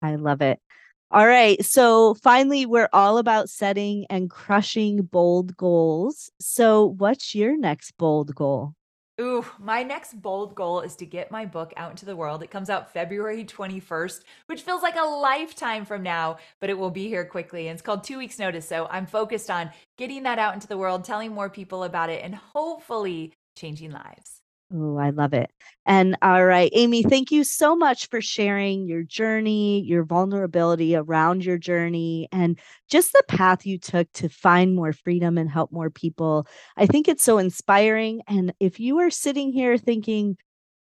I 0.00 0.14
love 0.14 0.40
it. 0.40 0.58
All 1.10 1.26
right. 1.26 1.62
So 1.62 2.14
finally, 2.14 2.64
we're 2.64 2.88
all 2.94 3.18
about 3.18 3.50
setting 3.50 4.06
and 4.08 4.30
crushing 4.30 5.02
bold 5.02 5.56
goals. 5.58 6.30
So, 6.40 6.86
what's 6.86 7.34
your 7.34 7.58
next 7.58 7.98
bold 7.98 8.34
goal? 8.34 8.74
Ooh, 9.20 9.44
my 9.58 9.82
next 9.82 10.22
bold 10.22 10.54
goal 10.54 10.80
is 10.80 10.96
to 10.96 11.04
get 11.04 11.30
my 11.30 11.44
book 11.44 11.74
out 11.76 11.90
into 11.90 12.06
the 12.06 12.16
world. 12.16 12.42
It 12.42 12.50
comes 12.50 12.70
out 12.70 12.94
February 12.94 13.44
21st, 13.44 14.22
which 14.46 14.62
feels 14.62 14.80
like 14.80 14.96
a 14.96 15.04
lifetime 15.04 15.84
from 15.84 16.02
now, 16.02 16.38
but 16.60 16.70
it 16.70 16.78
will 16.78 16.90
be 16.90 17.08
here 17.08 17.26
quickly. 17.26 17.68
And 17.68 17.74
it's 17.74 17.82
called 17.82 18.04
Two 18.04 18.16
Weeks 18.16 18.38
Notice. 18.38 18.66
So 18.66 18.88
I'm 18.90 19.04
focused 19.04 19.50
on 19.50 19.72
getting 19.98 20.22
that 20.22 20.38
out 20.38 20.54
into 20.54 20.68
the 20.68 20.78
world, 20.78 21.04
telling 21.04 21.34
more 21.34 21.50
people 21.50 21.84
about 21.84 22.08
it, 22.08 22.24
and 22.24 22.34
hopefully 22.34 23.34
changing 23.54 23.90
lives. 23.90 24.39
Oh, 24.72 24.96
I 24.98 25.10
love 25.10 25.34
it. 25.34 25.50
And 25.84 26.16
all 26.22 26.44
right, 26.44 26.70
Amy, 26.74 27.02
thank 27.02 27.32
you 27.32 27.42
so 27.42 27.74
much 27.74 28.06
for 28.08 28.20
sharing 28.20 28.86
your 28.86 29.02
journey, 29.02 29.80
your 29.80 30.04
vulnerability 30.04 30.94
around 30.94 31.44
your 31.44 31.58
journey, 31.58 32.28
and 32.30 32.56
just 32.88 33.12
the 33.12 33.22
path 33.26 33.66
you 33.66 33.78
took 33.78 34.12
to 34.12 34.28
find 34.28 34.76
more 34.76 34.92
freedom 34.92 35.38
and 35.38 35.50
help 35.50 35.72
more 35.72 35.90
people. 35.90 36.46
I 36.76 36.86
think 36.86 37.08
it's 37.08 37.24
so 37.24 37.38
inspiring. 37.38 38.22
And 38.28 38.54
if 38.60 38.78
you 38.78 38.98
are 39.00 39.10
sitting 39.10 39.52
here 39.52 39.76
thinking, 39.76 40.36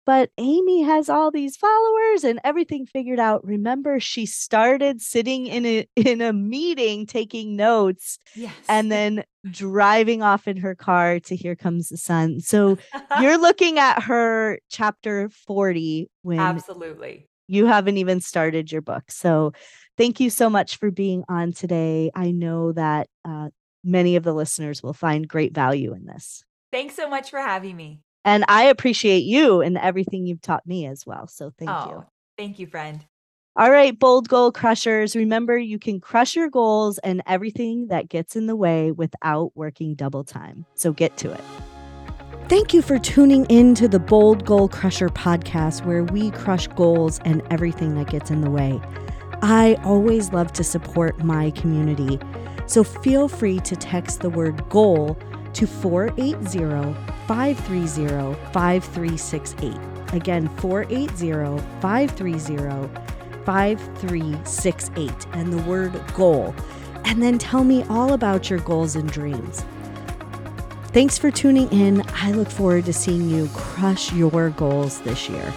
but 0.06 0.30
Amy 0.38 0.82
has 0.82 1.10
all 1.10 1.32
these 1.32 1.56
followers 1.58 2.24
and 2.24 2.39
everything 2.43 2.86
figured 2.86 3.20
out. 3.20 3.45
Remember, 3.45 3.99
she 3.99 4.26
started 4.26 5.02
sitting 5.02 5.47
in 5.47 5.66
a 5.66 5.88
in 5.95 6.22
a 6.22 6.34
meeting 6.34 7.06
taking 7.06 7.56
notes 7.56 8.18
Yes. 8.36 8.54
and 8.68 8.91
then 8.91 9.24
driving 9.49 10.22
off 10.22 10.47
in 10.47 10.58
her 10.58 10.76
car 10.76 11.20
to 11.22 11.36
Here 11.36 11.56
Comes 11.56 11.89
the 11.89 11.97
Sun. 11.97 12.41
So 12.41 12.78
you're 13.22 13.38
looking 13.38 13.80
at 13.80 14.04
her 14.04 14.60
chapter 14.70 15.30
40 15.30 16.10
when 16.22 16.39
Absolutely. 16.39 17.28
you 17.47 17.66
haven't 17.66 17.97
even 17.97 18.22
started 18.22 18.72
your 18.72 18.82
book. 18.82 19.10
So 19.10 19.54
thank 19.97 20.20
you 20.20 20.30
so 20.30 20.49
much 20.49 20.78
for 20.78 20.91
being 20.91 21.24
on 21.28 21.54
today. 21.54 22.12
I 22.16 22.32
know 22.32 22.72
that 22.74 23.08
uh, 23.26 23.49
many 23.84 24.16
of 24.16 24.24
the 24.24 24.34
listeners 24.34 24.84
will 24.84 24.93
find 24.93 25.28
great 25.28 25.54
value 25.54 25.93
in 25.93 26.06
this. 26.06 26.43
Thanks 26.72 26.95
so 26.95 27.10
much 27.10 27.30
for 27.32 27.39
having 27.39 27.76
me. 27.76 28.02
And 28.24 28.45
I 28.47 28.63
appreciate 28.63 29.24
you 29.24 29.61
and 29.61 29.78
everything 29.78 30.26
you've 30.26 30.41
taught 30.41 30.65
me 30.65 30.86
as 30.86 31.05
well. 31.05 31.28
So 31.28 31.51
thank 31.57 31.72
oh, 31.72 31.89
you. 31.89 32.05
thank 32.38 32.59
you, 32.59 32.67
friend. 32.67 33.05
All 33.57 33.69
right, 33.69 33.97
bold 33.97 34.30
goal 34.30 34.51
crushers. 34.51 35.13
Remember, 35.13 35.57
you 35.57 35.78
can 35.78 35.99
crush 35.99 36.38
your 36.38 36.49
goals 36.49 36.99
and 36.99 37.22
everything 37.28 37.88
that 37.88 38.07
gets 38.07 38.38
in 38.38 38.47
the 38.47 38.55
way 38.55 38.91
without 38.91 39.51
working 39.55 39.93
double 39.93 40.24
time. 40.24 40.65
So 40.76 40.93
get 40.93 41.17
to 41.17 41.34
it. 41.34 41.43
Thank 42.47 42.74
you 42.74 42.82
for 42.82 42.97
tuning 42.97 43.45
in 43.45 43.76
to 43.76 43.88
the 43.88 43.99
Bold 43.99 44.45
Goal 44.45 44.69
Crusher 44.69 45.09
podcast, 45.09 45.86
where 45.86 46.03
we 46.03 46.32
crush 46.32 46.67
goals 46.67 47.19
and 47.26 47.41
everything 47.49 47.95
that 47.95 48.09
gets 48.09 48.32
in 48.32 48.41
the 48.41 48.49
way. 48.49 48.80
I 49.41 49.78
always 49.84 50.32
love 50.32 50.53
to 50.53 50.63
support 50.63 51.24
my 51.24 51.51
community. 51.51 52.19
So 52.67 52.84
feel 52.84 53.28
free 53.28 53.59
to 53.61 53.76
text 53.76 54.22
the 54.22 54.30
word 54.30 54.69
goal 54.69 55.17
to 55.54 55.68
480 55.68 56.93
530 57.28 58.36
5368. 58.52 59.76
Again, 60.14 60.47
480 60.58 61.62
530 61.82 63.12
5368 63.45 65.28
and 65.34 65.54
the 65.54 65.62
word 65.64 65.93
goal. 66.14 66.54
And 67.06 67.22
then 67.22 67.38
tell 67.38 67.64
me 67.64 67.84
all 67.89 68.14
about 68.14 68.49
your 68.49 68.60
goals 68.60 68.95
and 68.95 69.12
dreams. 69.12 69.66
Thanks 70.93 71.18
for 71.18 71.32
tuning 71.32 71.70
in. 71.72 72.04
I 72.14 72.32
look 72.32 72.49
forward 72.49 72.86
to 72.86 72.93
seeing 72.93 73.30
you 73.30 73.49
crush 73.54 74.14
your 74.14 74.49
goals 74.52 75.02
this 75.02 75.30
year. 75.30 75.54